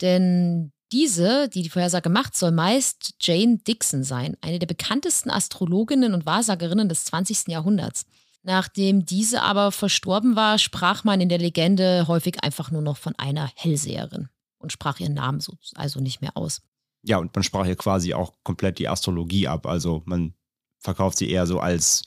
Denn 0.00 0.72
diese, 0.92 1.48
die 1.48 1.62
die 1.62 1.70
Vorhersage 1.70 2.08
macht, 2.08 2.36
soll 2.36 2.52
meist 2.52 3.14
Jane 3.20 3.58
Dixon 3.58 4.04
sein, 4.04 4.36
eine 4.40 4.58
der 4.58 4.66
bekanntesten 4.66 5.30
Astrologinnen 5.30 6.14
und 6.14 6.26
Wahrsagerinnen 6.26 6.88
des 6.88 7.04
20. 7.06 7.48
Jahrhunderts. 7.48 8.06
Nachdem 8.42 9.06
diese 9.06 9.42
aber 9.42 9.72
verstorben 9.72 10.36
war, 10.36 10.58
sprach 10.58 11.02
man 11.02 11.20
in 11.20 11.30
der 11.30 11.38
Legende 11.38 12.06
häufig 12.08 12.44
einfach 12.44 12.70
nur 12.70 12.82
noch 12.82 12.98
von 12.98 13.14
einer 13.16 13.50
Hellseherin 13.54 14.28
und 14.58 14.70
sprach 14.70 15.00
ihren 15.00 15.14
Namen 15.14 15.40
so, 15.40 15.56
also 15.74 16.00
nicht 16.00 16.20
mehr 16.20 16.36
aus. 16.36 16.60
Ja, 17.02 17.18
und 17.18 17.34
man 17.34 17.42
sprach 17.42 17.64
hier 17.64 17.76
quasi 17.76 18.12
auch 18.12 18.34
komplett 18.42 18.78
die 18.78 18.88
Astrologie 18.88 19.48
ab. 19.48 19.66
Also 19.66 20.02
man 20.04 20.34
verkauft 20.78 21.18
sie 21.18 21.30
eher 21.30 21.46
so 21.46 21.58
als 21.60 22.02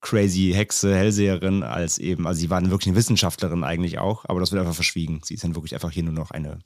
crazy 0.00 0.52
Hexe, 0.54 0.94
Hellseherin, 0.94 1.62
als 1.62 1.98
eben, 1.98 2.26
also 2.26 2.40
sie 2.40 2.48
war 2.50 2.62
wirklich 2.62 2.88
eine 2.88 2.96
Wissenschaftlerin 2.96 3.64
eigentlich 3.64 3.98
auch, 3.98 4.24
aber 4.26 4.40
das 4.40 4.50
wird 4.50 4.60
einfach 4.60 4.74
verschwiegen. 4.74 5.20
Sie 5.24 5.34
ist 5.34 5.44
dann 5.44 5.54
wirklich 5.54 5.74
einfach 5.74 5.90
hier 5.90 6.02
nur 6.02 6.14
noch 6.14 6.30
eine 6.30 6.58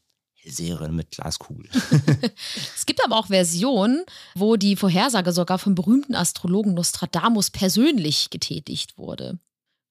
Serie 0.50 0.90
mit 0.90 1.10
Glaskugel. 1.10 1.68
es 2.74 2.86
gibt 2.86 3.04
aber 3.04 3.16
auch 3.16 3.28
Versionen, 3.28 4.04
wo 4.34 4.56
die 4.56 4.76
Vorhersage 4.76 5.32
sogar 5.32 5.58
vom 5.58 5.74
berühmten 5.74 6.14
Astrologen 6.14 6.74
Nostradamus 6.74 7.50
persönlich 7.50 8.30
getätigt 8.30 8.98
wurde. 8.98 9.38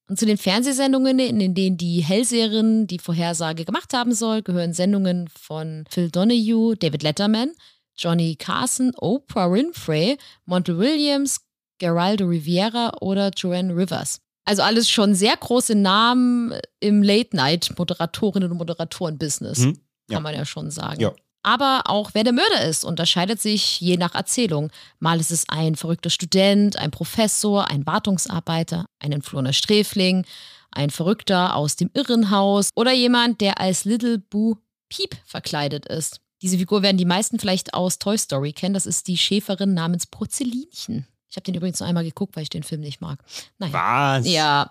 Und 0.09 0.19
zu 0.19 0.25
den 0.25 0.37
Fernsehsendungen, 0.37 1.17
in 1.19 1.55
denen 1.55 1.77
die 1.77 2.01
Hellseherin 2.01 2.87
die 2.87 2.99
Vorhersage 2.99 3.65
gemacht 3.65 3.93
haben 3.93 4.13
soll, 4.13 4.41
gehören 4.41 4.73
Sendungen 4.73 5.29
von 5.29 5.85
Phil 5.89 6.11
Donahue, 6.11 6.75
David 6.75 7.03
Letterman, 7.03 7.51
Johnny 7.95 8.35
Carson, 8.35 8.91
Oprah 8.97 9.51
Winfrey, 9.51 10.17
Montel 10.45 10.77
Williams, 10.77 11.41
Geraldo 11.79 12.25
Riviera 12.25 12.91
oder 13.01 13.31
Joanne 13.35 13.75
Rivers. 13.75 14.19
Also 14.45 14.61
alles 14.61 14.89
schon 14.89 15.15
sehr 15.15 15.37
große 15.37 15.73
Namen 15.73 16.53
im 16.81 17.01
Late-Night-Moderatorinnen- 17.01 18.49
und 18.49 18.57
Moderatoren-Business. 18.57 19.59
Hm 19.59 19.82
kann 20.07 20.17
ja. 20.17 20.19
man 20.19 20.35
ja 20.35 20.45
schon 20.45 20.71
sagen. 20.71 21.01
Ja. 21.01 21.13
Aber 21.43 21.83
auch 21.85 22.11
wer 22.13 22.23
der 22.23 22.31
Mörder 22.31 22.63
ist, 22.65 22.85
unterscheidet 22.85 23.41
sich 23.41 23.81
je 23.81 23.97
nach 23.97 24.15
Erzählung. 24.15 24.71
Mal 24.99 25.19
ist 25.19 25.31
es 25.31 25.43
ein 25.49 25.75
verrückter 25.75 26.09
Student, 26.09 26.77
ein 26.77 26.91
Professor, 26.91 27.69
ein 27.69 27.85
Wartungsarbeiter, 27.85 28.85
ein 28.99 29.11
entflohener 29.11 29.51
Sträfling, 29.51 30.25
ein 30.71 30.89
Verrückter 30.89 31.55
aus 31.55 31.75
dem 31.75 31.89
Irrenhaus 31.93 32.69
oder 32.75 32.93
jemand, 32.93 33.41
der 33.41 33.59
als 33.59 33.83
Little 33.83 34.19
Boo 34.19 34.55
Peep 34.87 35.15
verkleidet 35.25 35.85
ist. 35.85 36.21
Diese 36.41 36.57
Figur 36.57 36.81
werden 36.81 36.97
die 36.97 37.05
meisten 37.05 37.39
vielleicht 37.39 37.73
aus 37.73 37.99
Toy 37.99 38.17
Story 38.17 38.53
kennen. 38.53 38.73
Das 38.73 38.85
ist 38.85 39.07
die 39.07 39.17
Schäferin 39.17 39.73
namens 39.73 40.07
Porzellinchen. 40.07 41.07
Ich 41.33 41.37
habe 41.37 41.45
den 41.45 41.55
übrigens 41.55 41.79
nur 41.79 41.89
einmal 41.89 42.03
geguckt, 42.03 42.35
weil 42.35 42.43
ich 42.43 42.51
den 42.51 42.61
Film 42.61 42.81
nicht 42.81 43.01
mag. 43.01 43.17
Naja. 43.57 43.73
Was? 44.19 44.27
Ja. 44.27 44.69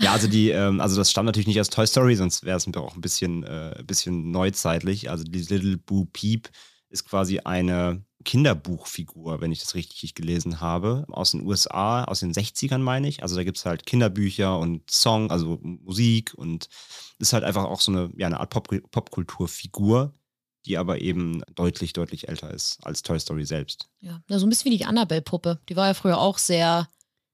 Ja, 0.00 0.12
also 0.12 0.26
die, 0.26 0.48
ähm, 0.48 0.80
also 0.80 0.96
das 0.96 1.10
stammt 1.10 1.26
natürlich 1.26 1.46
nicht 1.46 1.60
aus 1.60 1.68
Toy 1.68 1.86
Story, 1.86 2.16
sonst 2.16 2.46
wäre 2.46 2.56
es 2.56 2.66
auch 2.76 2.94
ein 2.94 3.02
bisschen, 3.02 3.42
äh, 3.44 3.82
bisschen 3.86 4.30
neuzeitlich. 4.30 5.10
Also 5.10 5.24
die 5.24 5.42
Little 5.42 5.76
Boo 5.76 6.06
Peep 6.06 6.48
ist 6.88 7.04
quasi 7.04 7.40
eine 7.40 8.02
Kinderbuchfigur, 8.24 9.42
wenn 9.42 9.52
ich 9.52 9.60
das 9.60 9.74
richtig 9.74 10.14
gelesen 10.14 10.62
habe, 10.62 11.04
aus 11.10 11.32
den 11.32 11.46
USA, 11.46 12.04
aus 12.04 12.20
den 12.20 12.32
60ern 12.32 12.78
meine 12.78 13.06
ich. 13.06 13.22
Also 13.22 13.36
da 13.36 13.44
gibt 13.44 13.58
es 13.58 13.66
halt 13.66 13.84
Kinderbücher 13.84 14.58
und 14.58 14.90
Song, 14.90 15.30
also 15.30 15.58
Musik 15.60 16.32
und 16.34 16.70
ist 17.18 17.34
halt 17.34 17.44
einfach 17.44 17.64
auch 17.64 17.82
so 17.82 17.92
eine, 17.92 18.10
ja, 18.16 18.28
eine 18.28 18.40
Art 18.40 18.48
Pop 18.48 18.68
Popkulturfigur, 18.90 20.14
die 20.68 20.78
aber 20.78 21.00
eben 21.00 21.42
deutlich, 21.54 21.92
deutlich 21.92 22.28
älter 22.28 22.50
ist 22.52 22.78
als 22.82 23.02
Toy 23.02 23.18
Story 23.18 23.44
selbst. 23.44 23.88
Ja, 24.00 24.20
so 24.28 24.46
ein 24.46 24.48
bisschen 24.48 24.70
wie 24.70 24.78
die 24.78 24.84
Annabelle-Puppe. 24.84 25.60
Die 25.68 25.76
war 25.76 25.88
ja 25.88 25.94
früher 25.94 26.18
auch 26.18 26.38
sehr 26.38 26.88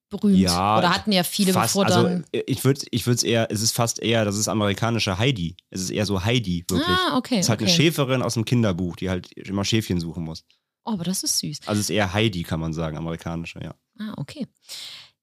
berühmt. 0.09 0.39
Ja, 0.39 0.78
Oder 0.78 0.95
hatten 0.95 1.12
ja 1.12 1.24
viele 1.24 1.53
fast, 1.53 1.74
bevor 1.74 1.87
dann. 1.87 2.07
Also 2.07 2.45
ich 2.47 2.64
würde 2.64 2.82
ich 2.91 3.07
es 3.07 3.22
eher, 3.22 3.51
es 3.51 3.62
ist 3.62 3.72
fast 3.72 4.01
eher, 4.01 4.24
das 4.24 4.37
ist 4.37 4.49
amerikanische 4.49 5.18
Heidi. 5.18 5.57
Es 5.70 5.80
ist 5.80 5.91
eher 5.91 6.07
so 6.07 6.24
Heidi, 6.24 6.64
wirklich. 6.68 6.87
Ah, 6.89 7.16
okay. 7.16 7.37
Es 7.39 7.47
ist 7.47 7.49
halt 7.49 7.61
okay. 7.61 7.70
eine 7.70 7.76
Schäferin 7.76 8.22
aus 8.22 8.35
dem 8.35 8.45
Kinderbuch, 8.45 8.97
die 8.97 9.11
halt 9.11 9.32
immer 9.32 9.64
Schäfchen 9.64 10.01
suchen 10.01 10.24
muss. 10.24 10.45
Oh, 10.85 10.93
aber 10.93 11.05
das 11.05 11.22
ist 11.22 11.39
süß. 11.39 11.61
Also 11.66 11.80
es 11.80 11.87
ist 11.87 11.95
eher 11.95 12.12
Heidi, 12.12 12.43
kann 12.43 12.61
man 12.61 12.72
sagen, 12.72 12.97
amerikanische, 12.97 13.61
ja. 13.61 13.74
Ah, 13.99 14.14
okay. 14.16 14.47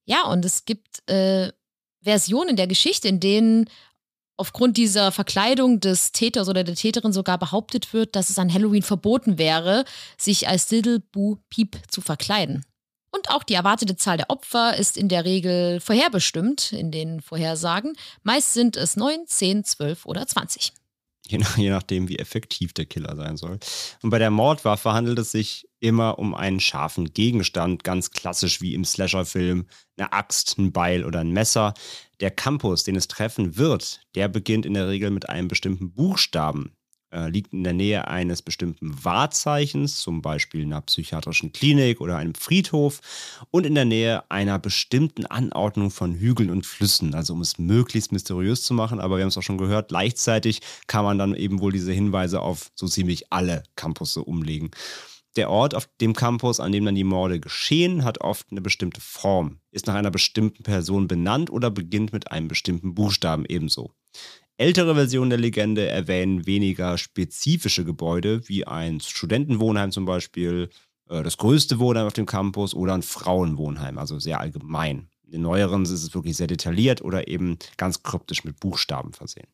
Ja, 0.06 0.24
und 0.26 0.44
es 0.44 0.66
gibt 0.66 1.08
äh, 1.10 1.52
Versionen 2.02 2.56
der 2.56 2.68
Geschichte, 2.68 3.08
in 3.08 3.20
denen 3.20 3.70
aufgrund 4.42 4.76
dieser 4.76 5.12
Verkleidung 5.12 5.80
des 5.80 6.14
Täters 6.14 6.50
oder 6.50 6.64
der 6.64 6.74
Täterin 6.74 7.14
sogar 7.14 7.38
behauptet 7.38 7.94
wird, 7.94 8.16
dass 8.16 8.32
es 8.32 8.40
an 8.40 8.52
Halloween 8.52 8.82
verboten 8.82 9.38
wäre, 9.38 9.86
sich 10.18 10.48
als 10.48 10.72
Little 10.72 11.00
Boo 11.00 11.38
Peep 11.52 11.78
zu 11.88 12.02
verkleiden. 12.02 12.66
Und 13.12 13.30
auch 13.30 13.44
die 13.44 13.54
erwartete 13.54 13.98
Zahl 13.98 14.18
der 14.18 14.32
Opfer 14.32 14.78
ist 14.78 14.98
in 14.98 15.10
der 15.10 15.26
Regel 15.26 15.80
vorherbestimmt 15.80 16.72
in 16.72 16.92
den 16.92 17.22
Vorhersagen. 17.22 17.94
Meist 18.24 18.54
sind 18.54 18.78
es 18.78 18.96
9, 18.96 19.28
10, 19.28 19.64
12 19.64 20.06
oder 20.08 20.26
20. 20.26 20.74
Je, 21.28 21.38
nach, 21.38 21.58
je 21.58 21.70
nachdem, 21.70 22.10
wie 22.10 22.18
effektiv 22.18 22.74
der 22.74 22.86
Killer 22.86 23.16
sein 23.16 23.38
soll. 23.38 23.60
Und 24.02 24.10
bei 24.10 24.18
der 24.18 24.32
Mordwaffe 24.32 24.92
handelt 24.92 25.20
es 25.20 25.32
sich 25.32 25.68
immer 25.80 26.20
um 26.20 26.34
einen 26.34 26.60
scharfen 26.60 27.14
Gegenstand, 27.14 27.84
ganz 27.84 28.12
klassisch 28.12 28.62
wie 28.62 28.74
im 28.74 28.86
Slasher-Film, 28.86 29.68
eine 29.98 30.14
Axt, 30.14 30.58
ein 30.58 30.72
Beil 30.72 31.06
oder 31.06 31.20
ein 31.20 31.32
Messer. 31.32 31.74
Der 32.22 32.32
Campus, 32.32 32.84
den 32.84 32.96
es 32.96 33.08
treffen 33.08 33.58
wird, 33.58 34.02
der 34.16 34.28
beginnt 34.28 34.66
in 34.66 34.76
der 34.76 34.88
Regel 34.88 35.10
mit 35.10 35.28
einem 35.30 35.48
bestimmten 35.48 35.92
Buchstaben. 35.94 36.72
äh, 37.12 37.30
liegt 37.30 37.54
in 37.54 37.64
der 37.64 37.74
Nähe 37.74 38.08
eines 38.08 38.42
bestimmten 38.42 39.04
Wahrzeichens, 39.04 40.00
zum 40.00 40.22
Beispiel 40.22 40.64
einer 40.64 40.82
psychiatrischen 40.82 41.52
Klinik 41.52 42.02
oder 42.02 42.18
einem 42.18 42.36
Friedhof, 42.36 43.02
und 43.52 43.66
in 43.66 43.76
der 43.76 43.86
Nähe 43.86 44.24
einer 44.32 44.60
bestimmten 44.60 45.26
Anordnung 45.26 45.92
von 45.92 46.16
Hügeln 46.16 46.50
und 46.50 46.66
Flüssen, 46.66 47.14
also 47.14 47.34
um 47.34 47.42
es 47.42 47.58
möglichst 47.60 48.12
mysteriös 48.12 48.64
zu 48.64 48.74
machen. 48.74 49.00
Aber 49.00 49.18
wir 49.18 49.24
haben 49.24 49.30
es 49.30 49.38
auch 49.38 49.44
schon 49.44 49.58
gehört, 49.58 49.90
gleichzeitig 49.90 50.62
kann 50.88 51.04
man 51.04 51.18
dann 51.18 51.36
eben 51.36 51.60
wohl 51.60 51.72
diese 51.72 51.92
Hinweise 51.92 52.42
auf 52.42 52.72
so 52.76 52.88
ziemlich 52.88 53.32
alle 53.32 53.64
Campusse 53.76 54.24
umlegen. 54.24 54.72
Der 55.38 55.50
Ort 55.50 55.76
auf 55.76 55.88
dem 56.02 56.14
Campus, 56.14 56.60
an 56.60 56.74
dem 56.74 56.84
dann 56.84 56.96
die 56.96 57.06
Morde 57.06 57.40
geschehen, 57.40 58.04
hat 58.04 58.20
oft 58.20 58.48
eine 58.52 58.62
bestimmte 58.62 59.00
Form, 59.00 59.60
ist 59.72 59.88
nach 59.88 59.96
einer 59.96 60.12
bestimmten 60.12 60.64
Person 60.64 61.08
benannt 61.08 61.50
oder 61.50 61.72
beginnt 61.72 62.12
mit 62.12 62.32
einem 62.32 62.50
bestimmten 62.50 62.94
Buchstaben 62.94 63.46
ebenso. 63.48 63.94
Ältere 64.58 64.94
Versionen 64.94 65.30
der 65.30 65.40
Legende 65.40 65.88
erwähnen 65.88 66.46
weniger 66.46 66.98
spezifische 66.98 67.86
Gebäude, 67.86 68.48
wie 68.48 68.68
ein 68.68 69.00
Studentenwohnheim 69.00 69.92
zum 69.92 70.06
Beispiel, 70.06 70.70
äh, 71.10 71.24
das 71.24 71.38
größte 71.38 71.80
Wohnheim 71.80 72.08
auf 72.08 72.14
dem 72.14 72.26
Campus 72.26 72.74
oder 72.74 72.94
ein 72.94 73.02
Frauenwohnheim, 73.02 73.98
also 73.98 74.20
sehr 74.20 74.40
allgemein. 74.40 75.10
In 75.24 75.32
den 75.32 75.42
neueren 75.44 75.84
ist 75.84 75.92
es 75.92 76.14
wirklich 76.14 76.36
sehr 76.36 76.48
detailliert 76.48 77.02
oder 77.02 77.30
eben 77.30 77.58
ganz 77.78 78.04
kryptisch 78.04 78.44
mit 78.44 78.60
Buchstaben 78.60 79.14
versehen. 79.14 79.48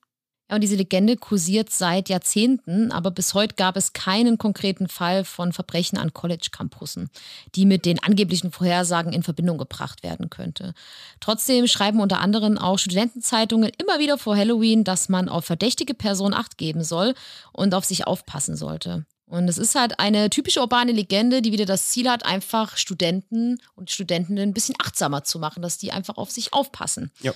Ja, 0.50 0.56
und 0.56 0.62
diese 0.62 0.76
Legende 0.76 1.18
kursiert 1.18 1.70
seit 1.72 2.08
Jahrzehnten, 2.08 2.92
aber 2.92 3.12
bis 3.12 3.34
heute 3.34 3.56
gab 3.56 3.76
es 3.76 3.92
keinen 3.92 4.38
konkreten 4.38 4.88
Fall 4.88 5.26
von 5.26 5.52
Verbrechen 5.52 5.98
an 5.98 6.14
College-Campussen, 6.14 7.10
die 7.56 7.66
mit 7.66 7.86
den 7.86 8.02
angeblichen 8.02 8.52
Vorhersagen 8.52 9.12
in 9.12 9.24
Verbindung 9.24 9.58
gebracht 9.58 10.04
werden 10.04 10.30
könnte. 10.30 10.74
Trotzdem 11.20 11.68
schreiben 11.68 12.00
unter 12.00 12.22
anderem 12.22 12.58
auch 12.58 12.80
Studentenzeitungen 12.80 13.72
immer 13.78 14.00
wieder 14.00 14.18
vor 14.18 14.38
Halloween, 14.38 14.86
dass 14.86 15.10
man 15.10 15.28
auf 15.28 15.44
verdächtige 15.44 15.94
Personen 15.94 16.34
Acht 16.34 16.58
geben 16.58 16.84
soll 16.84 17.14
und 17.52 17.74
auf 17.74 17.84
sich 17.84 18.08
aufpassen 18.08 18.56
sollte. 18.56 19.06
Und 19.26 19.50
es 19.50 19.58
ist 19.58 19.76
halt 19.76 20.00
eine 20.00 20.30
typische 20.30 20.62
urbane 20.62 20.94
Legende, 20.94 21.42
die 21.42 21.52
wieder 21.52 21.66
das 21.66 21.90
Ziel 21.90 22.10
hat, 22.10 22.26
einfach 22.26 22.78
Studenten 22.78 23.60
und 23.76 23.92
Studentinnen 23.92 24.50
ein 24.50 24.54
bisschen 24.54 24.76
achtsamer 24.82 25.26
zu 25.26 25.38
machen, 25.40 25.62
dass 25.62 25.78
die 25.78 25.92
einfach 25.92 26.16
auf 26.16 26.32
sich 26.32 26.54
aufpassen. 26.54 27.12
Ja. 27.20 27.34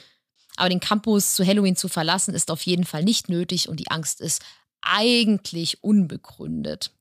Aber 0.58 0.70
den 0.70 0.80
Campus 0.80 1.36
zu 1.36 1.46
Halloween 1.46 1.76
zu 1.76 1.88
verlassen, 1.88 2.34
ist 2.34 2.52
auf 2.52 2.62
jeden 2.64 2.86
Fall 2.86 3.04
nicht 3.04 3.30
nötig 3.30 3.70
und 3.70 3.80
die 3.80 3.90
Angst 3.90 4.22
ist 4.22 4.42
eigentlich 4.82 5.84
unbegründet. 5.84 6.92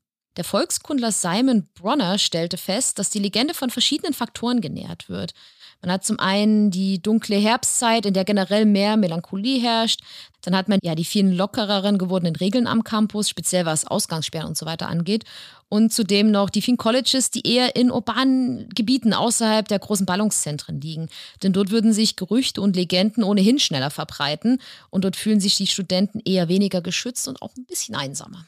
Der 0.41 0.45
Volkskundler 0.47 1.13
Simon 1.13 1.69
Bronner 1.75 2.17
stellte 2.17 2.57
fest, 2.57 2.99
dass 2.99 3.11
die 3.11 3.19
Legende 3.19 3.53
von 3.53 3.69
verschiedenen 3.69 4.15
Faktoren 4.15 4.63
genährt 4.63 5.11
wird. 5.11 5.35
Man 5.83 5.93
hat 5.93 6.03
zum 6.03 6.19
einen 6.19 6.71
die 6.71 7.03
dunkle 7.03 7.37
Herbstzeit, 7.37 8.07
in 8.07 8.15
der 8.15 8.25
generell 8.25 8.65
mehr 8.65 8.97
Melancholie 8.97 9.61
herrscht. 9.61 10.01
Dann 10.41 10.57
hat 10.57 10.67
man 10.67 10.79
ja 10.83 10.95
die 10.95 11.05
vielen 11.05 11.35
lockereren 11.35 11.99
gewordenen 11.99 12.37
Regeln 12.37 12.67
am 12.67 12.85
Campus, 12.85 13.29
speziell 13.29 13.67
was 13.67 13.87
Ausgangssperren 13.87 14.49
und 14.49 14.57
so 14.57 14.65
weiter 14.65 14.89
angeht. 14.89 15.25
Und 15.69 15.93
zudem 15.93 16.31
noch 16.31 16.49
die 16.49 16.63
vielen 16.63 16.79
Colleges, 16.79 17.31
die 17.31 17.47
eher 17.47 17.77
in 17.77 17.91
urbanen 17.91 18.71
Gebieten 18.71 19.13
außerhalb 19.13 19.69
der 19.69 19.79
großen 19.79 20.07
Ballungszentren 20.07 20.81
liegen. 20.81 21.11
Denn 21.43 21.53
dort 21.53 21.71
würden 21.71 21.93
sich 21.93 22.17
Gerüchte 22.17 22.63
und 22.63 22.77
Legenden 22.77 23.25
ohnehin 23.25 23.59
schneller 23.59 23.91
verbreiten. 23.91 24.59
Und 24.89 25.05
dort 25.05 25.17
fühlen 25.17 25.41
sich 25.41 25.57
die 25.57 25.67
Studenten 25.67 26.19
eher 26.25 26.49
weniger 26.49 26.81
geschützt 26.81 27.29
und 27.29 27.43
auch 27.43 27.55
ein 27.59 27.67
bisschen 27.67 27.95
einsamer. 27.95 28.47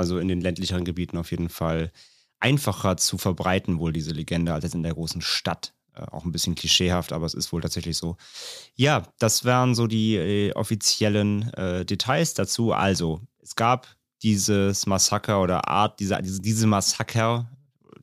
Also 0.00 0.18
in 0.18 0.28
den 0.28 0.40
ländlicheren 0.40 0.86
Gebieten 0.86 1.18
auf 1.18 1.30
jeden 1.30 1.50
Fall 1.50 1.92
einfacher 2.40 2.96
zu 2.96 3.18
verbreiten, 3.18 3.78
wohl 3.78 3.92
diese 3.92 4.12
Legende, 4.12 4.54
als 4.54 4.64
jetzt 4.64 4.74
in 4.74 4.82
der 4.82 4.94
großen 4.94 5.20
Stadt. 5.20 5.74
Äh, 5.94 6.06
auch 6.10 6.24
ein 6.24 6.32
bisschen 6.32 6.54
klischeehaft, 6.54 7.12
aber 7.12 7.26
es 7.26 7.34
ist 7.34 7.52
wohl 7.52 7.60
tatsächlich 7.60 7.98
so. 7.98 8.16
Ja, 8.74 9.02
das 9.18 9.44
wären 9.44 9.74
so 9.74 9.86
die 9.86 10.16
äh, 10.16 10.52
offiziellen 10.54 11.52
äh, 11.52 11.84
Details 11.84 12.32
dazu. 12.32 12.72
Also, 12.72 13.20
es 13.42 13.56
gab 13.56 13.88
dieses 14.22 14.86
Massaker 14.86 15.42
oder 15.42 15.68
Art, 15.68 16.00
diese, 16.00 16.18
diese, 16.22 16.66
Massaker, 16.66 17.50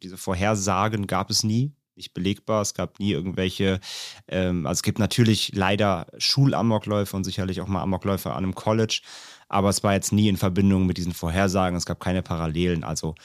diese 0.03 0.17
Vorhersagen 0.17 1.07
gab 1.07 1.31
es 1.31 1.43
nie. 1.43 1.73
Nicht 1.95 2.13
belegbar. 2.13 2.61
Es 2.61 2.75
gab 2.75 2.99
nie 2.99 3.11
irgendwelche, 3.11 3.79
ähm, 4.27 4.67
also 4.67 4.77
es 4.77 4.83
gibt 4.83 4.99
natürlich 4.99 5.53
leider 5.55 6.05
Schulamokläufe 6.19 7.15
und 7.15 7.23
sicherlich 7.23 7.59
auch 7.59 7.67
mal 7.67 7.81
Amokläufe 7.81 8.29
an 8.29 8.43
einem 8.43 8.53
College, 8.53 9.01
aber 9.49 9.69
es 9.69 9.83
war 9.83 9.93
jetzt 9.93 10.11
nie 10.11 10.27
in 10.27 10.37
Verbindung 10.37 10.85
mit 10.85 10.97
diesen 10.97 11.13
Vorhersagen. 11.13 11.77
Es 11.77 11.85
gab 11.85 11.99
keine 11.99 12.21
Parallelen. 12.21 12.83
Also 12.83 13.15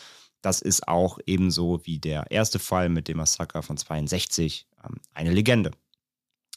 das 0.41 0.61
ist 0.61 0.89
auch 0.89 1.18
ebenso 1.27 1.81
wie 1.85 1.99
der 1.99 2.31
erste 2.31 2.59
Fall 2.59 2.89
mit 2.89 3.09
dem 3.09 3.16
Massaker 3.16 3.62
von 3.62 3.77
62 3.77 4.66
ähm, 4.85 4.97
eine 5.14 5.31
Legende. 5.33 5.70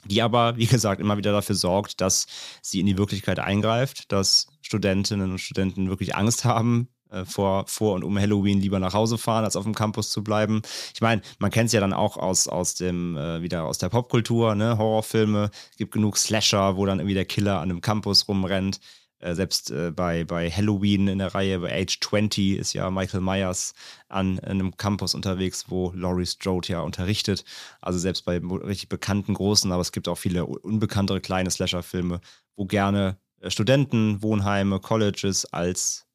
Die 0.06 0.22
aber, 0.22 0.58
wie 0.58 0.68
gesagt, 0.68 1.02
immer 1.02 1.18
wieder 1.18 1.32
dafür 1.32 1.56
sorgt, 1.56 2.02
dass 2.02 2.28
sie 2.62 2.80
in 2.80 2.86
die 2.86 2.98
Wirklichkeit 2.98 3.40
eingreift, 3.40 4.12
dass 4.12 4.48
Studentinnen 4.62 5.32
und 5.32 5.40
Studenten 5.40 5.90
wirklich 5.90 6.16
Angst 6.16 6.46
haben, 6.46 6.90
äh, 7.10 7.26
vor, 7.26 7.66
vor 7.68 7.94
und 7.96 8.04
um 8.04 8.18
Halloween 8.20 8.60
lieber 8.60 8.80
nach 8.80 8.94
Hause 8.94 9.18
fahren, 9.18 9.46
als 9.46 9.56
auf 9.56 9.64
dem 9.64 9.76
Campus 9.76 10.12
zu 10.12 10.24
bleiben. 10.24 10.62
Ich 10.94 11.02
meine, 11.02 11.22
man 11.40 11.52
kennt 11.52 11.68
es 11.68 11.74
ja 11.74 11.80
dann 11.80 11.94
auch 11.94 12.18
aus, 12.18 12.48
aus 12.48 12.76
dem, 12.76 13.16
äh, 13.18 13.42
wieder 13.42 13.64
aus 13.66 13.78
der 13.78 13.90
Popkultur, 13.90 14.56
ne? 14.56 14.78
Horrorfilme, 14.78 15.50
es 15.72 15.78
gibt 15.78 15.94
genug 15.94 16.18
Slasher, 16.18 16.78
wo 16.78 16.86
dann 16.86 17.00
irgendwie 17.00 17.16
der 17.16 17.26
Killer 17.26 17.60
an 17.60 17.70
einem 17.70 17.82
Campus 17.82 18.28
rumrennt. 18.28 18.80
Äh, 19.20 19.34
selbst 19.36 19.72
äh, 19.72 19.92
bei, 19.92 20.24
bei 20.24 20.50
Halloween 20.50 21.08
in 21.08 21.20
der 21.20 21.34
Reihe, 21.34 21.60
bei 21.60 21.82
Age 21.82 22.00
20 22.00 22.58
ist 22.58 22.74
ja 22.74 22.90
Michael 22.92 23.22
Myers 23.22 23.74
an 24.10 24.40
einem 24.40 24.76
Campus 24.78 25.16
unterwegs, 25.16 25.66
wo 25.70 25.92
Laurie 25.96 26.26
Strode 26.26 26.70
ja 26.70 26.82
unterrichtet. 26.82 27.46
Also 27.82 27.98
selbst 28.00 28.26
bei 28.26 28.40
richtig 28.40 28.90
bekannten 28.90 29.34
großen, 29.34 29.72
aber 29.72 29.82
es 29.82 29.92
gibt 29.92 30.08
auch 30.08 30.18
viele 30.18 30.46
unbekanntere 30.46 31.22
kleine 31.22 31.50
Slasher-Filme, 31.50 32.20
wo 32.56 32.66
gerne 32.66 33.18
äh, 33.42 33.50
Studenten, 33.50 34.22
Wohnheime, 34.22 34.80
Colleges 34.80 35.46
als 35.46 36.06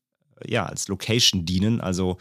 ja, 0.47 0.65
als 0.65 0.89
Location 0.89 1.45
dienen. 1.45 1.83
Also 1.83 2.17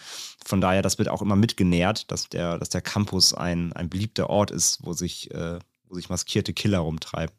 von 0.46 0.60
daher, 0.60 0.82
das 0.82 0.98
wird 0.98 1.08
auch 1.08 1.22
immer 1.22 1.38
mitgenährt, 1.38 2.12
dass 2.12 2.28
der, 2.28 2.58
dass 2.58 2.68
der 2.68 2.82
Campus 2.82 3.34
ein, 3.34 3.72
ein 3.74 3.90
beliebter 3.90 4.30
Ort 4.30 4.52
ist, 4.52 4.80
wo 4.84 4.92
sich, 4.92 5.32
äh, 5.32 5.60
wo 5.88 5.96
sich 5.96 6.10
maskierte 6.10 6.54
Killer 6.54 6.80
rumtreiben. 6.80 7.34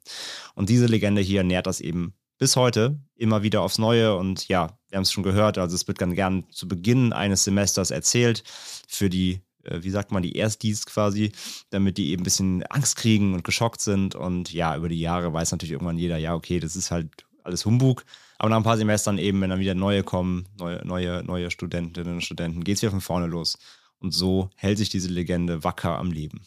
Und 0.55 0.70
diese 0.70 0.86
Legende 0.86 1.20
hier 1.20 1.45
nährt 1.45 1.66
das 1.66 1.82
eben 1.82 2.14
bis 2.41 2.57
heute 2.57 2.99
immer 3.16 3.43
wieder 3.43 3.61
aufs 3.61 3.78
Neue. 3.78 4.16
Und 4.16 4.49
ja, 4.49 4.78
wir 4.88 4.97
haben 4.97 5.03
es 5.03 5.12
schon 5.12 5.22
gehört, 5.22 5.59
also 5.59 5.76
es 5.76 5.86
wird 5.86 6.01
dann 6.01 6.14
gern 6.14 6.45
zu 6.51 6.66
Beginn 6.66 7.12
eines 7.12 7.45
Semesters 7.45 7.93
erzählt 7.93 8.43
für 8.88 9.11
die, 9.11 9.43
äh, 9.62 9.82
wie 9.82 9.91
sagt 9.91 10.11
man, 10.11 10.22
die 10.22 10.36
Erstis 10.36 10.86
quasi, 10.86 11.32
damit 11.68 11.99
die 11.99 12.11
eben 12.11 12.22
ein 12.22 12.24
bisschen 12.24 12.62
Angst 12.64 12.97
kriegen 12.97 13.34
und 13.34 13.45
geschockt 13.45 13.82
sind. 13.82 14.14
Und 14.14 14.53
ja, 14.53 14.74
über 14.74 14.88
die 14.88 14.99
Jahre 14.99 15.32
weiß 15.32 15.53
natürlich 15.53 15.72
irgendwann 15.72 15.99
jeder, 15.99 16.16
ja, 16.16 16.34
okay, 16.34 16.59
das 16.59 16.74
ist 16.76 16.91
halt 16.91 17.26
alles 17.45 17.66
Humbug. 17.66 18.05
Aber 18.38 18.49
nach 18.49 18.57
ein 18.57 18.62
paar 18.62 18.78
Semestern 18.78 19.18
eben, 19.18 19.41
wenn 19.43 19.51
dann 19.51 19.61
wieder 19.61 19.74
neue 19.74 20.03
kommen, 20.03 20.49
neue, 20.59 20.84
neue, 20.86 21.22
neue 21.22 21.51
Studentinnen 21.51 22.14
und 22.14 22.24
Studenten, 22.24 22.64
geht 22.64 22.76
es 22.76 22.82
wieder 22.82 22.91
von 22.91 23.03
vorne 23.03 23.26
los. 23.26 23.59
Und 23.99 24.12
so 24.12 24.49
hält 24.57 24.78
sich 24.78 24.88
diese 24.88 25.11
Legende 25.11 25.62
wacker 25.62 25.99
am 25.99 26.11
Leben. 26.11 26.41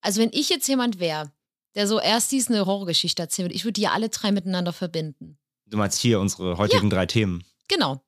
Also 0.00 0.20
wenn 0.20 0.30
ich 0.32 0.48
jetzt 0.48 0.66
jemand 0.66 0.98
wäre, 0.98 1.30
der 1.74 1.86
so 1.86 2.00
erst 2.00 2.32
dies 2.32 2.48
eine 2.48 2.66
Horrorgeschichte 2.66 3.22
erzählen 3.22 3.46
würde. 3.46 3.54
Ich 3.54 3.64
würde 3.64 3.80
die 3.80 3.88
alle 3.88 4.08
drei 4.08 4.32
miteinander 4.32 4.72
verbinden. 4.72 5.38
Du 5.66 5.76
meinst 5.76 6.00
hier 6.00 6.20
unsere 6.20 6.56
heutigen 6.56 6.88
ja, 6.88 6.96
drei 6.96 7.06
Themen? 7.06 7.44
Genau. 7.68 8.02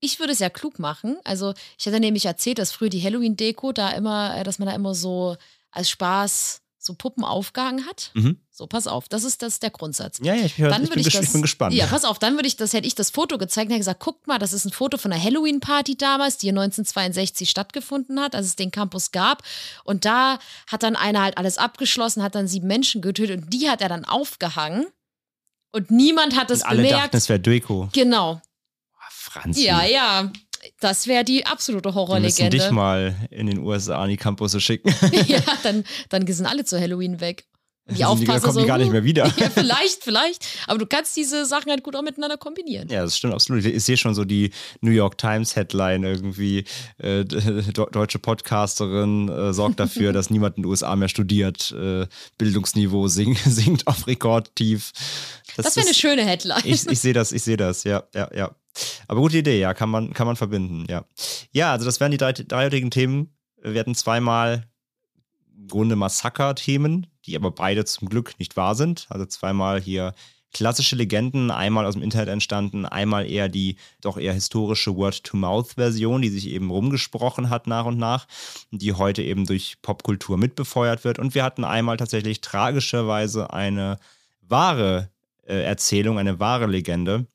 Ich 0.00 0.18
würde 0.18 0.32
es 0.32 0.38
ja 0.38 0.50
klug 0.50 0.78
machen. 0.78 1.18
Also, 1.24 1.54
ich 1.78 1.86
hatte 1.86 2.00
nämlich 2.00 2.24
erzählt, 2.24 2.58
dass 2.58 2.72
früher 2.72 2.88
die 2.88 3.02
Halloween-Deko 3.02 3.72
da 3.72 3.90
immer, 3.90 4.36
äh, 4.36 4.44
dass 4.44 4.58
man 4.58 4.68
da 4.68 4.74
immer 4.74 4.94
so 4.94 5.36
als 5.70 5.90
Spaß 5.90 6.62
so 6.78 6.94
Puppen 6.94 7.24
aufgehangen 7.24 7.86
hat. 7.86 8.10
Mhm. 8.14 8.40
So, 8.60 8.66
pass 8.66 8.86
auf, 8.86 9.08
das 9.08 9.24
ist 9.24 9.40
das 9.40 9.58
der 9.58 9.70
Grundsatz. 9.70 10.18
Ja, 10.22 10.34
ja, 10.34 10.44
ich, 10.44 10.58
hör, 10.58 10.68
dann 10.68 10.84
ich, 10.84 10.90
bin, 10.90 10.98
ich, 10.98 11.08
das, 11.08 11.24
ich 11.24 11.32
bin 11.32 11.40
gespannt. 11.40 11.74
Ja, 11.74 11.86
pass 11.86 12.04
auf, 12.04 12.18
dann 12.18 12.34
würde 12.34 12.46
ich 12.46 12.56
das, 12.56 12.74
hätte 12.74 12.86
ich 12.86 12.94
das 12.94 13.08
Foto 13.08 13.38
gezeigt 13.38 13.68
und 13.68 13.72
hätte 13.72 13.80
gesagt, 13.80 14.00
guck 14.00 14.26
mal, 14.26 14.38
das 14.38 14.52
ist 14.52 14.66
ein 14.66 14.70
Foto 14.70 14.98
von 14.98 15.10
einer 15.10 15.22
Halloween-Party 15.22 15.96
damals, 15.96 16.36
die 16.36 16.50
1962 16.50 17.48
stattgefunden 17.48 18.20
hat, 18.20 18.34
als 18.34 18.44
es 18.44 18.56
den 18.56 18.70
Campus 18.70 19.12
gab. 19.12 19.42
Und 19.84 20.04
da 20.04 20.38
hat 20.66 20.82
dann 20.82 20.94
einer 20.94 21.22
halt 21.22 21.38
alles 21.38 21.56
abgeschlossen, 21.56 22.22
hat 22.22 22.34
dann 22.34 22.46
sieben 22.46 22.66
Menschen 22.66 23.00
getötet 23.00 23.44
und 23.44 23.50
die 23.50 23.70
hat 23.70 23.80
er 23.80 23.88
dann 23.88 24.04
aufgehangen. 24.04 24.84
Und 25.72 25.90
niemand 25.90 26.36
hat 26.36 26.50
es 26.50 26.62
bemerkt. 26.62 26.92
Dachten, 26.92 27.16
es 27.16 27.30
wäre 27.30 27.40
Deko. 27.40 27.88
Genau. 27.94 28.42
Franzi. 29.08 29.64
Ja, 29.64 29.86
ja. 29.86 30.30
Das 30.80 31.06
wäre 31.06 31.24
die 31.24 31.46
absolute 31.46 31.94
Horrorlegende. 31.94 32.36
Wir 32.36 32.44
müssen 32.50 32.68
dich 32.68 32.70
mal 32.70 33.16
in 33.30 33.46
den 33.46 33.60
USA 33.60 34.02
an 34.02 34.10
die 34.10 34.18
Campusse 34.18 34.60
schicken. 34.60 34.94
ja, 35.26 35.40
dann, 35.62 35.84
dann 36.10 36.26
sind 36.26 36.44
alle 36.44 36.66
zu 36.66 36.78
Halloween 36.78 37.20
weg. 37.20 37.46
Die 37.88 38.04
Aufpasser 38.04 38.40
kommen 38.40 38.54
so, 38.54 38.60
die 38.60 38.66
gar 38.66 38.78
nicht 38.78 38.92
mehr 38.92 39.04
wieder. 39.04 39.32
Ja, 39.40 39.48
vielleicht, 39.48 40.04
vielleicht. 40.04 40.46
Aber 40.66 40.78
du 40.78 40.86
kannst 40.86 41.16
diese 41.16 41.46
Sachen 41.46 41.70
halt 41.70 41.82
gut 41.82 41.96
auch 41.96 42.02
miteinander 42.02 42.36
kombinieren. 42.36 42.88
Ja, 42.88 43.02
das 43.02 43.16
stimmt 43.16 43.34
absolut. 43.34 43.64
Ich 43.64 43.84
sehe 43.84 43.96
schon 43.96 44.14
so 44.14 44.24
die 44.24 44.50
New 44.80 44.90
York 44.90 45.18
Times 45.18 45.56
Headline 45.56 46.04
irgendwie. 46.04 46.64
Äh, 46.98 47.24
deutsche 47.72 48.18
Podcasterin 48.18 49.28
äh, 49.28 49.52
sorgt 49.52 49.80
dafür, 49.80 50.12
dass 50.20 50.30
niemand 50.30 50.56
in 50.56 50.62
den 50.62 50.70
USA 50.70 50.94
mehr 50.94 51.08
studiert. 51.08 51.72
Äh, 51.72 52.06
Bildungsniveau 52.38 53.08
sink, 53.08 53.38
sinkt 53.38 53.86
auf 53.86 54.06
Rekordtief. 54.06 54.92
Das, 55.56 55.66
das 55.66 55.76
wäre 55.76 55.86
eine 55.86 55.94
schöne 55.94 56.24
Headline. 56.24 56.62
Ich, 56.64 56.86
ich 56.86 57.00
sehe 57.00 57.12
das, 57.12 57.32
ich 57.32 57.42
sehe 57.42 57.56
das, 57.56 57.84
ja, 57.84 58.04
ja, 58.14 58.28
ja. 58.34 58.54
Aber 59.08 59.20
gute 59.20 59.38
Idee, 59.38 59.58
ja, 59.58 59.74
kann 59.74 59.90
man, 59.90 60.12
kann 60.12 60.26
man 60.26 60.36
verbinden, 60.36 60.86
ja. 60.88 61.04
Ja, 61.52 61.72
also 61.72 61.84
das 61.84 61.98
wären 62.00 62.12
die 62.12 62.18
drei, 62.18 62.32
drei 62.32 62.66
heutigen 62.66 62.90
Themen. 62.90 63.34
Wir 63.62 63.80
hatten 63.80 63.94
zweimal 63.94 64.64
im 65.56 65.68
Grunde 65.68 65.96
Massaker-Themen, 65.96 67.06
die 67.30 67.36
aber 67.36 67.52
beide 67.52 67.84
zum 67.84 68.08
Glück 68.08 68.34
nicht 68.38 68.56
wahr 68.56 68.74
sind. 68.74 69.06
Also 69.08 69.24
zweimal 69.26 69.80
hier 69.80 70.14
klassische 70.52 70.96
Legenden, 70.96 71.50
einmal 71.50 71.86
aus 71.86 71.94
dem 71.94 72.02
Internet 72.02 72.28
entstanden, 72.28 72.84
einmal 72.84 73.30
eher 73.30 73.48
die 73.48 73.76
doch 74.00 74.16
eher 74.16 74.34
historische 74.34 74.96
Word-to-Mouth-Version, 74.96 76.22
die 76.22 76.28
sich 76.28 76.48
eben 76.48 76.70
rumgesprochen 76.70 77.50
hat 77.50 77.68
nach 77.68 77.84
und 77.84 77.98
nach, 77.98 78.26
die 78.72 78.92
heute 78.92 79.22
eben 79.22 79.46
durch 79.46 79.76
Popkultur 79.80 80.36
mitbefeuert 80.36 81.04
wird. 81.04 81.18
Und 81.18 81.34
wir 81.34 81.44
hatten 81.44 81.64
einmal 81.64 81.96
tatsächlich 81.96 82.40
tragischerweise 82.40 83.52
eine 83.52 83.98
wahre 84.42 85.10
äh, 85.46 85.62
Erzählung, 85.62 86.18
eine 86.18 86.40
wahre 86.40 86.66
Legende, 86.66 87.26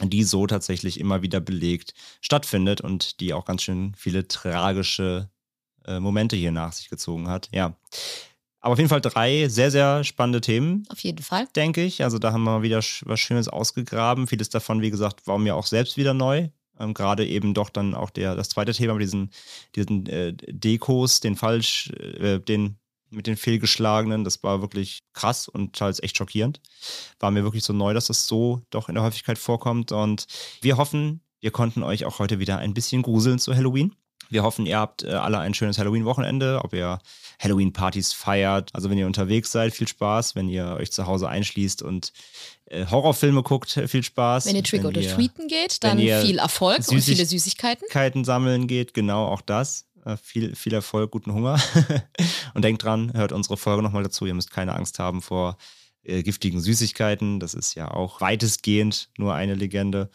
die 0.00 0.22
so 0.22 0.46
tatsächlich 0.46 1.00
immer 1.00 1.22
wieder 1.22 1.40
belegt 1.40 1.94
stattfindet 2.20 2.80
und 2.80 3.18
die 3.18 3.34
auch 3.34 3.44
ganz 3.44 3.62
schön 3.62 3.92
viele 3.96 4.28
tragische 4.28 5.28
äh, 5.86 5.98
Momente 6.00 6.36
hier 6.36 6.52
nach 6.52 6.72
sich 6.72 6.90
gezogen 6.90 7.28
hat. 7.28 7.48
Ja. 7.52 7.76
Aber 8.66 8.72
auf 8.72 8.80
jeden 8.80 8.88
Fall 8.88 9.00
drei 9.00 9.46
sehr, 9.48 9.70
sehr 9.70 10.02
spannende 10.02 10.40
Themen. 10.40 10.88
Auf 10.88 10.98
jeden 10.98 11.22
Fall. 11.22 11.46
Denke 11.54 11.84
ich. 11.84 12.02
Also 12.02 12.18
da 12.18 12.32
haben 12.32 12.42
wir 12.42 12.62
wieder 12.62 12.78
was 12.78 13.20
Schönes 13.20 13.46
ausgegraben. 13.46 14.26
Vieles 14.26 14.48
davon, 14.48 14.82
wie 14.82 14.90
gesagt, 14.90 15.28
war 15.28 15.38
mir 15.38 15.54
auch 15.54 15.66
selbst 15.66 15.96
wieder 15.96 16.14
neu. 16.14 16.48
Ähm, 16.80 16.92
Gerade 16.92 17.24
eben 17.24 17.54
doch 17.54 17.70
dann 17.70 17.94
auch 17.94 18.10
der, 18.10 18.34
das 18.34 18.48
zweite 18.48 18.72
Thema 18.72 18.94
mit 18.94 19.02
diesen, 19.02 19.30
diesen 19.76 20.06
äh, 20.06 20.32
Dekos, 20.32 21.20
den 21.20 21.36
falsch, 21.36 21.92
äh, 21.92 22.40
den 22.40 22.76
mit 23.08 23.28
den 23.28 23.36
fehlgeschlagenen, 23.36 24.24
das 24.24 24.42
war 24.42 24.60
wirklich 24.62 25.04
krass 25.12 25.46
und 25.46 25.76
teils 25.76 26.02
echt 26.02 26.16
schockierend. 26.16 26.60
War 27.20 27.30
mir 27.30 27.44
wirklich 27.44 27.62
so 27.62 27.72
neu, 27.72 27.94
dass 27.94 28.08
das 28.08 28.26
so 28.26 28.62
doch 28.70 28.88
in 28.88 28.96
der 28.96 29.04
Häufigkeit 29.04 29.38
vorkommt. 29.38 29.92
Und 29.92 30.26
wir 30.60 30.76
hoffen, 30.76 31.20
wir 31.38 31.52
konnten 31.52 31.84
euch 31.84 32.04
auch 32.04 32.18
heute 32.18 32.40
wieder 32.40 32.58
ein 32.58 32.74
bisschen 32.74 33.02
gruseln 33.02 33.38
zu 33.38 33.54
Halloween. 33.54 33.94
Wir 34.28 34.42
hoffen, 34.42 34.66
ihr 34.66 34.78
habt 34.78 35.04
äh, 35.04 35.10
alle 35.10 35.38
ein 35.38 35.54
schönes 35.54 35.78
Halloween-Wochenende, 35.78 36.60
ob 36.64 36.72
ihr 36.72 36.98
Halloween-Partys 37.40 38.12
feiert. 38.12 38.70
Also 38.74 38.90
wenn 38.90 38.98
ihr 38.98 39.06
unterwegs 39.06 39.52
seid, 39.52 39.72
viel 39.72 39.86
Spaß. 39.86 40.34
Wenn 40.34 40.48
ihr 40.48 40.66
euch 40.78 40.90
zu 40.90 41.06
Hause 41.06 41.28
einschließt 41.28 41.82
und 41.82 42.12
äh, 42.66 42.86
Horrorfilme 42.86 43.42
guckt, 43.42 43.80
viel 43.86 44.02
Spaß. 44.02 44.46
Wenn 44.46 44.56
ihr 44.56 44.64
Trick 44.64 44.80
Wenn 44.82 44.88
oder 44.88 45.00
ihr 45.00 45.14
Treaten 45.14 45.46
geht, 45.46 45.84
dann 45.84 45.98
viel 45.98 46.38
Erfolg 46.38 46.78
und 46.78 46.84
Süßig- 46.98 47.04
viele 47.12 47.26
Süßigkeiten. 47.26 47.80
Süßigkeiten 47.82 48.24
sammeln 48.24 48.66
geht, 48.66 48.94
genau 48.94 49.26
auch 49.26 49.42
das. 49.42 49.86
Äh, 50.04 50.16
Viel, 50.16 50.56
viel 50.56 50.74
Erfolg, 50.74 51.10
guten 51.12 51.32
Hunger. 51.32 51.60
und 52.54 52.62
denkt 52.62 52.82
dran, 52.82 53.12
hört 53.14 53.30
unsere 53.32 53.56
Folge 53.56 53.82
nochmal 53.82 54.02
dazu. 54.02 54.26
Ihr 54.26 54.34
müsst 54.34 54.50
keine 54.50 54.74
Angst 54.74 54.98
haben 54.98 55.22
vor 55.22 55.56
äh, 56.02 56.22
giftigen 56.24 56.60
Süßigkeiten. 56.60 57.38
Das 57.38 57.54
ist 57.54 57.74
ja 57.74 57.90
auch 57.92 58.20
weitestgehend 58.20 59.10
nur 59.18 59.34
eine 59.34 59.54
Legende. 59.54 60.10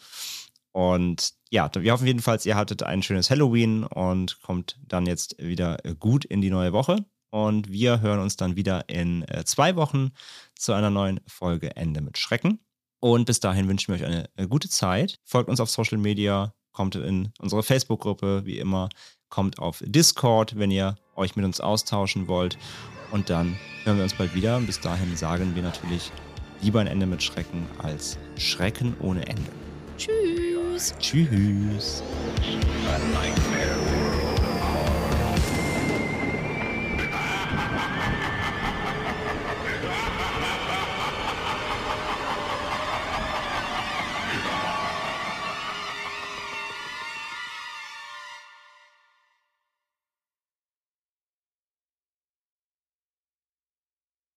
Und 0.72 1.32
ja, 1.52 1.70
wir 1.74 1.92
hoffen 1.92 2.06
jedenfalls, 2.06 2.46
ihr 2.46 2.56
hattet 2.56 2.82
ein 2.82 3.02
schönes 3.02 3.30
Halloween 3.30 3.84
und 3.84 4.40
kommt 4.40 4.78
dann 4.88 5.04
jetzt 5.04 5.36
wieder 5.38 5.84
äh, 5.84 5.94
gut 5.94 6.24
in 6.24 6.40
die 6.40 6.48
neue 6.48 6.72
Woche. 6.72 7.04
Und 7.30 7.70
wir 7.70 8.00
hören 8.00 8.20
uns 8.20 8.36
dann 8.36 8.56
wieder 8.56 8.88
in 8.88 9.22
äh, 9.28 9.44
zwei 9.44 9.76
Wochen 9.76 10.12
zu 10.54 10.72
einer 10.72 10.88
neuen 10.88 11.20
Folge 11.26 11.76
Ende 11.76 12.00
mit 12.00 12.16
Schrecken. 12.16 12.58
Und 13.00 13.26
bis 13.26 13.40
dahin 13.40 13.68
wünschen 13.68 13.92
wir 13.92 14.00
euch 14.00 14.06
eine 14.06 14.30
äh, 14.36 14.46
gute 14.46 14.70
Zeit. 14.70 15.18
Folgt 15.24 15.50
uns 15.50 15.60
auf 15.60 15.68
Social 15.68 15.98
Media, 15.98 16.54
kommt 16.72 16.94
in 16.94 17.32
unsere 17.38 17.62
Facebook-Gruppe, 17.62 18.46
wie 18.46 18.58
immer, 18.58 18.88
kommt 19.28 19.58
auf 19.58 19.82
Discord, 19.84 20.58
wenn 20.58 20.70
ihr 20.70 20.96
euch 21.16 21.36
mit 21.36 21.44
uns 21.44 21.60
austauschen 21.60 22.28
wollt. 22.28 22.56
Und 23.10 23.28
dann 23.28 23.58
hören 23.84 23.98
wir 23.98 24.04
uns 24.04 24.14
bald 24.14 24.34
wieder. 24.34 24.58
Bis 24.60 24.80
dahin 24.80 25.16
sagen 25.18 25.54
wir 25.54 25.62
natürlich 25.62 26.10
lieber 26.62 26.80
ein 26.80 26.86
Ende 26.86 27.04
mit 27.04 27.22
Schrecken 27.22 27.66
als 27.76 28.16
Schrecken 28.38 28.96
ohne 29.00 29.26
Ende. 29.26 29.61
Tschüss. 30.82 30.94
Tschüss. 30.98 32.02